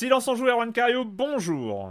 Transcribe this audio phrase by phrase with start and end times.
[0.00, 1.90] Silence en joueur, Juan Cario, bonjour.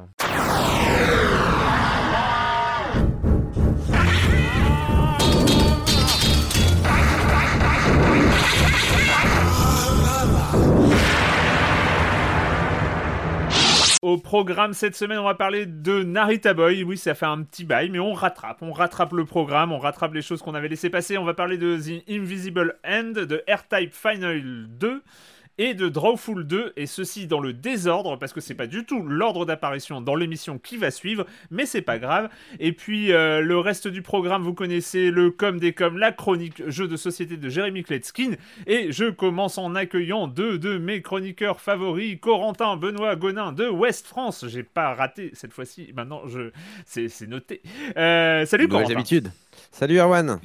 [14.01, 16.81] Au programme cette semaine, on va parler de Narita Boy.
[16.81, 18.63] Oui, ça fait un petit bail, mais on rattrape.
[18.63, 21.19] On rattrape le programme, on rattrape les choses qu'on avait laissé passer.
[21.19, 25.03] On va parler de The Invisible End, de R-Type Final 2
[25.59, 29.03] et de Drawful 2, et ceci dans le désordre, parce que c'est pas du tout
[29.03, 32.29] l'ordre d'apparition dans l'émission qui va suivre, mais c'est pas grave.
[32.59, 36.67] Et puis euh, le reste du programme, vous connaissez le com des com, la chronique
[36.69, 38.35] jeu de société de Jérémy Kletskin,
[38.67, 44.07] et je commence en accueillant deux de mes chroniqueurs favoris, Corentin Benoît Gonin de West
[44.07, 44.45] France.
[44.47, 46.51] J'ai pas raté cette fois-ci, maintenant je
[46.85, 47.61] c'est noté.
[47.97, 49.03] Euh, salut Corentin.
[49.71, 50.39] Salut Erwan.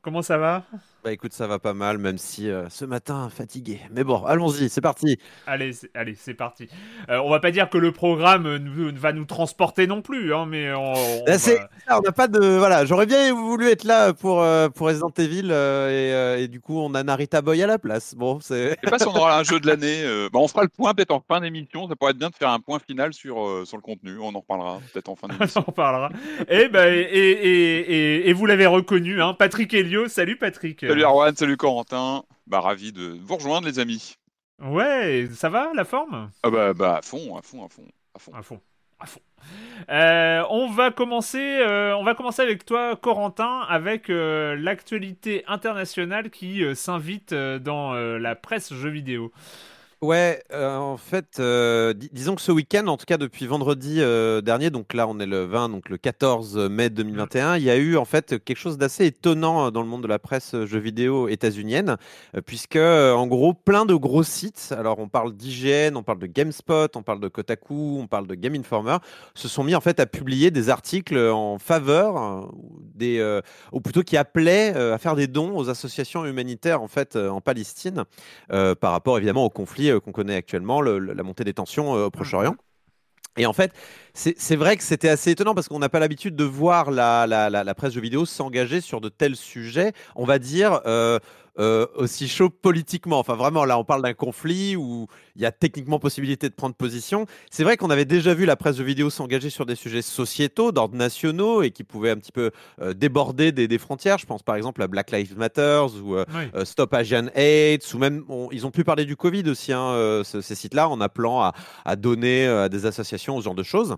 [0.00, 0.64] Comment ça va?
[1.02, 3.80] Bah écoute, ça va pas mal, même si euh, ce matin fatigué.
[3.90, 5.18] Mais bon, allons-y, c'est parti.
[5.46, 6.68] Allez, c'est, allez, c'est parti.
[7.08, 10.44] Euh, on va pas dire que le programme nous, va nous transporter non plus, hein,
[10.46, 12.84] mais on, on, bah, on n'a pas de voilà.
[12.84, 17.02] J'aurais bien voulu être là pour euh, pour Resident Evil et, du coup on a
[17.02, 18.14] Narita Boy à la place.
[18.14, 18.76] Bon, c'est.
[18.82, 20.04] Je sais pas si on aura un jeu de l'année.
[20.30, 21.88] Bah, on fera le point peut-être en fin d'émission.
[21.88, 24.18] Ça pourrait être bien de faire un point final sur sur le contenu.
[24.18, 25.60] On en reparlera peut-être en fin d'émission.
[25.60, 26.10] on en reparlera.
[26.50, 30.08] et, bah, et, et, et, vous l'avez reconnu, hein, Patrick Helio.
[30.08, 30.84] Salut Patrick.
[30.90, 32.24] Salut Arwan, salut Corentin.
[32.48, 34.14] Bah, ravi de vous rejoindre, les amis.
[34.60, 36.32] Ouais, ça va la forme?
[36.42, 37.86] Ah bah, bah, à fond, à fond, à fond.
[38.12, 38.32] À fond.
[38.34, 38.60] À fond.
[38.98, 39.20] À fond.
[39.88, 46.28] Euh, on va commencer, euh, on va commencer avec toi, Corentin, avec euh, l'actualité internationale
[46.28, 49.30] qui s'invite dans la presse jeux vidéo.
[50.02, 54.40] Ouais, euh, en fait, euh, disons que ce week-end, en tout cas depuis vendredi euh,
[54.40, 57.76] dernier, donc là on est le 20, donc le 14 mai 2021, il y a
[57.76, 61.28] eu en fait quelque chose d'assez étonnant dans le monde de la presse jeux vidéo
[61.28, 61.98] états-unienne,
[62.46, 66.96] puisque en gros plein de gros sites, alors on parle d'IGN, on parle de GameSpot,
[66.96, 68.96] on parle de Kotaku, on parle de Game Informer,
[69.34, 72.50] se sont mis en fait à publier des articles en faveur
[72.94, 73.40] des,
[73.70, 78.04] ou plutôt qui appelaient à faire des dons aux associations humanitaires en fait en Palestine,
[78.48, 82.56] par rapport évidemment au conflit qu'on connaît actuellement, la montée des tensions euh, au Proche-Orient.
[83.36, 83.72] Et en fait,
[84.14, 87.50] c'est vrai que c'était assez étonnant parce qu'on n'a pas l'habitude de voir la, la,
[87.50, 91.18] la, presse de vidéo s'engager sur de tels sujets, on va dire, euh,
[91.58, 93.18] euh, aussi chaud politiquement.
[93.18, 95.06] Enfin, vraiment, là, on parle d'un conflit où
[95.36, 97.26] il y a techniquement possibilité de prendre position.
[97.50, 100.72] C'est vrai qu'on avait déjà vu la presse de vidéo s'engager sur des sujets sociétaux,
[100.72, 102.50] d'ordre nationaux, et qui pouvaient un petit peu
[102.80, 104.18] euh, déborder des, frontières.
[104.18, 106.16] Je pense par exemple à Black Lives Matter ou
[106.64, 110.88] Stop Asian AIDS, ou même, ils ont pu parler du Covid aussi, hein, ces sites-là,
[110.88, 111.54] en appelant à,
[111.84, 113.96] à donner à des associations, ce genre de choses.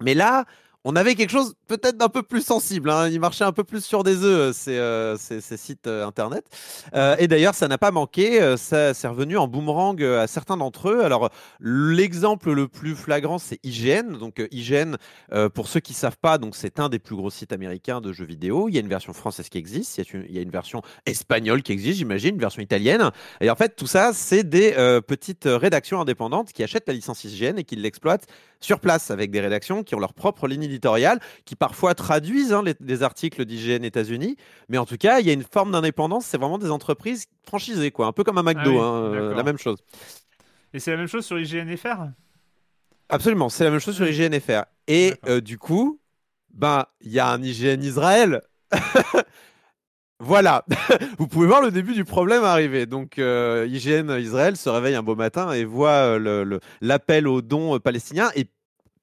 [0.00, 0.44] Mais là,
[0.84, 2.90] on avait quelque chose peut-être d'un peu plus sensible.
[2.90, 3.08] Hein.
[3.08, 6.44] Il marchait un peu plus sur des œufs, ces, euh, ces, sites euh, internet.
[6.94, 8.56] Euh, et d'ailleurs, ça n'a pas manqué.
[8.58, 11.04] ça c'est revenu en boomerang à certains d'entre eux.
[11.04, 11.30] Alors,
[11.60, 14.18] l'exemple le plus flagrant, c'est IGN.
[14.18, 14.96] Donc, IGN,
[15.54, 18.26] pour ceux qui ne savent pas, c'est un des plus gros sites américains de jeux
[18.26, 18.68] vidéo.
[18.68, 19.98] Il y a une version française qui existe.
[19.98, 23.10] Il y a une, version espagnole qui existe, j'imagine, une version italienne.
[23.40, 24.72] Et en fait, tout ça, c'est des
[25.06, 28.26] petites rédactions indépendantes qui achètent la licence IGN et qui l'exploitent
[28.60, 30.73] sur place avec des rédactions qui ont leur propre ligne
[31.44, 34.36] qui parfois traduisent hein, les, articles d'IGN États-Unis.
[34.68, 36.26] Mais en tout cas, il y a une forme d'indépendance.
[36.26, 39.42] C'est vraiment des entreprises franchisées, quoi, un peu comme un McDo, ah hein, euh, la
[39.42, 39.78] même chose.
[40.72, 42.10] Et c'est la même chose sur IGNFR
[43.08, 44.64] Absolument, c'est la même chose sur IGNFR.
[44.88, 46.00] Et euh, du coup,
[46.52, 48.40] ben, il y a un IGN Israël.
[50.20, 50.64] Voilà,
[51.18, 52.86] vous pouvez voir le début du problème arriver.
[52.86, 56.18] Donc, euh, IGN Israël se réveille un beau matin et voit
[56.80, 58.30] l'appel aux dons palestiniens.
[58.36, 58.46] Et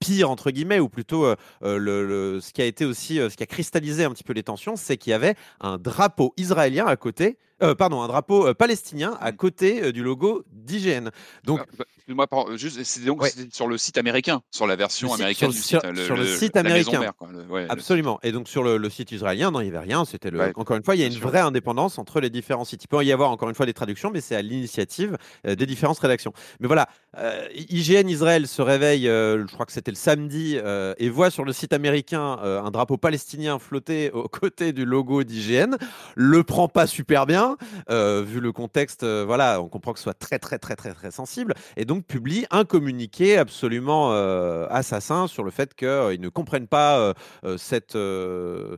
[0.02, 3.44] pire entre guillemets, ou plutôt euh, euh, ce qui a été aussi, euh, ce qui
[3.44, 6.98] a cristallisé un petit peu les tensions, c'est qu'il y avait un drapeau israélien à
[6.98, 7.38] côté,
[7.78, 9.36] pardon, un drapeau palestinien à mmh.
[9.36, 11.10] côté du logo d'IGN.
[11.44, 13.30] Donc, bah, Excuse-moi, par- juste, c'est donc Ouais.
[13.30, 16.16] c'était sur le site américain, sur la version site- américaine sur- du sur- site, sur
[16.18, 17.00] le site américain.
[17.00, 18.20] mère, quoi, le- ouais, le- Absolument.
[18.24, 20.04] Et donc sur le, site israélien, non, il n'y avait rien.
[20.06, 20.40] C'était le.
[20.40, 21.28] Ouais, encore une fois, il y a une sûr.
[21.28, 22.84] vraie indépendance entre les différents sites.
[22.84, 25.18] Il peut y avoir encore une fois des traductions, mais c'est à l'initiative
[25.48, 26.34] euh, des différentes rédactions.
[26.60, 30.94] Mais voilà, euh, IGN Israël se réveille, euh, je crois que c'était le samedi, euh,
[30.98, 35.24] et voit sur le site américain euh, un drapeau palestinien flotter aux côtés du logo
[35.24, 35.76] d'IGN.
[36.16, 37.51] Le prend pas super bien,
[37.90, 39.04] euh, vu le contexte.
[39.04, 42.06] euh, voilà, on comprend que ce soit très très très très très sensible, et donc
[42.06, 48.78] publie un communiqué absolument euh, assassin sur le fait qu'ils ne comprennent pas ce,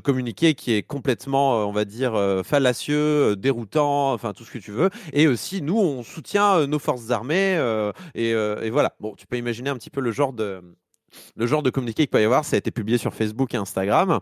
[0.00, 4.90] communiqué qui est complètement, on va dire, fallacieux, déroutant, enfin tout ce que tu veux.
[5.12, 7.58] Et aussi, nous, on soutient nos forces armées.
[8.14, 8.94] et, et voilà.
[9.00, 10.62] Bon, tu peux imaginer un petit peu le genre de.
[11.36, 13.56] Le genre de communiqué qu'il peut y avoir, ça a été publié sur Facebook et
[13.56, 14.20] Instagram.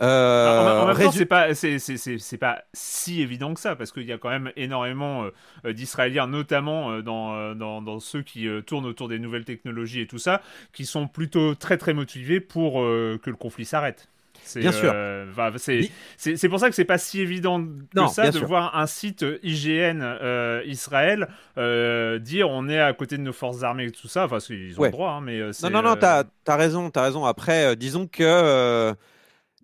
[0.00, 4.12] Euh, en, même temps, c'est pas, c'est, pas si évident que ça, parce qu'il y
[4.12, 5.28] a quand même énormément
[5.64, 10.06] euh, d'Israéliens, notamment euh, dans, dans, dans ceux qui tournent autour des nouvelles technologies et
[10.06, 10.42] tout ça,
[10.72, 14.08] qui sont plutôt très très motivés pour que le conflit s'arrête.
[14.56, 14.90] Bien sûr.
[15.30, 18.30] enfin, c'est, Ni- c'est, c'est pour ça que c'est pas si évident que Non, ça
[18.30, 18.46] de sûr.
[18.46, 21.28] voir un site IGN euh, Israël
[21.58, 24.24] euh, dire on est à côté de nos forces armées et tout ça.
[24.24, 24.88] Enfin, ils ont Ouais.
[24.88, 27.24] le droit, hein, mais Non, non, non, t'as as raison, t'as raison.
[27.24, 28.94] Après, disons que.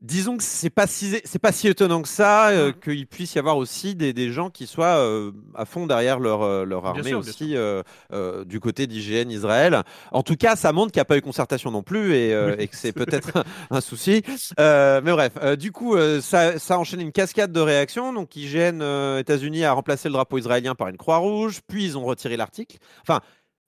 [0.02, 3.38] Disons que c'est pas si c'est pas si étonnant que ça euh, qu'il puisse y
[3.38, 7.02] avoir aussi des, des gens qui soient euh, à fond derrière leur euh, leur armée
[7.04, 7.82] sûr, aussi euh,
[8.12, 9.82] euh, du côté d'IGN Israël.
[10.12, 12.54] En tout cas, ça montre qu'il n'y a pas eu concertation non plus et, euh,
[12.56, 12.64] Oui.
[12.64, 13.38] et que c'est peut-être
[13.70, 14.22] un, un souci.
[14.60, 18.12] Euh, mais bref, euh, du coup, euh, ça, ça a enchaîné une cascade de réactions.
[18.12, 21.96] Donc IGN euh, États-Unis a remplacé le drapeau israélien par une croix rouge, puis ils
[21.96, 22.76] ont retiré l'article.
[23.02, 23.20] Enfin.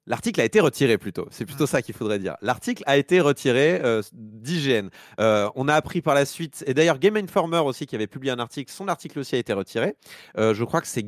[0.06, 2.37] L'article a été retiré plutôt, c'est plutôt ça qu'il faudrait dire.
[2.41, 4.88] L'article a été retiré euh, d'IGN.
[5.19, 8.32] Euh, on a appris par la suite, et d'ailleurs Game Informer aussi qui avait publié
[8.32, 9.97] un article, son article aussi a été retiré.
[10.38, 11.03] Euh, je crois que c'est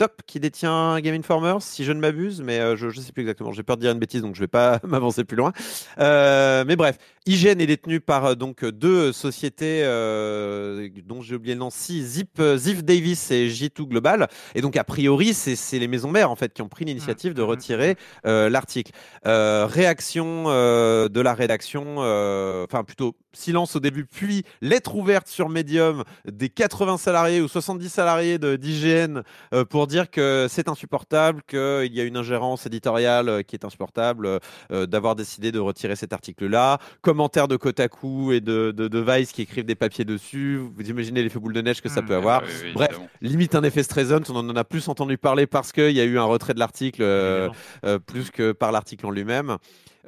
[0.00, 3.20] GameStop qui détient Game Informer, si je ne m'abuse, mais euh, je ne sais plus
[3.20, 3.52] exactement.
[3.52, 5.52] J'ai peur de dire une bêtise, donc je ne vais pas m'avancer plus loin.
[5.98, 11.54] Euh, mais bref, IGN est détenu par euh, donc deux sociétés euh, dont j'ai oublié
[11.54, 14.28] le nom, si Zip, Ziff Davis et J2 Global.
[14.54, 17.42] Et donc a priori, c'est les maisons mères en fait qui ont pris l'initiative de
[17.42, 18.92] retirer l'article.
[19.24, 26.48] Réaction de la rédaction, enfin plutôt silence au début, puis lettre ouverte sur Medium des
[26.48, 29.22] 80 salariés ou 70 salariés de- d'IGN
[29.68, 34.38] pour dire que c'est insupportable, qu'il y a une ingérence éditoriale euh, qui est insupportable,
[34.72, 36.78] euh, d'avoir décidé de retirer cet article-là.
[37.02, 40.58] Commentaires de Kotaku et de, de, de Vice qui écrivent des papiers dessus.
[40.74, 42.06] Vous imaginez l'effet boule de neige que ça Mm.
[42.06, 42.40] peut avoir.
[42.40, 43.08] Bref, évidemment.
[43.20, 46.18] limite un effet Streisand, on en a plus entendu parler parce qu'il y a eu
[46.18, 47.48] un retrait de l'article euh,
[47.84, 49.56] euh, plus que par l'article en lui-même.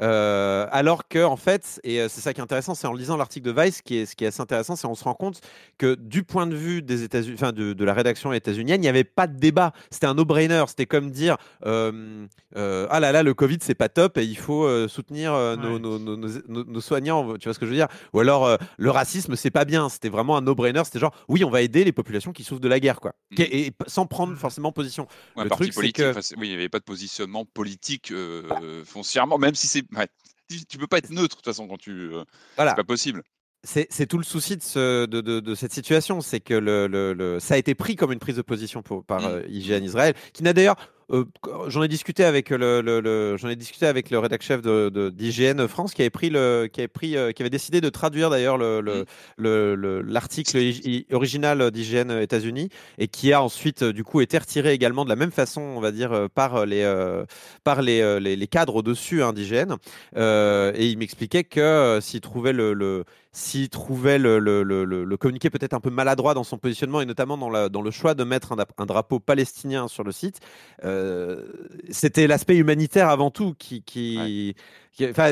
[0.00, 3.16] Euh, alors que en fait, et euh, c'est ça qui est intéressant, c'est en lisant
[3.16, 5.40] l'article de Vice, qui est, ce qui est assez intéressant, c'est on se rend compte
[5.78, 8.88] que du point de vue des États-Unis, enfin de, de la rédaction états-unienne, il n'y
[8.88, 9.72] avait pas de débat.
[9.90, 10.64] C'était un no-brainer.
[10.68, 11.36] C'était comme dire
[11.66, 15.72] euh, euh, ah là là, le Covid c'est pas top et il faut soutenir nos,
[15.74, 15.78] Ouais.
[15.78, 17.36] nos, nos- nos- nos- nos soignants.
[17.36, 17.88] Tu vois ce que je veux dire?
[18.14, 19.88] Ou alors le racisme c'est pas bien.
[19.88, 20.82] C'était vraiment un no-brainer.
[20.84, 23.12] C'était genre oui, on va aider les populations qui souffrent de la guerre, quoi.
[23.36, 24.38] Qui- Et, et sans prendre Mhm.
[24.38, 25.06] forcément position.
[25.36, 28.12] Ouais, le truc, c'est que- enfin, oui, il n'y avait pas de positionnement politique
[28.84, 29.81] foncièrement, même si c'est.
[29.96, 30.06] Ouais,
[30.68, 31.90] tu, peux pas être neutre de toute façon quand tu.
[31.92, 32.24] euh,
[32.56, 32.72] Voilà.
[32.72, 33.22] C'est pas possible.
[33.64, 36.88] C'est c'est tout le souci de, ce- de, de- de cette situation, c'est que le,
[36.88, 39.26] le- le- ça a été pris comme une prise de position pour- par Mm.
[39.26, 40.74] euh, IGN Israël, qui n'a d'ailleurs,
[41.12, 41.24] euh,
[41.68, 44.88] j'en ai discuté avec le, le- le- j'en ai discuté avec le rédac chef de,
[44.88, 47.88] de- d'IGN France, qui avait pris le, qui avait pris, euh, qui avait décidé de
[47.88, 49.04] traduire d'ailleurs le, le- Mm.
[49.38, 52.68] le- le- l'article i- original d'IGN États-Unis
[52.98, 55.80] et qui a ensuite euh, du coup été retiré également de la même façon, on
[55.80, 57.24] va dire, par les, euh,
[57.64, 59.76] par les, les, les cadres au-dessus hein, d'IGN.
[60.16, 65.48] Et il m'expliquait que s'il trouvait le, s'il trouvait le, le- le- le- le communiqué
[65.48, 68.24] peut-être un peu maladroit dans son positionnement et notamment dans, la- dans le choix de
[68.24, 70.40] mettre un, drapeau palestinien sur le site,
[70.84, 71.01] euh,
[71.90, 74.54] c'était l'aspect humanitaire avant tout qui, qui,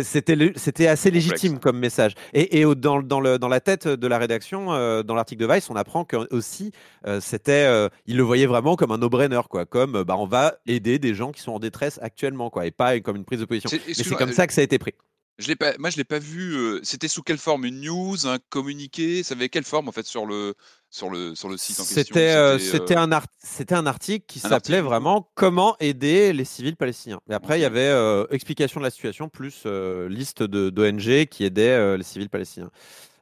[0.03, 1.27] c'était, c'était assez Complexe.
[1.29, 2.15] légitime comme message.
[2.33, 5.47] Et, et au- dans, dans, le, dans la tête de la rédaction, euh, dans l'article
[5.47, 6.73] de Vice, on apprend que aussi
[7.07, 10.57] euh, c'était, euh, il le voyait vraiment comme un no-brainer, quoi, comme bah, on va
[10.67, 13.45] aider des gens qui sont en détresse actuellement, quoi, et pas comme une prise de
[13.45, 13.71] position.
[13.87, 14.95] Mais c'est comme ça que ça a été pris.
[15.41, 16.55] Je l'ai pas, moi, je l'ai pas vu.
[16.55, 17.65] euh, C'était sous quelle forme?
[17.65, 19.23] Une news, un communiqué?
[19.23, 20.55] Ça avait quelle forme en fait sur le
[20.91, 22.15] sur le sur le site en question?
[22.15, 26.33] C'était euh, euh, un, art- c'était un article qui un s'appelait article, vraiment Comment aider
[26.35, 27.21] les civils palestiniens.
[27.31, 31.27] Et après, il y avait euh, explication de la situation plus euh, liste de- d'ONG
[31.27, 32.71] qui aidaient euh, les civils palestiniens.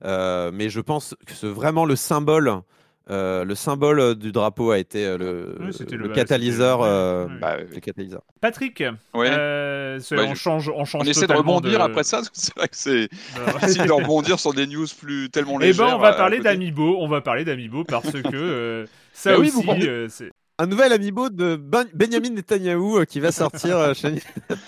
[0.05, 2.63] Euh, mais je pense que c'est vraiment le symbole.
[3.11, 6.83] Euh, le symbole euh, du drapeau a été euh, le, Oui, le le- bah, catalyseur.
[6.83, 8.23] euh, bah, le catalyseur.
[8.41, 8.83] Patrick,
[9.15, 9.29] ouais.
[9.31, 12.19] euh, Bah, on change, on change On essaie de rebondir après ça.
[12.19, 13.09] parce que C'est vrai que c'est de-
[13.61, 15.87] difficile de rebondir sur des news plus tellement Eh légères.
[15.87, 16.97] ben, on va parler d'Amiibo.
[17.01, 20.31] On va parler d'Amiibo parce que euh, ça Bah oui, aussi, vous euh, c'est.
[20.61, 24.15] Un nouvel amiibo de Ben- Benjamin Netanyahu euh, qui va sortir euh, chez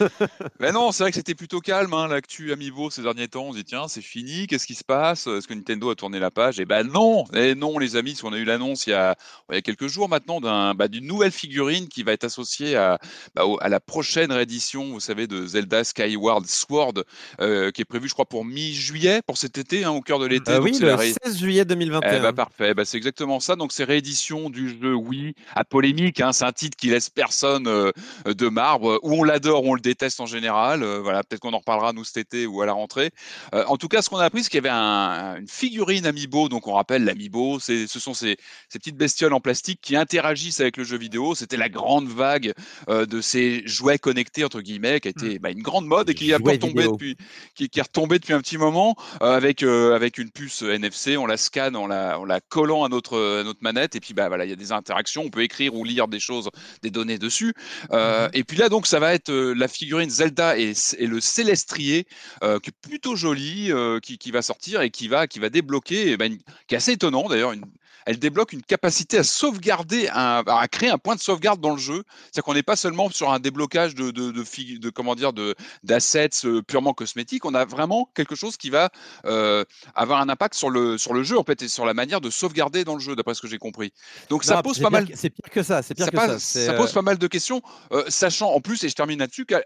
[0.61, 3.47] Mais non, c'est vrai que c'était plutôt calme, hein, l'actu Amiibo ces derniers temps.
[3.47, 5.27] On se dit, tiens, c'est fini, qu'est-ce qui se passe?
[5.27, 6.61] Est-ce que Nintendo a tourné la page?
[6.61, 9.17] Eh ben non Eh non, les amis, parce qu'on a eu l'annonce il, y a-
[9.51, 12.77] il y a quelques jours maintenant d'un- bah, d'une nouvelle figurine qui va être associée
[12.77, 12.99] à,
[13.35, 16.95] bah, à la prochaine réédition, vous savez, de Zelda Skyward Sword,
[17.41, 20.27] euh, qui est prévue, je crois, pour mi-juillet, pour cet été, hein, au cœur de
[20.27, 20.53] l'été.
[20.53, 22.17] Euh, oui, le la ré- 16 juillet 2021.
[22.19, 23.57] eh bah, parfait, bah, c'est exactement ça.
[23.57, 26.21] Donc c'est réédition du jeu, oui, à polémique.
[26.21, 26.33] hein.
[26.33, 27.91] C'est un titre qui laisse personne euh,
[28.27, 28.99] de marbre.
[29.03, 30.83] Ou on l'adore, ou on le déteste en général.
[30.83, 33.11] Euh, voilà, peut-être qu'on en reparlera nous cet été ou à la rentrée.
[33.55, 36.05] Euh, en tout cas, ce qu'on a appris, c'est qu'il y avait un- une figurine
[36.05, 36.49] Amiibo.
[36.51, 38.37] Donc on rappelle l'Amiibo, ce sont ces,
[38.69, 41.35] ces petites bestioles en plastique qui interagissent avec le jeu vidéo.
[41.35, 42.53] C'était la grande vague
[42.91, 46.15] euh, de ces jouets connectés entre guillemets, qui a été bah, une grande mode et
[46.15, 46.93] qui retombée vidéo.
[46.93, 47.17] depuis,
[47.55, 51.17] qui, qui est retombée depuis un petit moment euh, avec euh, avec une puce NFC.
[51.17, 54.13] On la scanne en la, en la collant à notre, à notre manette et puis
[54.15, 55.23] bah voilà, il y a des interactions.
[55.25, 56.49] On peut écrire ou lire des choses,
[56.83, 57.55] des données dessus.
[57.93, 61.21] Euh, Et puis là donc ça va être euh, la figurine Zelda et, et le
[61.21, 62.07] Célestrier
[62.43, 63.71] euh, qui est plutôt joli,
[64.03, 66.37] qui, qui va sortir et qui va qui va débloquer, eh ben,
[66.67, 67.53] qui est assez étonnant d'ailleurs.
[67.53, 67.65] Une,
[68.11, 71.79] elle débloque une capacité à sauvegarder, un- à créer un point de sauvegarde dans le
[71.79, 72.03] jeu.
[72.25, 76.29] C'est-à-dire qu'on n'est pas seulement sur un déblocage de, de, de, comment dire de d'assets
[76.45, 77.45] euh, purement cosmétiques.
[77.45, 78.91] On a vraiment quelque chose qui va
[79.27, 79.65] euh,
[79.95, 82.31] avoir un impact sur le sur le jeu en fait et sur la manière de
[82.31, 83.93] sauvegarder dans le jeu, d'après ce que j'ai compris.
[84.29, 85.07] Donc ça pose pas mal.
[85.15, 85.81] C'est pire que ça.
[85.83, 86.39] C'est pire Ça, que ça.
[86.41, 87.63] ça euh, pose pas mal de questions,
[87.93, 89.61] euh, sachant en plus, et je termine là-dessus, euh,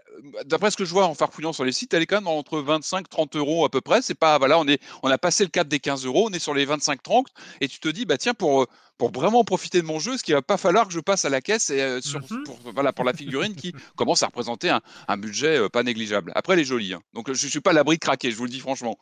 [0.45, 2.59] d'après ce que je vois en farfouillant sur les sites, elle est quand même entre
[2.59, 4.03] 25 30 euros à peu près.
[4.03, 6.39] C'est pas, voilà, on, est, on a passé le cap des 15 euros, on est
[6.39, 7.27] sur les 25 30
[7.61, 8.65] et tu te dis, bah tiens, pour, euh,
[8.97, 11.29] pour vraiment profiter de mon jeu, ce qu'il va pas falloir que je passe à
[11.29, 12.43] la caisse et, euh, sur, Mhm.
[12.45, 16.31] pour, voilà, pour la figurine qui commence à représenter un, un budget euh, pas négligeable.
[16.35, 17.01] Après, elle est jolie, hein.
[17.13, 18.97] donc je, je suis pas à l'abri de craquer, je vous le dis franchement.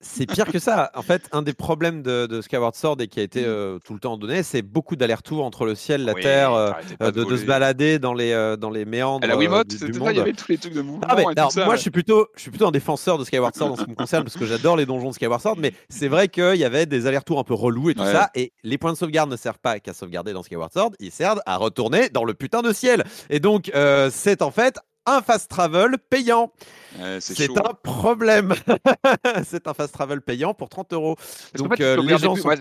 [0.00, 0.90] C'est pire que ça.
[0.94, 3.94] En fait, un des problèmes de, de Skyward Sword et qui a été euh, tout
[3.94, 6.70] le temps donné, c'est beaucoup d'allers-retours entre le ciel, la Oui, terre, euh,
[7.02, 9.78] euh, de, de se balader dans les, euh, dans les méandres À la Wiimote, du,
[9.90, 10.10] du monde.
[10.12, 11.60] il y avait tous les trucs de mouvement Ah, mais, et tout alors, ça.
[11.64, 11.76] moi, ouais.
[11.76, 13.94] je suis plutôt, je suis plutôt un défenseur de Skyward Sword en ce qui me
[13.96, 16.84] concerne parce que j'adore les donjons de Skyward Sword, mais c'est vrai qu'il y avait
[16.84, 18.12] des allers-retours un peu relous et tout Ouais.
[18.12, 18.30] ça.
[18.34, 21.40] Et les points de sauvegarde ne servent pas qu'à sauvegarder dans Skyward Sword, ils servent
[21.46, 23.02] à retourner dans le putain de ciel.
[23.30, 23.72] Et donc,
[24.10, 24.76] c'est en fait
[25.06, 26.52] un fast travel payant.
[26.98, 28.54] Ouais, c'est un problème.
[29.44, 31.16] c'est un fast travel payant pour 30 euros.
[31.54, 32.56] Donc, fait, euh, les gens plus- sont- ouais,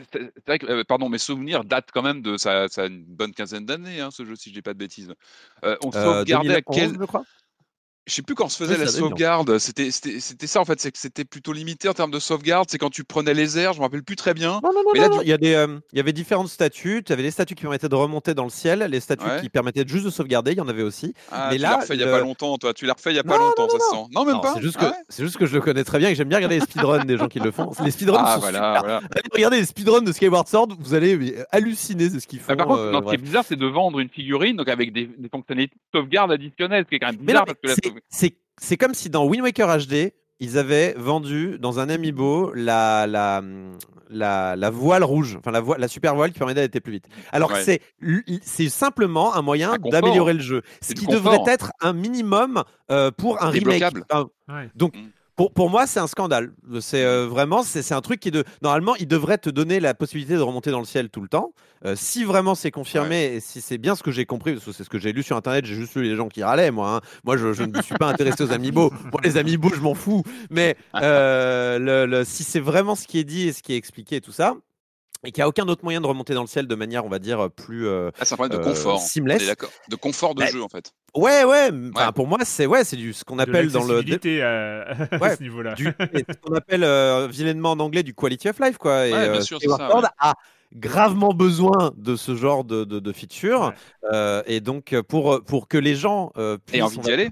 [0.48, 3.34] vrai que, euh, pardon, mes souvenirs datent quand même de ça, ça a une bonne
[3.34, 5.14] quinzaine d'années, hein, ce jeu, si je dis pas de bêtises.
[5.64, 7.24] Euh, on Euh, sauvegardait à 2011, quel je crois.
[8.08, 9.58] Je sais plus quand on se faisait Oui, la sauvegarde.
[9.58, 9.90] C'était
[10.48, 12.68] ça en fait, c'est que c'était plutôt limité en termes de sauvegarde.
[12.70, 14.60] C'est quand tu prenais les airs, je me rappelle plus très bien.
[14.64, 17.02] Non, non, non, Mais là, il y, a des, euh, il y avait différentes statues.
[17.04, 19.42] Tu avais les statues qui permettaient de remonter dans le ciel, les statues Ouais.
[19.42, 21.16] qui permettaient juste de sauvegarder, il y en avait aussi.
[21.32, 22.74] Ah, mais tu là, l'as refait il y a le- pas longtemps, toi.
[22.76, 24.12] Tu l'as refait il y a pas Non, longtemps, non, ça se non, sent.
[24.14, 24.54] Non, même pas.
[24.54, 26.18] C'est juste, que, Ah ouais c'est juste que je le connais très bien et que
[26.18, 27.72] j'aime bien regarder les speedruns des gens qui le font.
[27.84, 28.82] Les speedruns Ah, sont voilà, super.
[28.84, 28.98] voilà.
[29.16, 32.46] Allez regarder les speedruns de Skyward Sword, vous allez mais, halluciner de ce qu'ils font.
[32.52, 34.94] Mais par contre, euh, ce qui est bizarre, c'est de vendre une figurine donc avec
[34.94, 37.76] des, des fonctionnalités de sauvegarde additionnelles, ce qui est quand même bizarre parce que la
[38.10, 43.42] c'est- comme si dans Wind Waker HD, ils avaient vendu dans un amiibo la, la,
[44.10, 47.08] la, la voile rouge, enfin la, voile, la super voile qui permettait d'aller plus vite.
[47.32, 47.64] Alors que Ouais.
[47.64, 47.82] c'est
[48.44, 50.62] c'est simplement un moyen d'améliorer le jeu.
[50.82, 53.80] Ce qui devrait être un minimum euh, pour un remake.
[53.80, 54.04] Débloquable.
[54.10, 54.70] Enfin, Ouais.
[54.76, 55.08] donc, Mm.
[55.36, 56.52] Pour, pour moi, c'est un scandale.
[56.80, 59.94] C'est euh, vraiment, c'est c'est un truc qui, de, normalement, il devrait te donner la
[59.94, 61.54] possibilité de remonter dans le ciel tout le temps.
[61.86, 64.72] Euh, si vraiment c'est confirmé et si c'est bien ce que j'ai compris, parce que
[64.72, 66.96] c'est ce que j'ai lu sur internet, j'ai juste lu les gens qui râlaient, moi.
[66.96, 67.02] hein.
[67.26, 68.92] Moi, je, je ne me suis pas intéressé aux amiibo.
[69.12, 70.24] Moi, les amiibo, je m'en fous.
[70.50, 73.78] Mais euh, le- le- si c'est vraiment ce qui est dit et ce qui est
[73.78, 74.56] expliqué et tout ça,
[75.26, 77.10] et qu'il n'y a aucun autre moyen de remonter dans le ciel de manière, on
[77.10, 77.88] va dire, plus.
[77.88, 79.00] euh, Ah, c'est un problème de euh, confort.
[79.02, 79.42] seamless.
[79.42, 79.70] On est d'accord.
[79.90, 80.92] De confort de Bah, jeu en fait.
[81.16, 81.72] Ouais, ouais.
[82.14, 85.36] Pour moi, c'est ouais, c'est du ce qu'on De appelle dans le euh, à Ouais,
[85.36, 85.74] ce niveau-là.
[85.74, 89.08] du, et ce qu'on appelle euh, vilainement en anglais du quality of life quoi.
[89.08, 89.90] Et, Ouais, bien euh, sûr, c'est ça,
[90.20, 90.34] a
[90.74, 93.74] gravement besoin de ce genre de, de, de feature Ouais.
[94.12, 97.30] Euh, et donc euh, pour pour que les gens euh, puissent Et envie d'y aller.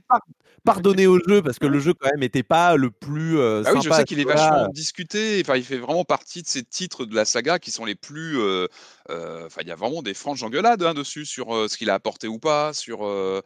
[0.64, 3.74] Pardonner au jeu parce que le jeu quand même était pas le plus euh, Ah
[3.74, 5.42] oui, je sais qu'il est vachement discuté.
[5.44, 8.40] Enfin, il fait vraiment partie de ces titres de la saga qui sont les plus.
[8.40, 8.68] euh,
[9.10, 11.90] euh, Enfin, il y a vraiment des franches engueulades hein, dessus sur euh, ce qu'il
[11.90, 12.74] a apporté ou pas.
[12.74, 13.06] Sur.
[13.06, 13.42] euh,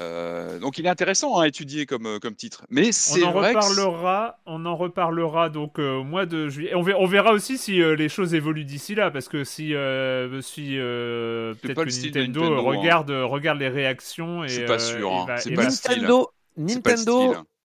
[0.00, 2.64] euh, donc, il est intéressant à étudier comme, comme titre.
[2.70, 3.48] Mais c'est On en vrai.
[3.48, 6.74] reparlera, on en reparlera donc euh, au mois de juillet.
[6.74, 9.74] On verra, on verra aussi si euh, les choses évoluent d'ici là, parce que si,
[9.74, 12.60] euh, euh, peut-être que Nintendo, hein.
[12.60, 15.26] regarde, regarde les réactions et C'est pas sûr, hein.
[15.26, 15.92] va- C'est et pas va- le style.
[15.92, 17.34] Nintendo Nintendo.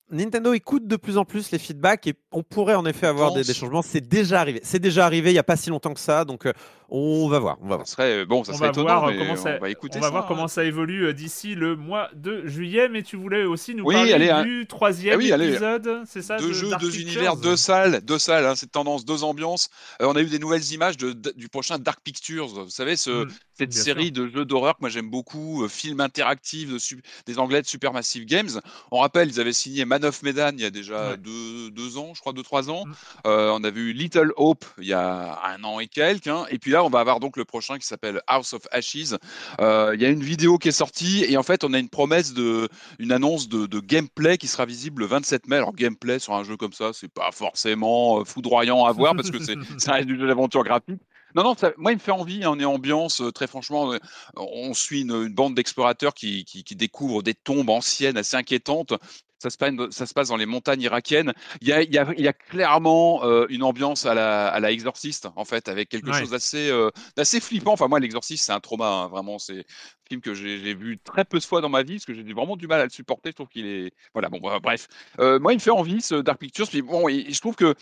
[0.10, 3.43] Nintendo écoute de plus en plus les feedbacks et on pourrait en effet avoir des,
[3.43, 3.81] changements.
[3.81, 4.62] C'est déjà arrivé.
[4.63, 6.24] C'est déjà arrivé il n'y a pas si longtemps que ça.
[6.24, 6.53] Donc euh,
[6.89, 7.88] On va voir, on va Ça voir.
[7.88, 10.01] serait bon, ça On serait va étonnant, voir mais comment on ça- va écouter On
[10.01, 10.27] va ça, voir hein.
[10.29, 13.94] comment ça évolue euh, d'ici le mois de juillet, mais tu voulais aussi nous Oui,
[13.96, 14.44] parler allez, hein.
[14.44, 15.50] du troisième Ah oui, allez.
[15.50, 18.56] épisode, c'est ça deux de jeux, Dark deux Pictures univers, deux salles, deux salles, hein,
[18.56, 19.70] cette tendance, deux ambiances.
[20.01, 22.96] Euh, on a eu des nouvelles images de, de- du prochain Dark Pictures, vous savez,
[22.96, 26.77] ce, Mm, cette série de jeux d'horreur que moi j'aime beaucoup, euh, film interactif de
[26.77, 28.62] su- des Anglais de Supermassive Games.
[28.91, 31.17] On rappelle, ils avaient signé Man of Medan il y a déjà Ouais.
[31.17, 32.86] deux, deux ans, je crois, deux, trois ans.
[32.86, 32.91] Mm.
[33.25, 36.27] Euh, on avait eu Little Hope il y a un an et quelques.
[36.27, 36.46] hein.
[36.50, 39.13] Et puis là, on va avoir donc le prochain qui s'appelle House of Ashes.
[39.60, 41.89] Euh, Il y a une vidéo qui est sortie et en fait, on a une
[41.89, 42.69] promesse de,
[43.00, 45.57] une annonce de, de gameplay qui sera visible le 27 mai.
[45.57, 49.31] Alors, gameplay sur un jeu comme ça, c'est pas forcément euh, foudroyant à voir parce
[49.31, 49.55] que c'est
[50.05, 51.01] du jeu d'aventure graphique.
[51.36, 52.43] Non, non, ça- moi, il me fait envie.
[52.43, 53.91] hein, on est ambiance, euh, très franchement.
[53.93, 54.00] euh,
[54.38, 58.93] on suit une, une bande d'explorateurs qui, qui, qui découvrent des tombes anciennes assez inquiétantes.
[59.39, 61.32] Ça se, passe, ça se passe dans les montagnes irakiennes.
[61.62, 64.48] Il y a, il y a, il y a clairement euh, une ambiance à la,
[64.48, 66.20] à la Exorciste, en fait, avec quelque Ouais.
[66.20, 67.74] chose d'assez euh, d'assez flippant.
[67.74, 69.38] Enfin, moi, l'Exorciste, c'est un trauma, hein, vraiment.
[69.38, 69.63] C'est un
[70.10, 72.24] film que j'ai j'ai vu très peu de fois dans ma vie, parce que j'ai
[72.34, 73.29] vraiment du mal à le supporter.
[73.29, 73.91] Je trouve qu'il est.
[74.13, 74.88] Voilà, bon, bah, bref.
[75.20, 76.67] Euh, moi, il me fait envie, ce Dark Pictures.
[76.67, 77.75] Puis bon, et- et je trouve que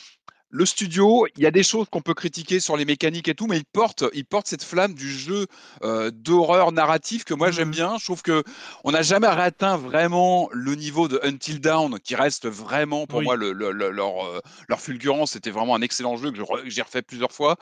[0.50, 3.46] le studio, il y a des choses qu'on peut critiquer sur les mécaniques et tout,
[3.48, 5.48] mais il porte, il porte cette flamme du jeu
[5.84, 7.74] euh, d'horreur narratif que moi j'aime Mhm.
[7.74, 7.98] bien.
[8.00, 8.44] Je trouve que
[8.86, 13.26] on n'a jamais atteint vraiment le niveau de Until Dawn, qui reste vraiment pour Oui.
[13.26, 15.32] moi le- le- le- leur, euh, leur fulgurance.
[15.34, 16.38] C'était vraiment un excellent jeu que
[16.70, 17.58] j'ai refait plusieurs fois.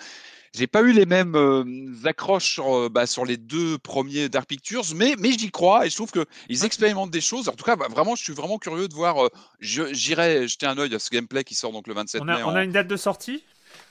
[0.55, 1.63] J'ai pas eu les mêmes euh,
[2.05, 5.89] accroches sur, euh, bah, sur les deux premiers Dark Pictures, mais, mais j'y crois et
[5.89, 7.49] je trouve qu'ils expérimentent des choses.
[7.49, 9.25] En tout cas, bah, vraiment, je suis vraiment curieux de voir.
[9.25, 9.29] euh,
[9.59, 12.43] je- J'irai jeter un œil à ce gameplay qui sort donc le 27 On mai.
[12.43, 13.43] on en- a une date de sortie?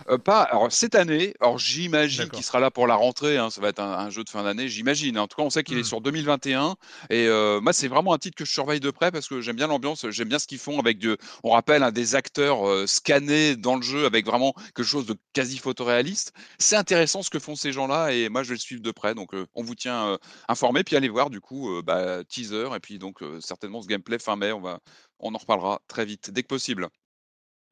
[0.08, 1.34] Euh, pas alors cette année.
[1.40, 3.36] Alors j'imagine qu'il sera là pour la rentrée.
[3.38, 4.68] hein, ça va être un, un jeu de fin d'année.
[4.68, 5.18] J'imagine.
[5.18, 5.84] En tout cas, on sait qu'il est Hmm.
[5.84, 6.76] sur 2021.
[7.10, 9.56] Et euh, moi, c'est vraiment un titre que je surveille de près parce que j'aime
[9.56, 10.08] bien l'ambiance.
[10.10, 13.76] J'aime bien ce qu'ils font avec de, on rappelle, un des acteurs euh, scannés dans
[13.76, 16.32] le jeu avec vraiment quelque chose de quasi photoréaliste.
[16.58, 19.14] C'est intéressant ce que font ces gens-là et moi, je vais le suivre de près.
[19.14, 20.18] Donc, on vous tient
[20.48, 20.84] informé.
[20.84, 24.52] Puis allez voir du coup, bah, teaser et puis donc certainement ce gameplay fin mai.
[24.52, 24.80] On va,
[25.18, 26.88] on en reparlera très vite, dès que possible.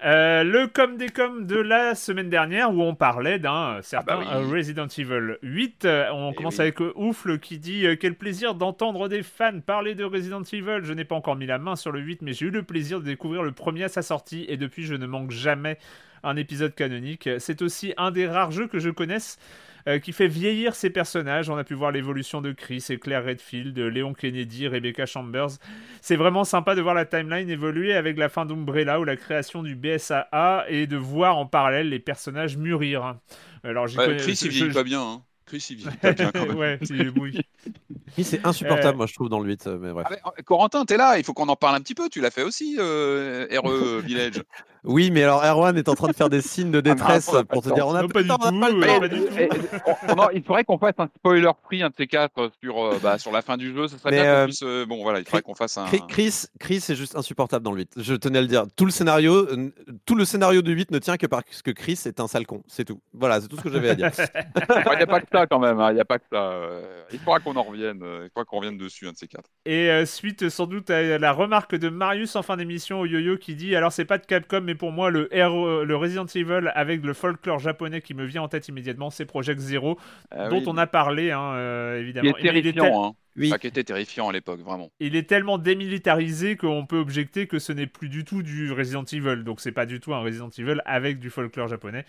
[0.03, 4.21] Euh, le com des com de la semaine dernière où on parlait d'un certain bah
[4.23, 4.27] oui.
[4.33, 5.85] euh, Resident Evil 8.
[5.85, 6.63] Euh, on Eh commence oui.
[6.63, 10.81] avec Oufle qui dit euh, Quel plaisir d'entendre des fans parler de Resident Evil.
[10.85, 13.01] Je n'ai pas encore mis la main sur le 8, mais j'ai eu le plaisir
[13.01, 15.77] de découvrir le premier à sa sortie et depuis je ne manque jamais
[16.23, 17.29] un épisode canonique.
[17.39, 19.39] C'est aussi un des rares jeux que je connaisse
[19.89, 21.49] euh, qui fait vieillir ses personnages.
[21.51, 25.51] On a pu voir l'évolution de Chris et Claire Redfield, de Léon Kennedy, Rebecca Chambers.
[26.01, 29.63] C'est vraiment sympa de voir la timeline évoluer avec la fin d'Umbrella ou la création
[29.63, 33.17] du BSAA et de voir en parallèle les personnages mûrir.
[33.65, 35.03] Alors, j'y Ouais, connais- Chris, je- il vieillit je- pas bien.
[35.03, 35.23] hein.
[35.47, 36.57] Chris, il vieillit pas bien quand même.
[36.57, 37.41] ouais, c'est- oui.
[38.17, 39.67] Oui, c'est insupportable, moi, je trouve, dans le 8.
[39.67, 40.07] euh, Mais bref.
[40.09, 42.09] Ah, mais, euh, Corentin, t'es là, il faut qu'on en parle un petit peu.
[42.09, 44.43] Tu l'as fait aussi, euh, RE Village.
[44.85, 47.45] Oui, mais alors Erwan est en train de faire des signes de détresse on a
[47.45, 48.61] pas pour te dire on a Non, pas pas le du temps, on a tout,
[48.61, 50.31] pas le euh, pas du tout.
[50.35, 53.33] Il faudrait qu'on fasse un spoiler free, un de ces quatre, sur, euh, bah, sur
[53.33, 53.89] la fin du jeu.
[53.89, 54.63] Ce serait Mais, bien qu'on euh, puisse.
[54.63, 55.85] euh, bon, voilà, il faudrait qu'on fasse un.
[55.87, 57.93] Chris- Chris, est juste insupportable dans le 8.
[57.97, 58.65] Je tenais à le dire.
[58.77, 59.71] Tout le scénario, euh,
[60.07, 62.63] tout le scénario du 8 ne tient que parce que Chris est un sale con.
[62.67, 63.01] C'est tout.
[63.13, 64.11] Voilà, c'est tout ce que j'avais à dire.
[64.93, 65.79] Il n'y a pas que ça quand même.
[65.81, 66.51] hein, Il n'y a pas que ça.
[66.53, 68.01] euh, Il faudra qu'on en revienne.
[68.03, 69.51] euh, Il faudra qu'on revienne dessus, un de ces quatre.
[69.67, 73.37] Et euh, suite sans doute à la remarque de Marius en fin d'émission au yo-yo
[73.37, 76.71] qui dit alors c'est pas de Capcom mais pour moi le, RE le Resident Evil
[76.75, 79.99] avec le folklore japonais qui me vient en tête immédiatement c'est Project Zero
[80.31, 82.37] Ah dont oui, on a parlé hein, euh, Il évidemment.
[82.39, 83.17] il, est tel- terrifiant.
[83.41, 83.49] Oui.
[83.49, 84.91] Enfin, qui était terrifiant à l'époque, vraiment.
[85.01, 89.05] il est tellement démilitarisé qu'on peut objecter que ce n'est plus du tout du Resident
[89.05, 92.05] Evil donc c'est pas du tout un Resident Evil avec du folklore japonais.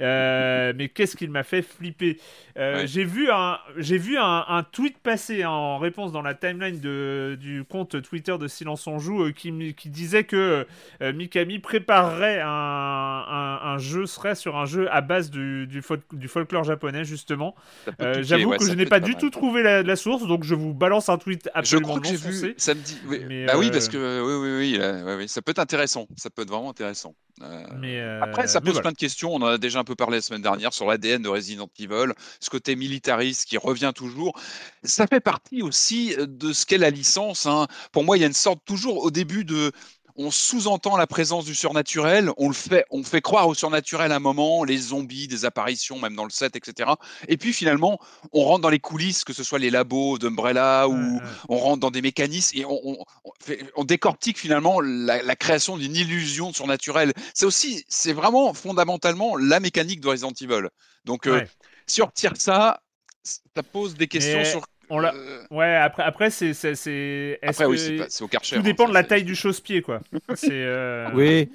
[0.00, 2.18] Euh, mais qu'est-ce qu'il m'a fait flipper?
[2.58, 2.86] Euh, Ouais.
[2.86, 6.80] J'ai vu un j'ai vu un, un tweet passer hein, en réponse dans la timeline
[6.80, 9.52] de, du compte Twitter de Silence on joue euh, qui,
[9.90, 10.66] disait que
[11.02, 15.80] euh, Mikami préparerait un, un, un jeu serait sur un jeu à base du, du,
[15.82, 17.54] fol- du folklore japonais justement.
[17.84, 19.20] Ça Euh, J'avoue ouais, que ça je n'ai pas du mal.
[19.20, 22.08] tout trouvé la, la source donc je vous balance un tweet Je absolument crois que
[22.08, 22.96] j'ai vu samedi.
[23.06, 23.20] Oui.
[23.26, 26.06] Mais, bah oui, euh, parce que oui, oui, ouais, oui, ça peut être intéressant.
[26.16, 27.14] Ça peut être vraiment intéressant.
[27.42, 28.82] Euh, Mais, euh, Après, ça pose voilà.
[28.82, 29.34] plein de questions.
[29.34, 32.12] On en a déjà un peu parlé la semaine dernière sur l'ADN de Resident Evil,
[32.40, 34.38] ce côté militariste qui revient toujours.
[34.84, 37.46] Ça fait partie aussi euh, de ce qu'est la licence.
[37.46, 37.66] hein.
[37.92, 39.72] Pour moi, il y a une sorte toujours au début de.
[40.16, 44.16] On sous-entend la présence du surnaturel, on le fait, on fait croire au surnaturel à
[44.16, 46.90] un moment, les zombies, des apparitions, même dans le set, etc.
[47.26, 47.98] Et puis finalement,
[48.32, 51.90] on rentre dans les coulisses, que ce soit les labos d'Umbrella ou, on rentre dans
[51.90, 56.52] des mécanismes et on, on- on fait- on décortique finalement la, la création d'une illusion
[56.52, 57.12] surnaturelle.
[57.34, 60.68] C'est aussi, c'est vraiment fondamentalement la mécanique de Resident Evil.
[61.04, 61.48] Donc, euh, Ouais.
[61.86, 62.80] si on retire ça,
[63.24, 64.60] ça pose des questions sur.
[64.90, 66.54] On l'a- euh, Ouais, après, après c'est.
[66.54, 68.56] c'est- c'est- est-ce après, oui, c'est pas- c'est au Karcher.
[68.56, 70.00] Tout hein, dépend de la c'est- taille du chausse-pied, quoi.
[70.34, 70.48] C'est.
[70.52, 71.48] euh, Oui.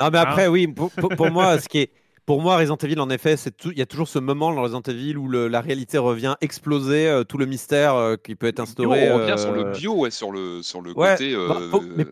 [0.00, 0.90] Non, mais après, oui, pour,
[1.30, 1.90] moi, ce qui est.
[2.26, 4.62] pour moi, Resident Evil, en effet, c'est tout- il y a toujours ce moment dans
[4.62, 8.46] Resident Evil où le- la réalité revient exploser, euh, tout le mystère euh, qui peut
[8.46, 9.10] être Bio, instauré.
[9.10, 11.34] on revient sur le bio, ouais, sur le, sur le Ouais, côté.
[11.34, 12.06] bah, faut- mais-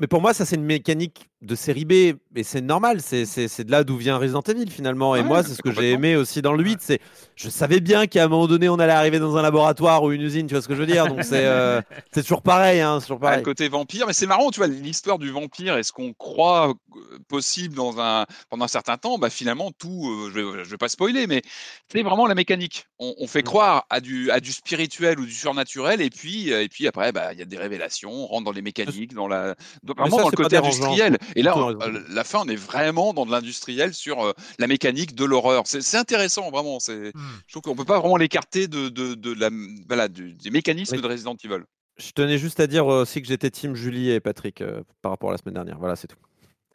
[0.00, 1.92] Mais pour moi, ça, c'est une mécanique de série B,
[2.34, 3.00] et c'est normal.
[3.00, 5.14] C'est c'est- c'est de là d'où vient Resident Evil, finalement.
[5.14, 6.78] Et Ouais, moi, c'est ce que j'ai aimé aussi dans le 8.
[6.80, 6.98] C'est,
[7.36, 10.22] je savais bien qu'à un moment donné, on allait arriver dans un laboratoire ou une
[10.22, 11.06] usine, tu vois ce que je veux dire.
[11.08, 11.80] Donc, c'est euh,
[12.12, 12.80] c'est toujours pareil.
[12.80, 13.42] Hein, c'est toujours Ah, pareil.
[13.42, 17.18] côté vampire, mais c'est marrant, tu vois, l'histoire du vampire et ce qu'on croit euh,
[17.28, 20.76] possible dans un, pendant un certain temps, bah finalement, tout, euh, je vais, je vais
[20.76, 21.42] pas spoiler, mais
[21.90, 22.86] c'est vraiment la mécanique.
[22.98, 23.44] On, on fait Mm.
[23.44, 27.12] croire à du, à du spirituel ou du surnaturel, et puis, euh, et puis après,
[27.12, 30.16] bah, il y a des révélations, on rentre dans les mécaniques, dans la, dans- vraiment
[30.18, 31.18] ça, dans le côté industriel.
[31.36, 31.76] Et là, on-
[32.10, 35.64] la fin, on est vraiment dans de l'industriel sur euh, la mécanique de l'horreur.
[35.66, 36.78] C'est c'est intéressant, vraiment.
[36.80, 37.23] C'est, Hmm.
[37.46, 39.50] Je trouve qu'on peut pas vraiment l'écarter de, de, de la,
[39.88, 41.02] voilà, du- des mécanismes Oui.
[41.02, 41.62] de Resident Evil.
[41.96, 45.30] Je tenais juste à dire aussi que j'étais team Julie et Patrick euh, par rapport
[45.30, 45.78] à la semaine dernière.
[45.78, 46.16] Voilà, c'est tout.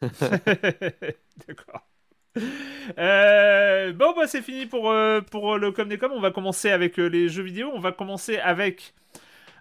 [1.46, 1.86] D'accord.
[2.98, 6.10] Euh, bon, bah, c'est fini pour, euh, pour le com des com.
[6.14, 7.70] On va commencer avec euh, les jeux vidéo.
[7.74, 8.94] On va commencer avec,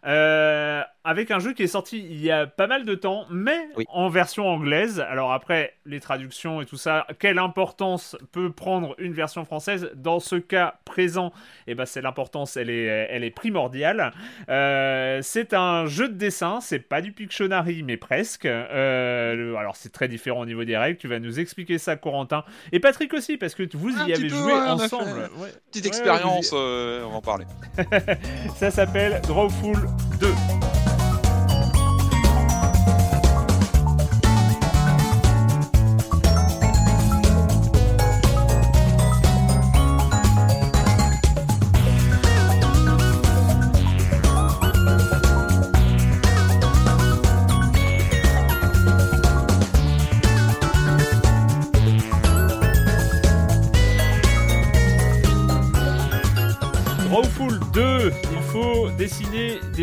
[0.06, 3.57] euh, avec un jeu qui est sorti il y a pas mal de temps, mais
[3.77, 3.85] Oui.
[3.89, 4.99] en version anglaise.
[5.09, 10.19] Alors après, les traductions et tout ça, quelle importance peut prendre une version française Dans
[10.19, 11.31] ce cas présent,
[11.67, 14.12] eh ben, c'est l'importance, elle est, elle est primordiale.
[14.49, 18.45] Euh, c'est un jeu de dessin, c'est pas du Pictionary, mais presque.
[18.45, 20.97] Euh, le- alors c'est très différent au niveau des règles.
[20.97, 24.29] Tu vas nous expliquer ça, Corentin, et Patrick aussi, parce que vous Un y avez
[24.29, 25.29] joué ouais, ensemble.
[25.38, 25.49] Ouais.
[25.71, 27.45] Petite Ouais, expérience, y- euh, on va en parler.
[28.55, 29.77] Ça s'appelle Drawful
[30.19, 30.27] 2.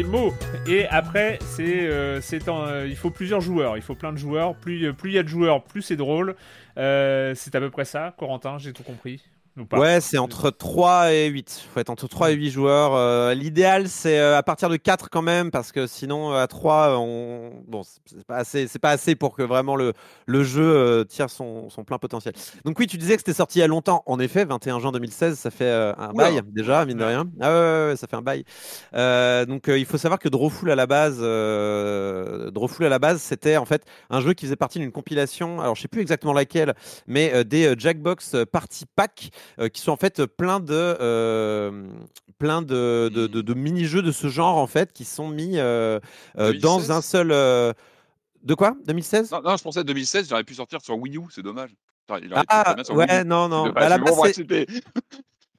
[0.06, 0.32] Mots.
[0.66, 3.76] Et après, c'est, euh, c'est euh, il faut plusieurs joueurs.
[3.76, 4.54] Il faut plein de joueurs.
[4.54, 6.36] Plus plus il y a de joueurs, plus c'est drôle.
[6.78, 9.22] Euh, c'est à peu près ça, Corentin, j'ai tout compris.
[9.72, 11.66] Ouais, c'est entre 3 et 8.
[11.72, 12.94] faut être entre 3 et 8 joueurs.
[12.94, 16.46] Euh, L'idéal, c'est euh, à partir de 4 quand même, parce que sinon, euh, à
[16.46, 17.62] 3, on...
[17.66, 19.94] bon, c'est pas, assez, c'est pas assez pour que vraiment le,
[20.26, 22.34] le jeu euh, tire son, son plein potentiel.
[22.66, 24.02] Donc oui, tu disais que c'était sorti il y a longtemps.
[24.04, 26.30] En effet, 21 juin 2016, ça fait euh, un Oula.
[26.32, 27.24] bail déjà, mine de rien.
[27.40, 28.44] Ah ouais, ouais, ouais, ça fait un bail.
[28.94, 32.98] Euh, donc euh, il faut savoir que Drawful à la base, euh, Drawful à la
[32.98, 35.60] base, c'était en fait un jeu qui faisait partie d'une compilation.
[35.60, 36.74] Alors je sais plus exactement laquelle,
[37.06, 41.86] mais euh, des Jackbox Party Pack euh, qui sont en fait plein de euh,
[42.38, 45.98] plein de, de, de- de mini-jeux de ce genre en fait qui sont mis euh,
[46.36, 46.60] 2016?
[46.62, 48.76] dans un seul de quoi?
[48.86, 51.70] 2016 Non, non, je pensais à 2016, j'aurais pu sortir sur Wii U, c'est dommage.
[52.22, 53.70] Il Ah ouais non non.
[53.70, 54.14] Bah, à la base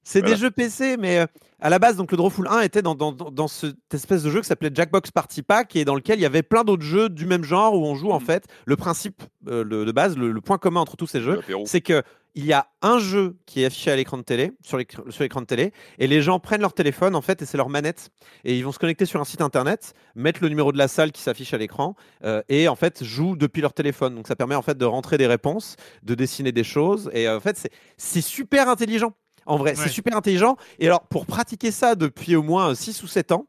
[0.08, 0.36] c'est- Voilà.
[0.36, 1.26] des jeux PC mais euh,
[1.60, 4.30] à la base donc le Drawful 1 était dans, dans, dans, dans cette espèce de
[4.30, 7.10] jeu qui s'appelait Jackbox Party Pack et dans lequel il y avait plein d'autres jeux
[7.10, 8.26] du même genre où on joue en Mhm.
[8.26, 11.40] fait le principe euh, le- de base le- le point commun entre tous ces jeux
[11.68, 12.04] c'est que
[12.36, 15.48] il y a un jeu qui est affiché à l'écran de télé, sur l'écran de
[15.48, 18.10] télé, et les gens prennent leur téléphone en fait et c'est leur manette
[18.44, 21.12] et ils vont se connecter sur un site internet, mettre le numéro de la salle
[21.12, 24.14] qui s'affiche à l'écran euh, et en fait jouent depuis leur téléphone.
[24.14, 27.40] Donc ça permet en fait de rentrer des réponses, de dessiner des choses et en
[27.40, 27.68] fait
[27.98, 29.14] c'est super intelligent.
[29.48, 29.84] En vrai, Ouais.
[29.84, 30.58] c'est super intelligent.
[30.80, 33.48] Et alors pour pratiquer ça depuis au moins 6 ou 7 ans,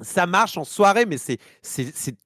[0.00, 1.38] ça marche en soirée, mais c'est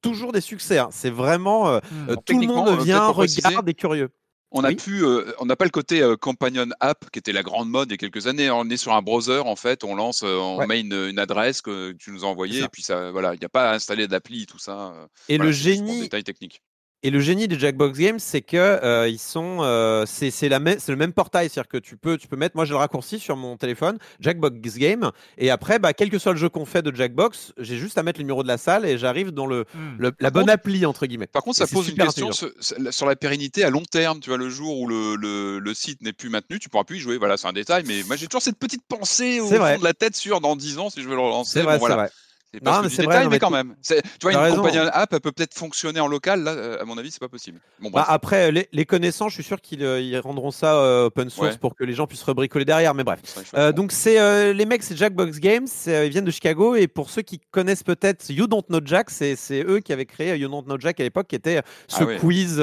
[0.02, 0.78] toujours des succès.
[0.78, 0.88] hein.
[0.92, 2.10] C'est vraiment euh, Hmm.
[2.10, 4.10] euh, tout le monde euh, vient, regarde, est curieux.
[4.52, 4.74] On a Oui.
[4.74, 7.88] pu, euh, on n'a pas le côté euh, companion app qui était la grande mode
[7.88, 8.50] il y a quelques années.
[8.50, 10.66] On est sur un browser en fait, on lance, euh, on Ouais.
[10.66, 13.44] met une, une adresse que tu nous as envoyée et puis ça, voilà, il n'y
[13.46, 14.88] a pas à installer d'appli tout ça.
[14.92, 16.62] euh, Et voilà, le génie, détail technique.
[17.02, 20.96] Et le génie des Jackbox Games, c'est que euh, ils sont, euh, c'est c'est le
[20.96, 23.56] même portail, c'est-à-dire que tu peux, tu peux mettre, moi j'ai le raccourci sur mon
[23.56, 27.54] téléphone, Jackbox Game, et après, bah, quel que soit le jeu qu'on fait de Jackbox,
[27.56, 29.96] j'ai juste à mettre le numéro de la salle et j'arrive dans le, Hmm.
[29.98, 31.26] le- la bonne contre- appli entre guillemets.
[31.26, 32.50] Par contre, ça pose une question sur,
[32.90, 34.20] sur la pérennité à long terme.
[34.20, 36.98] Tu vois, le jour où le, le, le site n'est plus maintenu, tu pourras plus
[36.98, 37.16] y jouer.
[37.16, 39.74] Voilà, c'est un détail, mais moi j'ai toujours cette petite pensée au C'est vrai.
[39.74, 41.52] fond de la tête sur dans 10 ans si je veux le relancer.
[41.54, 41.96] C'est vrai, Bon, c'est voilà.
[42.02, 42.10] vrai.
[42.52, 43.76] C'est pas Non, mais c'est vrai, mais quand même.
[43.86, 46.42] Tu vois, une compagnie app, elle peut peut-être fonctionner en local.
[46.42, 47.60] Là, euh, à mon avis, c'est pas possible.
[47.80, 51.06] Bon, Bah, après, les, les connaissants, je suis sûr qu'ils euh, ils rendront ça euh,
[51.06, 51.58] open source Ouais.
[51.58, 53.20] pour que les gens puissent rebricoler derrière, mais bref.
[53.54, 57.10] Euh, donc c'est euh, les mecs, c'est Jackbox Games, ils viennent de Chicago et pour
[57.10, 60.64] ceux qui connaissent peut-être You Don't Know Jack, c'est eux qui avaient créé You Don't
[60.64, 62.16] Know Jack à l'époque, qui était ce Ah ouais.
[62.18, 62.60] quiz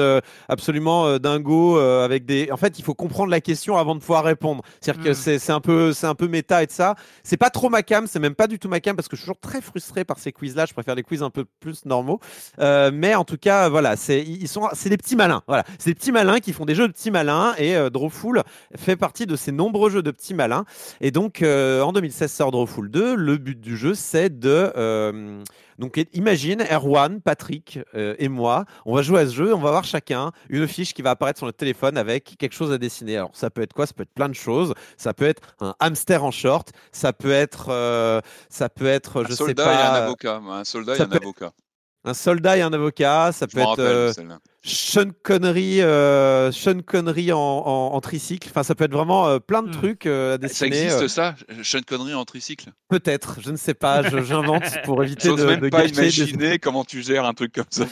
[0.48, 2.50] absolument dingo avec des.
[2.52, 4.62] En fait, il faut comprendre la question avant de pouvoir répondre.
[4.80, 5.14] C'est-à-dire que Mm.
[5.14, 6.94] c'est c'est un peu c'est un peu méta et de ça.
[7.22, 9.22] C'est pas trop ma cam, c'est même pas du tout ma cam parce que je
[9.22, 10.66] suis toujours très frustré par ces quiz-là.
[10.66, 12.20] Je préfère les quiz un peu plus normaux.
[12.58, 15.42] Euh, mais en tout cas, voilà, c'est ils sont, c'est des petits malins.
[15.46, 18.42] Voilà, c'est des petits malins qui font des jeux de petits malins et euh, Drawful
[18.76, 20.64] fait partie de ces nombreux jeux de petits malins.
[21.00, 23.14] Et donc, euh, en 2016 sort Drawful 2.
[23.14, 25.42] Le but du jeu, c'est de euh,
[25.78, 29.70] donc imagine Erwan, Patrick euh, et moi, on va jouer à ce jeu, on va
[29.70, 33.16] voir chacun une fiche qui va apparaître sur notre téléphone avec quelque chose à dessiner.
[33.16, 33.86] Alors ça peut être quoi?
[33.86, 34.74] Ça peut être plein de choses.
[34.96, 36.72] Ça peut être un hamster en short.
[36.90, 40.36] Ça peut être, euh, ça peut être, Un je sais soldat et pas, un avocat.
[40.36, 41.52] Un soldat et un avocat.
[42.04, 43.32] Un soldat et un avocat.
[43.32, 44.12] Ça Je peut être rappelle euh.
[44.64, 48.48] Sean Connery, euh, Sean Connery en, en- en tricycle.
[48.50, 49.72] Enfin, ça peut être vraiment euh, plein de Hmm.
[49.72, 50.82] trucs euh, à Ça dessiner.
[50.82, 52.70] existe euh, ça Sean Connery en tricycle?
[52.88, 54.02] Peut-être, je ne sais pas.
[54.02, 57.34] je- J'invente pour éviter de, même de pas gâcher des- imaginer comment tu gères un
[57.34, 57.84] truc comme ça.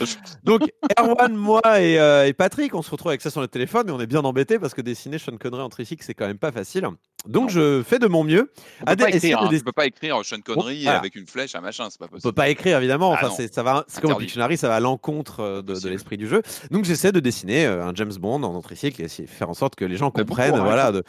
[0.43, 0.63] Donc,
[0.99, 3.93] Erwan, moi et, euh, et Patrick, on se retrouve avec ça sur le téléphone, mais
[3.93, 6.53] on est bien embêtés parce que dessiner Sean Connery en tricycle, c'est quand même pas
[6.53, 6.87] facile.
[7.29, 7.49] Donc, Non.
[7.49, 8.51] je fais de mon mieux.
[8.83, 9.49] On à peut hein.
[9.51, 10.99] Tu peux pas écrire Sean Connery voilà.
[10.99, 12.35] avec une flèche, un machin, c'est pas On peut possible.
[12.35, 13.15] pas écrire évidemment.
[13.19, 13.85] Ah Enfin, ça va.
[13.89, 14.17] C'est comme au.
[14.17, 16.43] Pictionary, ça va à l'encontre euh, de, l'esprit du jeu.
[16.71, 19.85] Donc, j'essaie de dessiner euh, un James Bond en tricycle et faire en sorte que
[19.85, 20.59] les gens bon comprennent.
[20.59, 20.93] voilà.
[20.93, 21.03] de-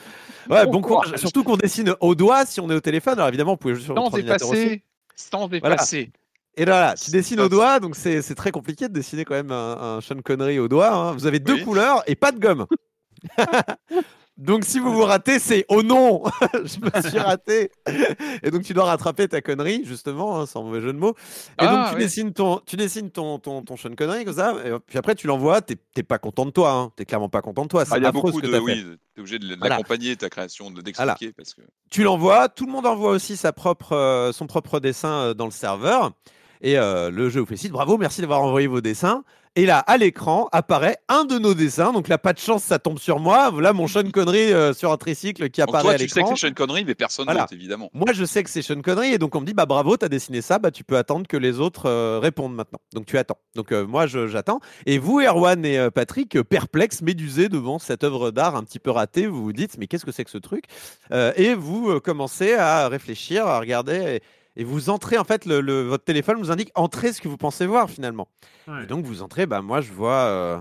[0.50, 1.16] Ouais, Bon bon courage.
[1.18, 3.14] Surtout qu'on dessine au doigt si on est au téléphone.
[3.16, 4.60] Alors évidemment, vous pouvez jouer sur votre Sans ordinateur aussi.
[4.62, 4.84] effacer.
[5.16, 5.76] Sans Voilà.
[5.76, 6.12] effacer.
[6.60, 9.52] Et là, tu dessines au doigt, donc c'est c'est très compliqué de dessiner quand même
[9.52, 10.92] un, un Sean Connery au doigt.
[10.92, 11.12] hein.
[11.14, 11.64] Vous avez deux Oui.
[11.64, 12.66] couleurs et pas de gomme.
[14.38, 16.24] donc si vous vous ratez, c'est oh non,
[16.54, 17.72] je me suis raté.
[18.44, 21.16] et donc tu dois rattraper ta connerie, justement, hein, sans mauvais jeu de mots.
[21.62, 22.04] Et donc Ah, tu oui.
[22.04, 25.28] dessines ton, tu dessines ton, ton, ton Sean Connery comme ça, et puis après tu
[25.28, 25.62] l'envoies.
[25.62, 26.92] T'es t'es pas content de toi, hein.
[26.96, 27.84] t'es clairement pas content de toi.
[27.86, 28.60] C'est Ah, y a beaucoup que de.
[28.60, 29.76] Oui, t'es obligé de Voilà.
[29.78, 31.34] l'accompagner, ta création, de d'expliquer.
[31.34, 31.62] Parce que...
[31.90, 35.46] tu l'envoies, tout le monde envoie aussi sa propre, euh, son propre dessin euh, dans
[35.46, 36.12] le serveur.
[36.62, 37.72] Et euh, le jeu vous félicite.
[37.72, 39.24] Bravo, merci d'avoir envoyé vos dessins.
[39.56, 41.92] Et là, à l'écran, apparaît un de nos dessins.
[41.94, 43.50] Donc là, pas de chance, ça tombe sur moi.
[43.50, 46.10] Voilà mon Sean Connery euh, sur un tricycle qui Donc apparaît toi, à tu sais
[46.10, 46.36] que l'écran.
[46.36, 47.42] c'est Sean Connery, mais personne Voilà.
[47.42, 47.90] d'autre, évidemment.
[47.94, 49.14] Moi, je sais que c'est Sean Connery.
[49.14, 50.60] Et donc, on me dit, bah bravo, t'as dessiné ça.
[50.60, 52.80] Bah, tu peux attendre que les autres euh, répondent maintenant.
[52.94, 53.40] Donc, tu attends.
[53.56, 54.60] Donc, euh, moi, je- j'attends.
[54.86, 59.26] Et vous, Erwan et Patrick, perplexes, médusés devant cette œuvre d'art un petit peu ratée,
[59.28, 60.66] vous vous dites, mais qu'est-ce que c'est que ce truc?
[61.36, 63.96] Et vous commencez à réfléchir, à regarder.
[64.18, 64.22] Et,
[64.58, 67.38] et vous entrez, en fait, le, le- votre téléphone vous indique entrez ce que vous
[67.38, 68.28] pensez voir finalement.
[68.68, 68.84] Ouais.
[68.84, 70.12] Et donc, vous entrez, bah moi, je vois.
[70.14, 70.60] euh,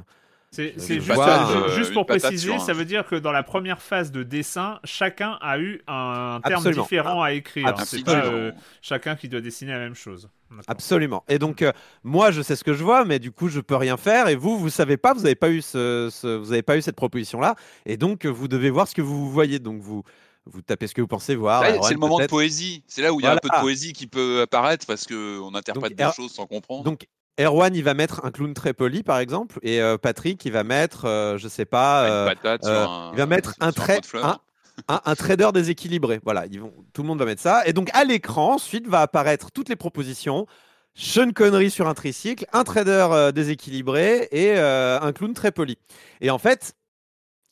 [0.53, 4.13] C'est juste, euh, juste pour préciser, un- ça veut dire que dans la première phase
[4.13, 6.83] de dessin, chacun a eu un terme Absolument.
[6.85, 7.67] différent à écrire.
[7.79, 8.07] C'est Absolument.
[8.07, 10.29] pas euh, chacun qui doit dessiner la même chose.
[10.69, 11.25] Absolument.
[11.29, 11.73] Et donc, euh,
[12.05, 14.29] moi, je sais ce que je vois, mais du coup, je peux rien faire.
[14.29, 16.83] Et vous, vous savez pas, vous n'avez pas eu ce, ce- vous avez pas eu
[16.83, 17.57] cette proposition-là.
[17.85, 19.59] Et donc, vous devez voir ce que vous voyez.
[19.59, 20.05] Donc, vous,
[20.47, 21.63] vous tapez ce que vous pensez voir.
[21.83, 22.83] C'est le moment de poésie.
[22.87, 25.55] C'est là où il y a un peu de poésie qui peut apparaître parce qu'on
[25.55, 26.85] interprète Donc, des choses sans comprendre.
[26.85, 27.07] Donc,
[27.39, 30.65] Erwan, il va mettre un clown très poli, par exemple, et euh, Patrick, il va
[30.65, 34.07] mettre, euh, je sais pas, euh, euh, un- il va mettre un pot trait, de
[34.07, 34.25] fleurs.
[34.25, 36.19] un, un- un trader déséquilibré.
[36.25, 37.67] Voilà, ils vont, tout le monde va mettre ça.
[37.67, 40.47] Et donc, à l'écran, ensuite, va apparaître toutes les propositions.
[40.95, 45.77] Sean Connery sur un tricycle, un trader déséquilibré et un clown très poli.
[46.23, 46.75] Et en fait,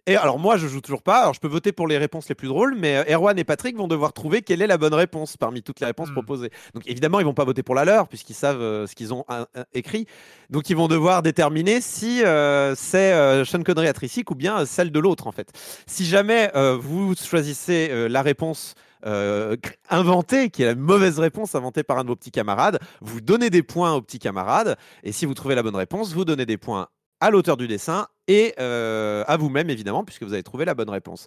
[0.07, 2.35] et alors moi je joue toujours pas, alors je peux voter pour les réponses les
[2.35, 5.37] plus drôles, mais euh, Erwan et Patrick vont devoir trouver quelle est la bonne réponse
[5.37, 6.13] parmi toutes les réponses Hmm.
[6.13, 6.51] proposées.
[6.75, 9.25] Donc évidemment ils vont pas voter pour la leur puisqu'ils savent euh, ce qu'ils ont
[9.31, 10.07] euh, écrit.
[10.51, 14.67] Donc ils vont devoir déterminer si euh, c'est euh, Sean Connery à tricycle ou bien
[14.67, 15.51] celle de l'autre en fait.
[15.87, 18.75] Si jamais vous choisissez la réponse
[19.07, 19.57] euh,
[19.91, 23.51] inventée, qui est la mauvaise réponse inventée par un de vos petits camarades, vous donnez
[23.51, 26.57] des points aux petits camarades, et si vous trouvez la bonne réponse, vous donnez des
[26.57, 26.89] points
[27.21, 30.91] à l'auteur du dessin et euh, à vous-même évidemment, puisque vous avez trouvé la bonne
[30.91, 31.27] réponse.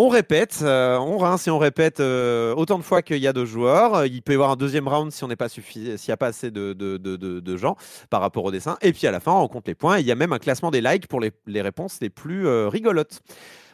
[0.00, 3.32] On répète, euh, on rince et on répète euh, autant de fois qu'il y a
[3.32, 4.06] de joueurs.
[4.06, 6.28] Il peut y avoir un deuxième round si on n'est pas s'il n'y a pas
[6.28, 7.76] assez de, gens
[8.08, 8.78] par rapport au dessin.
[8.80, 9.98] Et puis à la fin, on compte les points.
[9.98, 13.22] Il y a même un classement des likes pour les, réponses les plus rigolotes.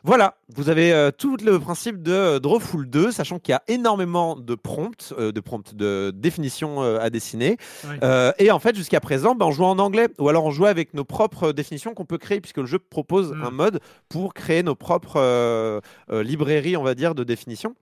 [0.06, 3.62] Voilà, vous avez euh, tout le principe de euh, Drawful 2, sachant qu'il y a
[3.68, 7.56] énormément de prompts, euh, de prompts de définitions à dessiner.
[7.88, 7.96] Oui.
[8.38, 10.92] Et en fait, jusqu'à présent, ben, on jouait en anglais, ou alors on jouait avec
[10.92, 13.42] nos propres définitions qu'on peut créer, puisque le jeu propose Mm.
[13.44, 17.74] un mode pour créer nos propres librairies, on va dire, de définitions.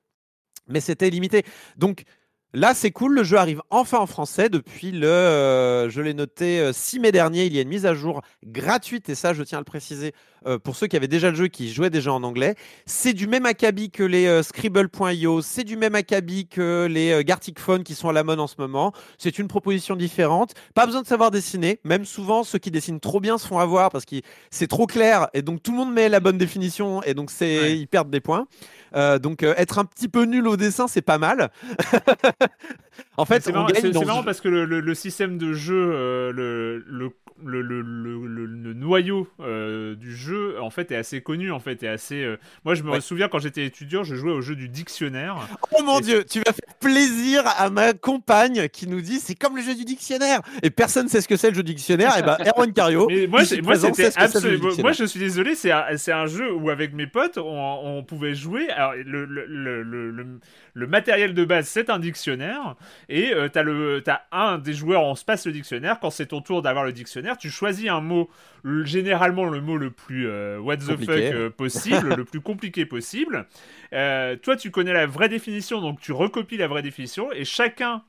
[0.69, 1.45] Mais c'était limité.
[1.77, 2.05] Donc
[2.53, 6.61] là, c'est cool, le jeu arrive enfin en français depuis le, euh, je l'ai noté,
[6.61, 7.45] euh, 6 mai dernier.
[7.47, 10.13] Il y a une mise à jour gratuite, et ça, je tiens à le préciser,
[10.47, 12.57] euh, pour ceux qui avaient déjà le jeu, qui jouaient déjà en anglais.
[12.85, 17.23] C'est du même acabit que les euh, Scribble.io, c'est du même acabit que les euh,
[17.23, 18.93] Gartic Phone qui sont à la mode en ce moment.
[19.19, 20.55] C'est une proposition différente.
[20.75, 21.79] Pas besoin de savoir dessiner.
[21.85, 24.17] Même souvent, ceux qui dessinent trop bien se font avoir parce que
[24.51, 27.61] c'est trop clair et donc tout le monde met la bonne définition et donc c'est
[27.61, 27.77] Ouais.
[27.79, 28.47] ils perdent des points.
[28.95, 31.51] Euh, donc euh, être un petit peu nul au dessin, c'est pas mal.
[33.17, 37.11] en fait, c'est marrant, parce que le, le- le système de jeu, euh, le, le-
[37.45, 41.83] le, le, le, le noyau euh, du jeu en fait est assez connu en fait
[41.83, 42.23] est assez.
[42.23, 43.01] euh, Moi je me Ouais.
[43.01, 45.37] souviens quand j'étais étudiant, je jouais au jeu du dictionnaire.
[45.73, 49.35] Oh mon Et dieu, tu vas faire plaisir à ma compagne qui nous dit c'est
[49.35, 50.41] comme le jeu du dictionnaire.
[50.63, 52.17] Et personne sait ce que c'est le jeu du dictionnaire.
[52.19, 54.69] Et ben Erwan Cario, moi, moi c'était absolument.
[54.81, 58.35] Moi, je suis désolé, c'est un, un jeu où avec mes potes, on, on pouvait
[58.35, 58.69] jouer.
[58.71, 60.27] Alors, le, le, le, le, le-
[60.75, 62.77] le matériel de base, c'est un dictionnaire,
[63.11, 65.99] et euh, t'as le, t'as un des joueurs, on se passe le dictionnaire.
[66.01, 68.29] Quand c'est ton tour d'avoir le dictionnaire, tu choisis un mot,
[68.63, 71.07] le- généralement le mot le plus euh, what the Compliqué.
[71.07, 73.47] fuck euh, possible, le plus compliqué possible.
[73.93, 78.03] Euh, toi, tu connais la vraie définition, donc tu recopies la vraie définition, et chacun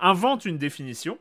[0.00, 1.18] invente une définition.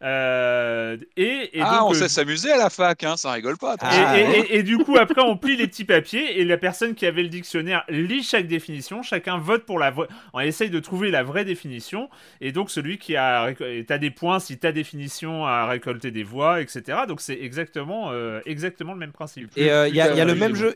[0.00, 3.56] Euh, et, et ah, donc, on euh, sait s'amuser à la fac, hein, ça rigole
[3.58, 3.76] pas.
[3.80, 4.40] Ah, et- ouais.
[4.40, 7.22] et- et du coup, après, on plie les petits papiers et la personne qui avait
[7.22, 9.02] le dictionnaire lit chaque définition.
[9.02, 10.06] Chacun vote pour la vraie.
[10.32, 12.08] On essaye de trouver la vraie définition.
[12.40, 13.52] Et donc, celui qui a.
[13.86, 16.98] T'as des points si ta définition a récolté des voix, etc.
[17.08, 19.50] Donc, c'est exactement, euh, exactement le même principe.
[19.56, 20.74] Et euh, il y, a- il y a le même jeu.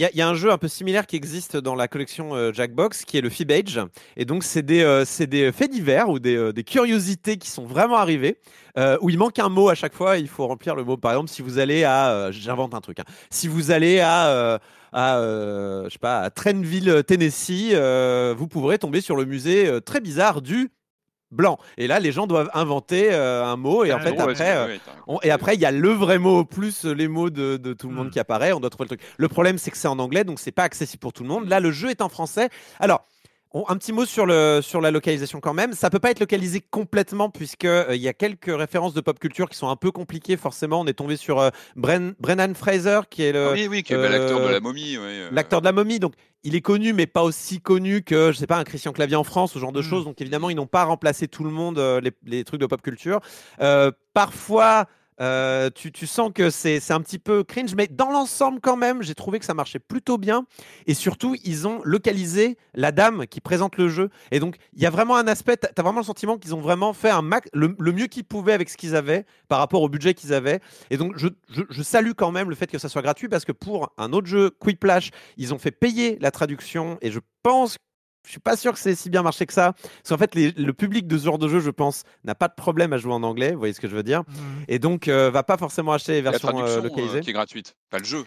[0.00, 2.34] Y, a- il y a un jeu un peu similaire qui existe dans la collection
[2.34, 3.80] euh, Jackbox qui est le Fibage.
[4.16, 7.64] Et donc, c'est des, euh, des faits divers ou des, euh, des curiosités qui sont
[7.66, 8.38] vraiment arrivées
[8.76, 10.18] euh, où il manque un mot à chaque fois.
[10.18, 10.96] Il faut remplir le mot.
[10.96, 12.30] Par exemple, si vous allez à.
[12.30, 13.00] J'invente un truc.
[13.00, 13.04] hein.
[13.30, 14.60] Si vous allez à.
[14.92, 17.74] à, euh, je sais pas, à Trenville, Tennessee,
[18.36, 20.70] vous pourrez tomber sur le musée très bizarre du
[21.30, 21.58] blanc.
[21.76, 23.84] Et là, les gens doivent inventer euh, un mot.
[23.84, 26.44] Et en Ah, fait, après, euh, on- et après, il y a le vrai mot
[26.44, 28.10] plus les mots de, de tout le monde Hmm.
[28.10, 28.52] qui apparaît.
[28.52, 29.00] On doit trouver le truc.
[29.16, 31.48] Le problème, c'est que c'est en anglais, donc c'est pas accessible pour tout le monde.
[31.48, 32.48] Là, le jeu est en français.
[32.80, 33.04] Alors.
[33.52, 35.72] On- un petit mot sur, le, sur la localisation quand même.
[35.72, 39.18] Ça peut pas être localisé complètement puisque euh, il y a quelques références de pop
[39.18, 40.36] culture qui sont un peu compliquées.
[40.36, 43.82] Forcément, on est tombé sur euh, Bren- Brennan Fraser qui est le, Ah oui, oui,
[43.82, 44.96] qui est l'acteur de euh, la momie.
[44.98, 45.98] ouais, euh, l'acteur de la momie.
[45.98, 49.16] Donc, il est connu, mais pas aussi connu que, je sais pas, un Christian Clavier
[49.16, 49.84] en France, ce genre de Mm.
[49.84, 50.04] choses.
[50.04, 52.80] Donc, évidemment, ils n'ont pas remplacé tout le monde, euh, les, les trucs de pop
[52.80, 53.20] culture.
[53.60, 54.86] Euh, parfois,
[55.20, 59.02] euh, tu, tu sens que c'est un petit peu cringe, mais dans l'ensemble, quand même,
[59.02, 60.44] j'ai trouvé que ça marchait plutôt bien.
[60.86, 64.10] Et surtout, ils ont localisé la dame qui présente le jeu.
[64.30, 66.60] Et donc, il y a vraiment un aspect, tu as vraiment le sentiment qu'ils ont
[66.60, 70.14] vraiment fait un le, mieux qu'ils pouvaient avec ce qu'ils avaient par rapport au budget
[70.14, 70.60] qu'ils avaient.
[70.90, 73.92] Et donc, je salue quand même le fait que ça soit gratuit parce que pour
[73.98, 77.76] un autre jeu, Quiplash, ils ont fait payer la traduction et je pense
[78.28, 79.72] je suis pas sûr que c'est si bien marché que ça.
[79.72, 82.48] Parce qu'en fait, les- le public de ce genre de jeu, je pense, n'a pas
[82.48, 83.52] de problème à jouer en anglais.
[83.52, 84.64] Vous voyez ce que je veux dire Mhm.
[84.68, 87.20] Et donc, euh, va pas forcément acheter les la versions euh, traduction euh, localisées.
[87.20, 88.24] qui est gratuite, pas le jeu.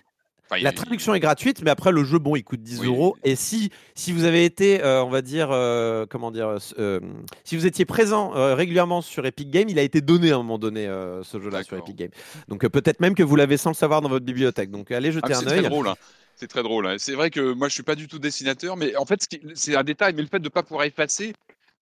[0.50, 2.88] Enfin, La il- traduction est gratuite, mais après le jeu, bon, il coûte 10 Oui.
[2.88, 3.16] euros.
[3.24, 7.00] Et si, si vous avez été, euh, on va dire, euh, comment dire, euh, euh,
[7.46, 10.38] si vous étiez présent euh, régulièrement sur Epic Games, il a été donné à un
[10.40, 11.78] moment donné euh, ce jeu-là sur.
[11.78, 12.10] Epic Games.
[12.50, 14.72] Donc euh, peut-être même que vous l'avez sans le savoir dans votre bibliothèque.
[14.72, 15.70] Donc allez Ah, jeter mais un c'est très œil.
[15.70, 15.88] drôle.
[15.88, 15.96] hein.
[16.42, 16.88] C'est très drôle.
[16.88, 16.96] hein.
[16.98, 19.84] C'est vrai que moi, je suis pas du tout dessinateur, mais en fait, c'est un
[19.84, 21.34] détail, mais le fait de pas pouvoir effacer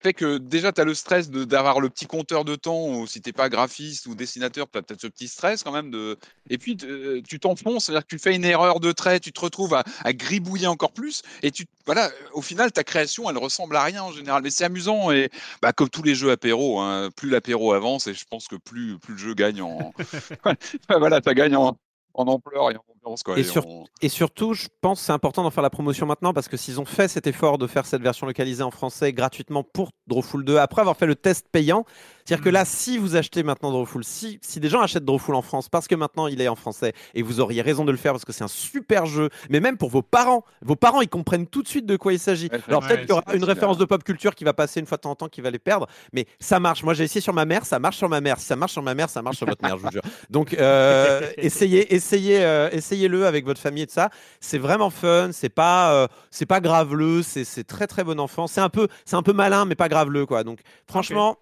[0.02, 3.22] fait que déjà, tu as le stress d'avoir le petit compteur de temps, ou si
[3.22, 5.92] t'es pas graphiste ou dessinateur, tu as peut-être ce petit stress quand même.
[5.92, 6.18] De...
[6.50, 9.40] Et puis, t- tu t'enfonces, c'est-à-dire que tu fais une erreur de trait, tu te
[9.40, 13.78] retrouves à, à gribouiller encore plus, et tu, voilà, au final, ta création, elle ressemble
[13.78, 14.42] à rien en général.
[14.44, 15.30] Mais c'est amusant, et
[15.62, 19.00] bah, comme tous les jeux apéro, hein, plus l'apéro avance, et je pense que plus,
[19.00, 19.94] plus le jeu gagne en.
[20.90, 21.78] voilà, ça gagne en,
[22.14, 23.24] en ampleur et en ambiance.
[23.24, 25.70] Quoi, Et et sur- en- Et surtout, je pense que c'est important d'en faire la
[25.70, 28.72] promotion maintenant parce que s'ils ont fait cet effort de faire cette version localisée en
[28.72, 31.86] français gratuitement pour Drawful 2, après avoir fait le test payant,
[32.30, 35.42] c'est-à-dire que là, si vous achetez maintenant Drawful, si, si des gens achètent Drawful en
[35.42, 38.12] France parce que maintenant il est en français et vous auriez raison de le faire
[38.12, 41.48] parce que c'est un super jeu, mais même pour vos parents, vos parents ils comprennent
[41.48, 42.50] tout de suite de quoi il s'agit.
[42.52, 43.80] Ouais, Alors peut-être qu'il y aura une référence hein.
[43.80, 45.58] de pop culture qui va passer une fois de temps en temps qui va les
[45.58, 46.84] perdre, mais ça marche.
[46.84, 48.40] Moi j'ai essayé sur ma mère, ça marche sur ma mère.
[48.40, 50.04] Si ça marche sur ma mère, ça marche sur votre mère, je vous jure.
[50.30, 54.12] Donc euh, essayez, essayez, euh, essayez-le avec votre famille et tout ça.
[54.40, 55.32] C'est vraiment fun.
[55.32, 57.24] C'est pas, euh, c'est pas graveleux.
[57.24, 58.46] C'est, c'est très très bon enfant.
[58.46, 60.44] C'est un peu, c'est un peu malin, mais pas graveleux quoi.
[60.44, 61.38] Donc franchement.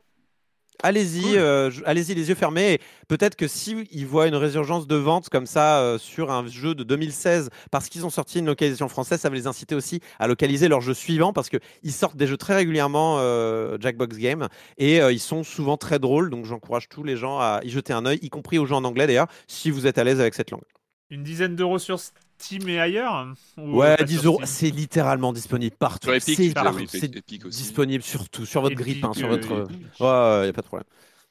[0.84, 1.38] Allez-y, Cool.
[1.38, 2.74] euh, allez-y les yeux fermés.
[2.74, 6.46] Et peut-être que si ils voient une résurgence de vente comme ça euh, sur un
[6.46, 10.02] jeu de 2016, parce qu'ils ont sorti une localisation française, ça va les inciter aussi
[10.20, 14.18] à localiser leur jeu suivant, parce que ils sortent des jeux très régulièrement euh, Jackbox
[14.20, 16.30] Game et euh, ils sont souvent très drôles.
[16.30, 18.84] Donc j'encourage tous les gens à y jeter un œil, y compris aux gens en
[18.84, 20.62] anglais d'ailleurs, si vous êtes à l'aise avec cette langue.
[21.10, 22.00] Une dizaine d'euros sur
[22.40, 26.08] Steam et ailleurs ou Ouais, pas 10 sur euros, c'est littéralement disponible partout.
[26.08, 27.64] Sur Epic, C'est partout, oui, c'est Epic aussi.
[27.64, 29.70] disponible surtout sur votre grippe, hein, sur euh, votre.
[29.72, 29.82] Epic.
[30.00, 30.86] Ouais, y a pas de problème.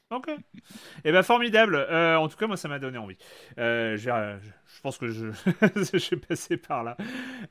[0.09, 0.29] Ok.
[1.03, 1.75] Eh ben formidable.
[1.75, 3.17] Euh, en tout cas, moi, ça m'a donné envie.
[3.57, 5.27] Euh, euh, je je pense que je,
[5.93, 6.95] je suis passé par là.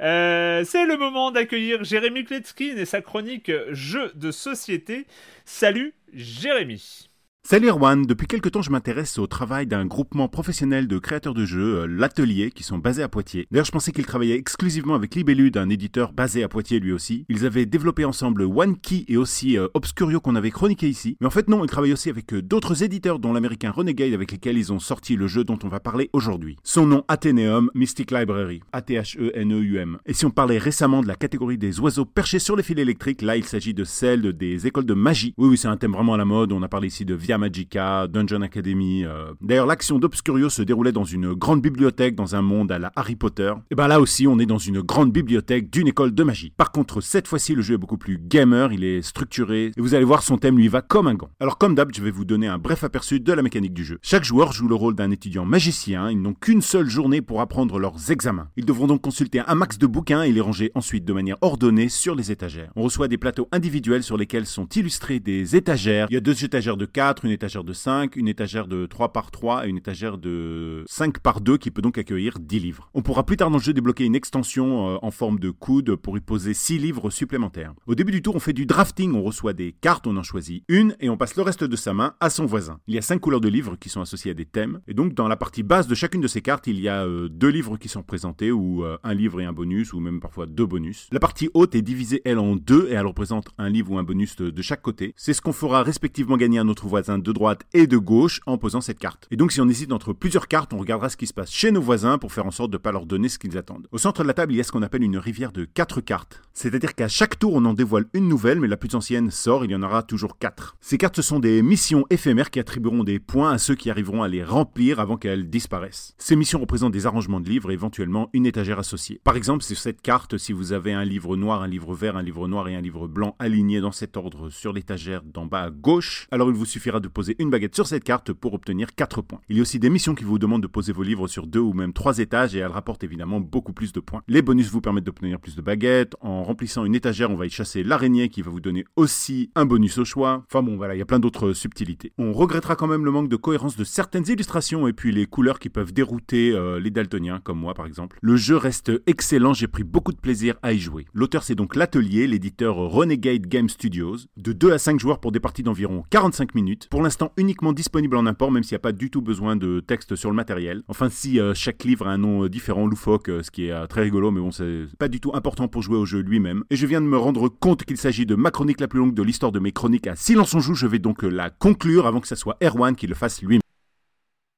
[0.00, 5.06] Euh, c'est le moment d'accueillir Jérémy Kletskin et sa chronique Jeux de société.
[5.44, 7.08] Salut, Jérémy.
[7.48, 11.44] Salut Erwan, depuis quelques temps je m'intéresse au travail d'un groupement professionnel de créateurs de
[11.44, 13.46] jeux, euh, l'Atelier, qui sont basés à Poitiers.
[13.52, 17.24] D'ailleurs je pensais qu'ils travaillaient exclusivement avec Libellude, un éditeur basé à Poitiers lui aussi.
[17.28, 21.16] Ils avaient développé ensemble One Key et aussi euh, Obscurio qu'on avait chroniqué ici.
[21.20, 24.32] Mais en fait non, ils travaillent aussi avec euh, d'autres éditeurs dont l'américain Renegade avec
[24.32, 26.56] lesquels ils ont sorti le jeu dont on va parler aujourd'hui.
[26.64, 29.98] Son nom Atheneum Mystic Library, A-T-H-E-N-E-U-M.
[30.04, 33.22] Et si on parlait récemment de la catégorie des oiseaux perchés sur les fils électriques,
[33.22, 35.32] là il s'agit de celle des écoles de magie.
[35.38, 37.35] Oui oui c'est un thème vraiment à la mode, on a parlé ici de Via
[37.38, 39.04] Magica, Dungeon Academy.
[39.04, 39.32] euh.
[39.40, 43.16] D'ailleurs, l'action d'Obscurio se déroulait dans une grande bibliothèque dans un monde à la Harry
[43.16, 43.52] Potter.
[43.70, 46.52] Et ben là aussi, on est dans une grande bibliothèque d'une école de magie.
[46.56, 49.94] Par contre, cette fois-ci, le jeu est beaucoup plus gamer, il est structuré, et vous
[49.94, 51.30] allez voir, son thème lui va comme un gant.
[51.40, 53.98] Alors comme d'hab, je vais vous donner un bref aperçu de la mécanique du jeu.
[54.02, 57.78] Chaque joueur joue le rôle d'un étudiant magicien, ils n'ont qu'une seule journée pour apprendre
[57.78, 58.48] leurs examens.
[58.56, 61.88] Ils devront donc consulter un max de bouquins et les ranger ensuite de manière ordonnée
[61.88, 62.70] sur les étagères.
[62.76, 66.06] On reçoit des plateaux individuels sur lesquels sont illustrés des étagères.
[66.10, 69.12] Il y a deux étagères de 4, une étagère de 5, une étagère de 3
[69.12, 72.90] par 3 et une étagère de 5 par 2 qui peut donc accueillir 10 livres.
[72.94, 75.96] On pourra plus tard dans le jeu débloquer une extension euh, en forme de coude
[75.96, 77.74] pour y poser 6 livres supplémentaires.
[77.86, 80.64] Au début du tour, on fait du drafting, on reçoit des cartes, on en choisit
[80.68, 82.80] une et on passe le reste de sa main à son voisin.
[82.86, 85.14] Il y a 5 couleurs de livres qui sont associées à des thèmes et donc
[85.14, 87.76] dans la partie basse de chacune de ces cartes, il y a euh, deux livres
[87.76, 91.08] qui sont présentés ou euh, un livre et un bonus ou même parfois deux bonus.
[91.12, 94.04] La partie haute est divisée elle en deux et elle représente un livre ou un
[94.04, 95.12] bonus de, de chaque côté.
[95.16, 98.58] C'est ce qu'on fera respectivement gagner à notre voisin de droite et de gauche en
[98.58, 99.26] posant cette carte.
[99.30, 101.70] Et donc si on hésite entre plusieurs cartes, on regardera ce qui se passe chez
[101.70, 103.86] nos voisins pour faire en sorte de ne pas leur donner ce qu'ils attendent.
[103.92, 106.00] Au centre de la table, il y a ce qu'on appelle une rivière de quatre
[106.00, 106.42] cartes.
[106.52, 109.70] C'est-à-dire qu'à chaque tour, on en dévoile une nouvelle, mais la plus ancienne sort, il
[109.70, 110.76] y en aura toujours quatre.
[110.80, 114.22] Ces cartes, ce sont des missions éphémères qui attribueront des points à ceux qui arriveront
[114.22, 116.14] à les remplir avant qu'elles disparaissent.
[116.18, 119.20] Ces missions représentent des arrangements de livres et éventuellement une étagère associée.
[119.24, 122.22] Par exemple, sur cette carte, si vous avez un livre noir, un livre vert, un
[122.22, 125.70] livre noir et un livre blanc alignés dans cet ordre sur l'étagère d'en bas à
[125.70, 129.22] gauche, alors il vous suffira de poser une baguette sur cette carte pour obtenir 4
[129.22, 129.40] points.
[129.48, 131.60] Il y a aussi des missions qui vous demandent de poser vos livres sur deux
[131.60, 134.22] ou même trois étages et elles rapportent évidemment beaucoup plus de points.
[134.28, 136.14] Les bonus vous permettent d'obtenir plus de baguettes.
[136.20, 139.66] En remplissant une étagère, on va y chasser l'araignée qui va vous donner aussi un
[139.66, 140.44] bonus au choix.
[140.46, 142.12] Enfin bon, voilà, il y a plein d'autres subtilités.
[142.18, 145.58] On regrettera quand même le manque de cohérence de certaines illustrations et puis les couleurs
[145.58, 148.18] qui peuvent dérouter euh, les daltoniens, comme moi par exemple.
[148.22, 151.06] Le jeu reste excellent, j'ai pris beaucoup de plaisir à y jouer.
[151.14, 155.40] L'auteur c'est donc l'atelier, l'éditeur Renegade Game Studios, de 2 à 5 joueurs pour des
[155.40, 156.85] parties d'environ 45 minutes.
[156.90, 159.80] Pour l'instant uniquement disponible en import, même s'il n'y a pas du tout besoin de
[159.80, 160.82] texte sur le matériel.
[160.88, 163.86] Enfin si euh, chaque livre a un nom euh, différent, loufoque, euh, ce qui est
[163.88, 166.64] très rigolo, mais bon c'est pas du tout important pour jouer au jeu lui-même.
[166.70, 169.14] Et je viens de me rendre compte qu'il s'agit de ma chronique la plus longue
[169.14, 172.20] de l'histoire de mes chroniques à Silence on joue, je vais donc la conclure avant
[172.20, 173.60] que ce soit Erwan qui le fasse lui-même.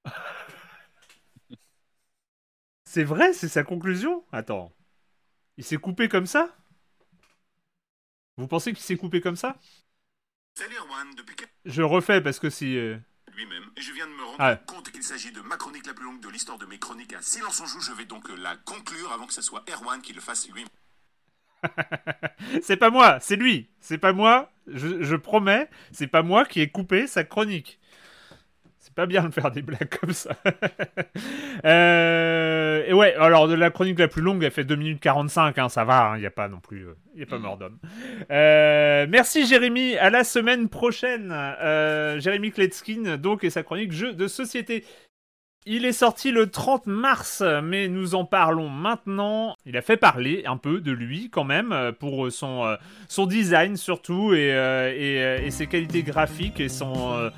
[2.84, 4.24] C'est vrai, c'est sa conclusion?
[4.32, 4.72] Attends.
[5.58, 6.56] Il s'est coupé comme ça?
[8.38, 9.56] Vous pensez qu'il s'est coupé comme ça?
[10.58, 11.36] Salut Erwan, depuis
[11.66, 12.76] Je refais parce que si...
[12.76, 12.96] euh,
[13.36, 13.62] lui-même.
[13.76, 14.56] Et je viens de me rendre Ah.
[14.56, 17.22] compte qu'il s'agit de ma chronique la plus longue de l'histoire de mes chroniques à
[17.22, 20.12] Silence on joue, je vais donc euh, la conclure avant que ce soit Erwan qui
[20.14, 20.66] le fasse lui-même.
[22.62, 23.68] c'est pas moi, c'est lui.
[23.80, 27.78] C'est pas moi, je, je promets, c'est pas moi qui ai coupé sa chronique.
[28.98, 30.30] Pas bien de faire des blagues comme ça.
[31.64, 35.58] Euh, et ouais, alors de la chronique la plus longue, elle fait 2 minutes 45,
[35.58, 37.78] hein, ça va, il n'y a pas non plus, il y a pas mort d'homme.
[38.30, 41.32] Euh, merci Jérémy, à la semaine prochaine.
[41.32, 44.84] Euh, Jérémy Kletskin, donc, et sa chronique jeu de société.
[45.70, 49.54] Il est sorti le 30 mars, mais nous en parlons maintenant.
[49.66, 53.26] Il a fait parler un peu de lui quand même, euh, pour son, euh, son
[53.26, 57.30] design surtout, et, euh, et, ses qualités graphiques et son,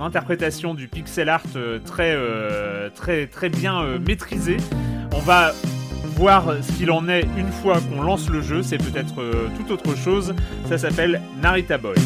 [0.00, 1.42] interprétation du pixel art
[1.84, 4.58] très, bien maîtrisée.
[5.12, 5.50] On va
[6.14, 9.16] voir ce qu'il en est une fois qu'on lance le jeu, c'est peut-être
[9.58, 10.36] tout autre chose.
[10.68, 11.96] Ça s'appelle Narita Boy.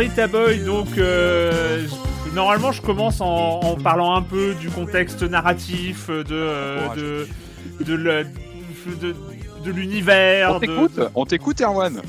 [0.00, 1.82] Narita Boy, donc euh,
[2.34, 6.96] normalement je commence en, en parlant un peu du contexte narratif, de euh, Courage.
[6.98, 7.26] de
[7.84, 8.24] de, le-
[9.02, 9.14] de,
[9.62, 10.54] de l'univers.
[10.54, 12.00] On t'écoute, de- on t'écoute, Erwan.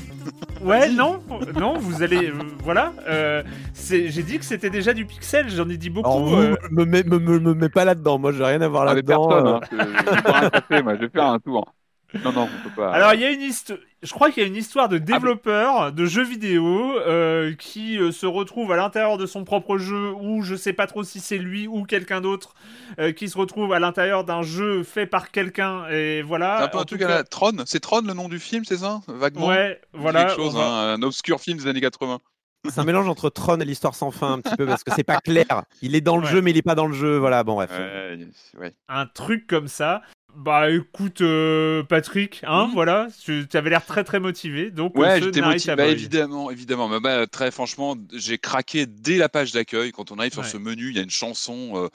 [0.62, 1.18] Ouais, non,
[1.60, 2.32] non, vous allez, euh,
[2.64, 2.94] voilà.
[3.10, 3.42] euh,
[3.74, 5.50] c'est- j'ai dit que c'était déjà du pixel.
[5.50, 6.08] J'en ai dit beaucoup.
[6.08, 8.18] Alors, vous, euh, me, mets- me, me, me mets pas là-dedans.
[8.18, 9.28] Moi, j'ai rien à voir Ah, là-dedans.
[9.28, 9.56] personne, euh.
[9.56, 9.60] hein.
[9.70, 11.74] Je je vais boire un café, moi, je vais faire un tour.
[12.24, 12.90] Non, non, on peut pas.
[12.92, 14.98] Alors il y a une histoire, je crois qu'il y a une histoire Ah, de
[14.98, 20.12] développeur de jeux vidéo euh, qui euh, se retrouve à l'intérieur de son propre jeu
[20.20, 22.54] ou je sais pas trop si c'est lui ou quelqu'un d'autre
[22.98, 26.56] euh, qui se retrouve à l'intérieur d'un jeu fait par quelqu'un et voilà.
[26.58, 27.52] C'est un peu En un truc tout à cas- la Tron.
[27.66, 29.00] C'est Tron le nom du film, c'est ça?
[29.08, 29.46] Vaguement?
[29.48, 30.24] Ouais, voilà.
[30.24, 32.18] Quelque chose, va- hein, un obscur film des années 80.
[32.68, 35.02] C'est un mélange entre Tron et l'histoire sans fin, un petit peu, parce que c'est
[35.02, 35.64] pas clair.
[35.80, 36.30] Il est dans le Ouais.
[36.30, 37.16] jeu, mais il est pas dans le jeu.
[37.18, 37.70] Voilà, bon, bref.
[38.56, 38.72] Ouais.
[38.88, 40.00] Un truc comme ça.
[40.34, 45.24] Bah écoute euh, Patrick, hein, voilà, tu avais l'air très très motivé, donc Ouais, euh,
[45.24, 45.76] j'étais motivé.
[45.76, 46.88] Bah, évidemment, évidemment.
[46.88, 49.92] Mais bah, très franchement, j'ai craqué dès la page d'accueil.
[49.92, 51.88] Quand on arrive sur ce menu, il y a une chanson euh,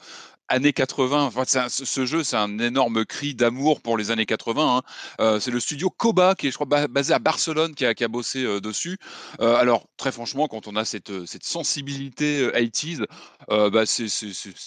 [0.48, 1.24] années 80.
[1.24, 4.78] Enfin, un- ce, jeu, c'est un énorme cri d'amour pour les années 80.
[4.78, 4.82] hein.
[5.20, 7.94] Euh, c'est le studio Koba, qui est, je crois, ba- basé à Barcelone, qui a,
[7.94, 8.98] qui a bossé euh, dessus.
[9.40, 13.04] Euh, alors, très franchement, quand on a cette, cette sensibilité euh, 80s,
[13.50, 14.08] euh, bah, c'est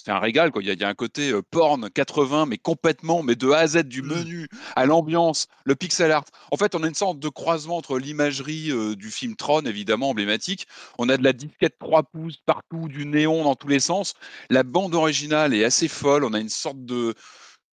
[0.07, 0.51] un régal.
[0.51, 0.61] Quoi.
[0.63, 3.59] Il, y a, il y a un côté porn 80, mais complètement, mais de A
[3.59, 4.07] à Z, du Mm.
[4.07, 6.25] menu à l'ambiance, le pixel art.
[6.51, 10.67] En fait, on a une sorte de croisement entre l'imagerie du film Tron, évidemment emblématique.
[10.97, 14.13] On a de la disquette 3 pouces partout, du néon dans tous les sens.
[14.49, 16.23] La bande originale est assez folle.
[16.25, 17.15] On a une sorte de.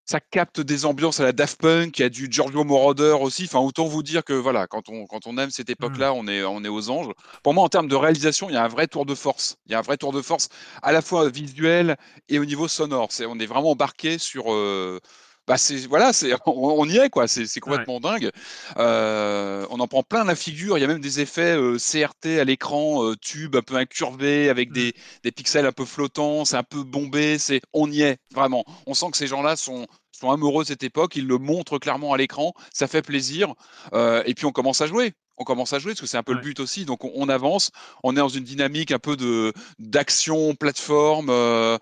[0.09, 3.45] Ça capte des ambiances à la Daft Punk, il y a du Giorgio Moroder aussi.
[3.47, 6.45] Enfin, autant vous dire que voilà, quand on, quand on aime cette époque-là, on, est,
[6.45, 7.09] on est aux anges.
[7.43, 9.57] Pour moi, en termes de réalisation, il y a un vrai tour de force.
[9.67, 10.49] Il y a un vrai tour de force
[10.83, 11.97] à la fois visuel
[12.29, 13.09] et au niveau sonore.
[13.11, 14.53] C'est, on est vraiment embarqué sur.
[14.53, 15.01] euh,
[15.47, 17.29] bah c'est voilà, c'est on, on y est quoi.
[17.29, 18.31] C'est, complètement dingue.
[18.79, 20.79] Euh, on en prend plein la figure.
[20.79, 24.49] Il y a même des effets euh, CRT à l'écran, euh, tube un peu incurvé
[24.49, 26.45] avec des, des pixels un peu flottants.
[26.45, 27.39] C'est un peu bombé.
[27.39, 28.65] C'est on y est vraiment.
[28.87, 31.17] On sent que ces gens-là sont sont amoureux de cette époque.
[31.17, 32.55] Ils le montrent clairement à l'écran.
[32.73, 33.55] Ça fait plaisir.
[33.95, 35.13] Et puis on commence à jouer.
[35.39, 36.35] On commence à jouer parce que c'est un peu Ouais.
[36.35, 36.87] le but aussi.
[36.87, 37.71] Donc on, on avance.
[38.03, 41.29] On est dans une dynamique un peu de d'action plateforme.
[41.31, 41.77] euh,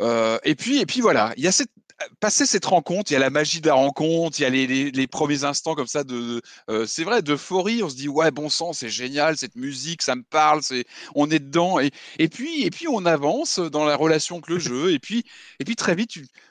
[0.00, 1.32] euh, et puis et puis voilà.
[1.36, 1.70] Il y a cette
[2.20, 5.06] passer cette rencontre, il y a la magie de la rencontre, il y a les,
[5.06, 7.82] premiers instants comme ça de, euh, c'est vrai, d'euphorie.
[7.82, 10.84] On se dit ouais, bon sang, c'est génial, cette musique, ça me parle, c'est,
[11.14, 11.78] on est dedans.
[11.80, 11.90] Et,
[12.28, 14.92] puis et puis on avance dans la relation que le jeu.
[14.92, 15.24] Et puis
[15.60, 16.10] et puis très vite,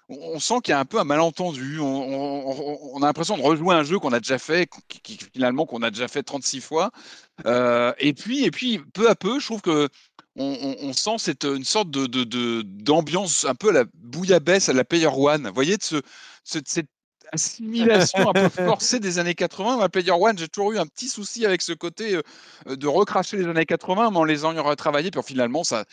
[0.09, 1.79] on, sent qu'il y a un peu un malentendu.
[1.79, 5.91] On, a l'impression de rejouer un jeu qu'on a déjà fait, qui- finalement qu'on a
[5.91, 6.91] déjà fait 36 fois.
[7.45, 9.89] Euh, et puis et puis peu à peu, je trouve que
[10.35, 13.83] on, on- on sent cette, une sorte de, de- de- d'ambiance un peu à la
[13.95, 15.47] bouillabaisse, à la Player One.
[15.47, 15.97] Vous voyez, de ce,
[16.43, 16.87] ce- de cette
[17.31, 19.79] assimilation un peu forcée des années 80.
[19.79, 22.15] À Player One, j'ai toujours eu un petit souci avec ce côté
[22.67, 25.11] euh, de recracher les années 80, mais en les ayant retravaillés.
[25.11, 25.85] Puis finalement, ça.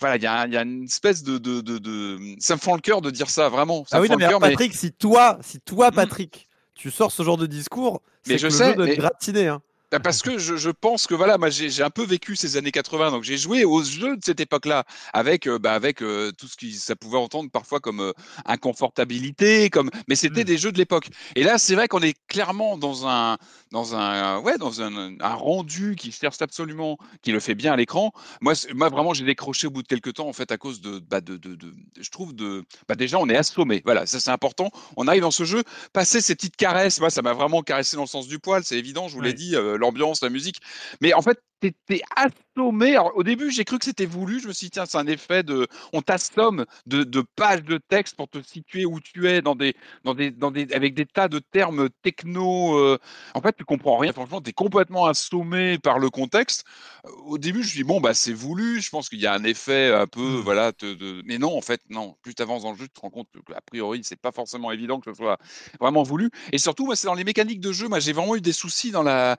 [0.00, 3.00] Voilà, il y, a y une espèce de, de, de- Ça me fend le cœur
[3.00, 3.84] de dire ça, vraiment.
[3.88, 5.94] Ça Ah oui, non, mais cœur, mais- Patrick, si toi, si toi, Mhm.
[5.94, 8.86] Patrick, tu sors ce genre de discours, Mais c'est je que sais, le jeu doit
[8.86, 9.46] mais- gratiné.
[9.48, 9.62] Hein.
[9.94, 12.72] Bah, Parce que je, je pense que voilà, moi j'ai un peu vécu ces années
[12.72, 16.48] 80, donc j'ai joué aux jeux de cette époque-là, avec euh, bah, avec euh, tout
[16.48, 18.12] ce qui ça pouvait entendre parfois comme euh,
[18.44, 20.44] inconfortabilité, comme mais c'était Mm.
[20.46, 21.10] des jeux de l'époque.
[21.36, 23.36] Et là, c'est vrai qu'on est clairement dans un
[23.70, 27.76] dans un ouais dans un, un rendu qui cherche absolument, qui le fait bien à
[27.76, 28.12] l'écran.
[28.40, 30.98] Moi, moi vraiment, j'ai décroché au bout de quelques temps en fait à cause de
[30.98, 33.80] bah, de, de, de- je trouve de bah, déjà on est assommé.
[33.84, 34.70] Voilà, ça c'est important.
[34.96, 38.02] On arrive dans ce jeu, passer ces petites caresses, moi ça m'a vraiment caressé dans
[38.02, 40.60] le sens du poil, c'est évident, je vous l'ai dit, euh, l'ambiance, la musique.
[41.00, 42.90] Mais en fait, t'es assommé.
[42.96, 44.40] Alors, au début, j'ai cru que c'était voulu.
[44.40, 45.66] Je me suis dit, tiens, c'est un effet de.
[45.92, 49.74] On t'assomme de, de pages de texte pour te situer où tu es dans des,
[50.04, 52.76] dans des, dans des, avec des tas de termes techno.
[52.78, 52.98] euh,
[53.34, 54.12] En fait, tu comprends rien.
[54.12, 56.64] Franchement, tu es complètement assommé par le contexte.
[57.06, 58.80] Euh, Au début, je me suis dit, bon, bah, c'est voulu.
[58.80, 60.20] Je pense qu'il y a un effet un peu.
[60.20, 60.40] Mm.
[60.42, 60.72] Voilà.
[60.72, 62.16] te- Mais non, en fait, non.
[62.22, 64.32] Plus tu avances dans le jeu, tu te rends compte que, a priori, c'est pas
[64.32, 65.38] forcément évident que ce soit
[65.80, 66.30] vraiment voulu.
[66.52, 67.88] Et surtout, moi, c'est dans les mécaniques de jeu.
[67.88, 69.36] Moi, j'ai vraiment eu des soucis dans la.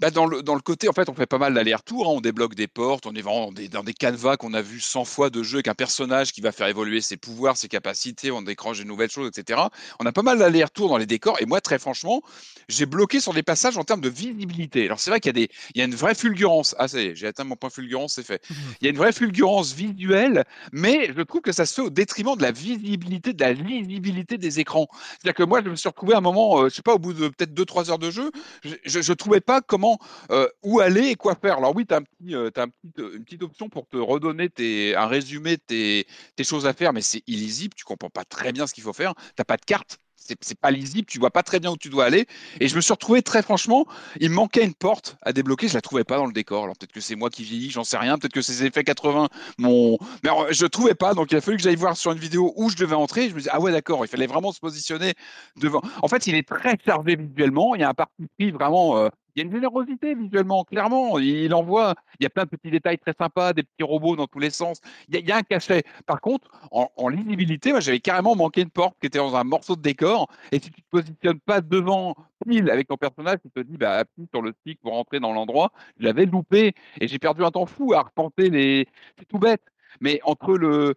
[0.00, 2.22] Bah, dans, le, dans le côté, en fait, on fait pas mal d'aller-retour, hein, on
[2.22, 5.04] débloque des portes, on est vraiment dans des, dans des canevas qu'on a vu 100
[5.04, 8.40] fois de jeu avec un personnage qui va faire évoluer ses pouvoirs, ses capacités, on
[8.40, 9.60] décroche de nouvelles choses, etc.
[9.98, 12.22] On a pas mal d'aller-retour dans les décors, et moi, très franchement,
[12.70, 14.86] j'ai bloqué sur des passages en termes de visibilité.
[14.86, 16.74] Alors, c'est vrai qu'il y, a des, il y a une vraie fulgurance.
[16.78, 18.42] Ah, ça y est, j'ai atteint mon point fulgurance, c'est fait.
[18.80, 21.90] Il y a une vraie fulgurance visuelle, mais je trouve que ça se fait au
[21.90, 24.88] détriment de la visibilité, de la lisibilité des écrans.
[25.10, 26.98] C'est-à-dire que moi, je me suis retrouvé à un moment, euh, je sais pas, au
[26.98, 28.30] bout de peut-être 2-3 heures de jeu,
[28.64, 29.89] je, je, je trouvais pas comment,
[30.30, 31.58] euh, où aller et quoi faire.
[31.58, 34.50] Alors oui, tu as, euh, euh, une petite option pour te redonner
[34.96, 38.66] un résumé de tes, choses à faire, mais c'est illisible, tu comprends pas très bien
[38.66, 39.98] ce qu'il faut faire, tu pas de carte.
[40.22, 42.26] C'est c'est pas lisible, tu vois pas très bien où tu dois aller.
[42.60, 43.86] Et je me suis retrouvé très franchement,
[44.20, 46.64] il me manquait une porte à débloquer, je la trouvais pas dans le décor.
[46.64, 49.28] Alors peut-être que c'est moi qui vieillis, j'en sais rien, peut-être que ces effets 80
[49.58, 52.18] mon mais alors, je trouvais pas donc il a fallu que j'aille voir sur une
[52.18, 54.60] vidéo où je devais entrer je me dis ah ouais d'accord il fallait vraiment se
[54.60, 55.14] positionner
[55.56, 59.10] devant en fait il est très chargé visuellement il y a un parti pris vraiment
[59.34, 61.18] il y a une générosité visuellement, clairement.
[61.18, 64.26] Il envoie, il y a plein de petits détails très sympas, des petits robots dans
[64.26, 64.80] tous les sens.
[65.08, 65.82] Il y a, un cachet.
[66.06, 69.76] Par contre, en, lisibilité, moi, j'avais carrément manqué une porte qui était dans un morceau
[69.76, 70.28] de décor.
[70.52, 72.14] Et si tu te positionnes pas devant
[72.46, 75.32] pile avec ton personnage, tu te dis, bah, appuie sur le stick pour rentrer dans
[75.32, 75.72] l'endroit.
[75.98, 78.88] Je l'avais loupé et j'ai perdu un temps fou à arpenter les.
[79.18, 79.62] C'est tout bête.
[80.00, 80.94] Mais entre le.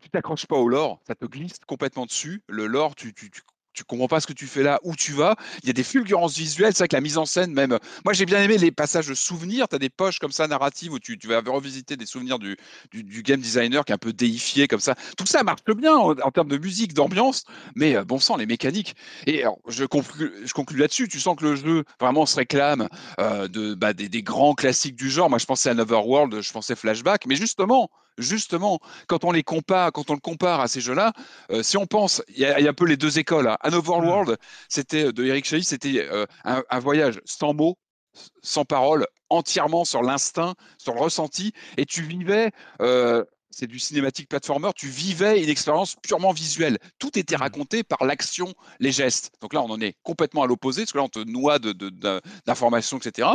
[0.00, 2.42] Tu t'accroches pas au lore, ça te glisse complètement dessus.
[2.48, 3.30] Le lore, tu, tu,
[3.72, 5.36] tu comprends pas ce que tu fais là, où tu vas.
[5.62, 7.78] Il y a des fulgurances visuelles, c'est vrai que la mise en scène même.
[8.04, 9.68] Moi, j'ai bien aimé les passages de souvenirs.
[9.68, 12.56] Tu as des poches comme ça narratives où tu, vas revisiter des souvenirs du,
[12.92, 14.94] du, game designer qui est un peu déifié comme ça.
[15.16, 17.44] Tout ça marche bien en, termes de musique, d'ambiance,
[17.74, 18.94] mais euh, bon sang, les mécaniques.
[19.26, 21.08] Et alors, je conclue, je là-dessus.
[21.08, 22.88] Tu sens que le jeu vraiment se réclame
[23.20, 25.30] euh, de, bah, des, grands classiques du genre.
[25.30, 29.92] Moi, je pensais à Neverworld, je pensais Flashback, mais justement, justement, quand on les compare,
[29.92, 31.12] quand on le compare à ces jeux-là,
[31.50, 33.48] euh, si on pense, il y, a il y a un peu les deux écoles.
[33.48, 33.56] Hein.
[33.64, 34.36] An Overworld,
[34.68, 37.78] c'était euh, de Eric Chahi, c'était euh, un, un voyage sans mots,
[38.42, 42.50] sans paroles, entièrement sur l'instinct, sur le ressenti, et tu vivais.
[42.80, 46.78] euh, c'est du cinématique platformer, tu vivais une expérience purement visuelle.
[46.98, 49.30] Tout était raconté par l'action, les gestes.
[49.40, 51.72] Donc là, on en est complètement à l'opposé, parce que là, on te noie de-
[51.72, 53.28] de- de- d'informations, etc.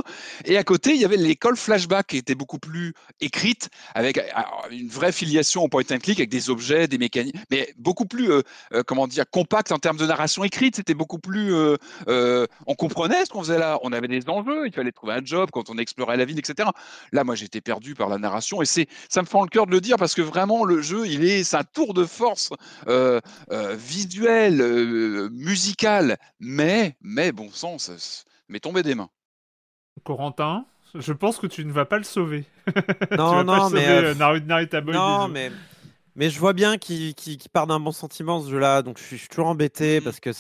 [0.46, 4.24] Et à côté, il y avait l'école flashback qui était beaucoup plus écrite, avec euh,
[4.72, 8.32] une vraie filiation au point and click, avec des objets, des mécaniques, mais beaucoup plus,
[8.32, 8.42] euh,
[8.74, 10.76] euh, comment dire, compact en termes de narration écrite.
[10.76, 11.54] C'était beaucoup plus.
[11.54, 13.80] euh, euh, on comprenait ce qu'on faisait là.
[13.84, 16.70] On avait des enjeux, il fallait trouver un job quand on explorait la ville, etc.
[17.12, 19.72] Là, moi, j'étais perdu par la narration, et c'est, ça me fend le cœur de
[19.72, 22.50] le dire parce que vraiment, le jeu, il est, c'est un tour de force
[22.88, 23.20] euh,
[23.52, 29.10] euh, visuel, euh, musical, mais, mais bon sang, ça- ça- mais tombé des mains.
[30.04, 32.46] Corentin, je pense que tu ne vas pas le sauver.
[32.68, 32.74] tu
[33.18, 33.82] Non, pas non, le mais.
[33.82, 34.94] sauver, euh, euh, Naru- Narita Boy.
[34.96, 35.52] Non, mais,
[36.18, 39.16] mais je vois bien qu'il qu'il part d'un bon sentiment ce jeu-là, donc je suis,
[39.16, 40.04] je suis toujours embêté Mhm.
[40.04, 40.32] parce que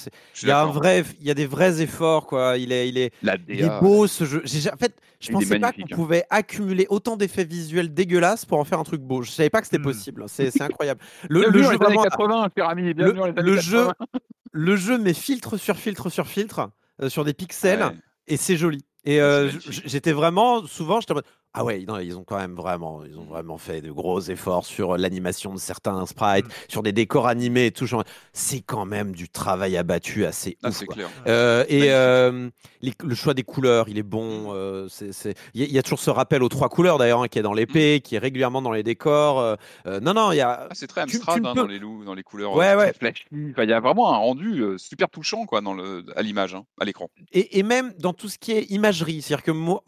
[0.41, 2.57] il y a un vrai, il y a des vrais efforts quoi.
[2.57, 3.13] Il est, il est,
[3.47, 4.43] il beau ce jeu.
[4.73, 5.95] En fait, je pensais pas qu'on hein.
[5.95, 9.21] pouvait accumuler autant d'effets visuels dégueulasses pour en faire un truc beau.
[9.21, 9.83] Je savais pas que c'était Mhm.
[9.85, 10.23] possible.
[10.27, 10.99] C'est c'est incroyable.
[11.29, 13.93] Le, jeu les années vraiment, 80, cher ami, bienvenue dans les le, jeu, 80.
[14.51, 16.69] le jeu met filtre sur filtre sur filtre
[17.01, 17.95] euh, sur des pixels Ouais.
[18.27, 18.83] et c'est joli.
[19.05, 19.49] Et euh,
[19.85, 21.25] j'étais vraiment souvent, j'étais en mode,
[21.57, 24.65] ah ouais, non, ils ont quand même vraiment, ils ont vraiment fait de gros efforts
[24.65, 26.49] sur l'animation de certains sprites, Mm.
[26.69, 27.85] sur des décors animés et tout.
[27.85, 28.03] genre,
[28.33, 30.85] C'est quand même du travail abattu assez Ah, ouf.
[30.85, 31.09] clair.
[31.27, 32.49] Euh, et euh,
[32.81, 34.53] les- le choix des couleurs, il est bon.
[34.53, 36.97] euh, c'est- c'est- Il y, a- il y a toujours ce rappel aux trois couleurs
[36.97, 39.39] d'ailleurs hein, qui est dans l'épée, qui est régulièrement dans les décors.
[39.39, 39.55] euh,
[39.87, 40.67] euh, non, non, il y a.
[40.69, 42.67] Ah, c'est très tu- tu Amstrad hein, peux- dans les loups, dans les couleurs Ouais,
[42.73, 42.93] euh, ouais.
[42.99, 46.53] Enfin, il y a vraiment un rendu euh, super touchant quoi, dans le, à l'image,
[46.55, 47.09] hein, à l'écran.
[47.31, 49.21] et, et même dans tout ce qui est imagerie.
[49.21, 49.83] C'est-à-dire que moi,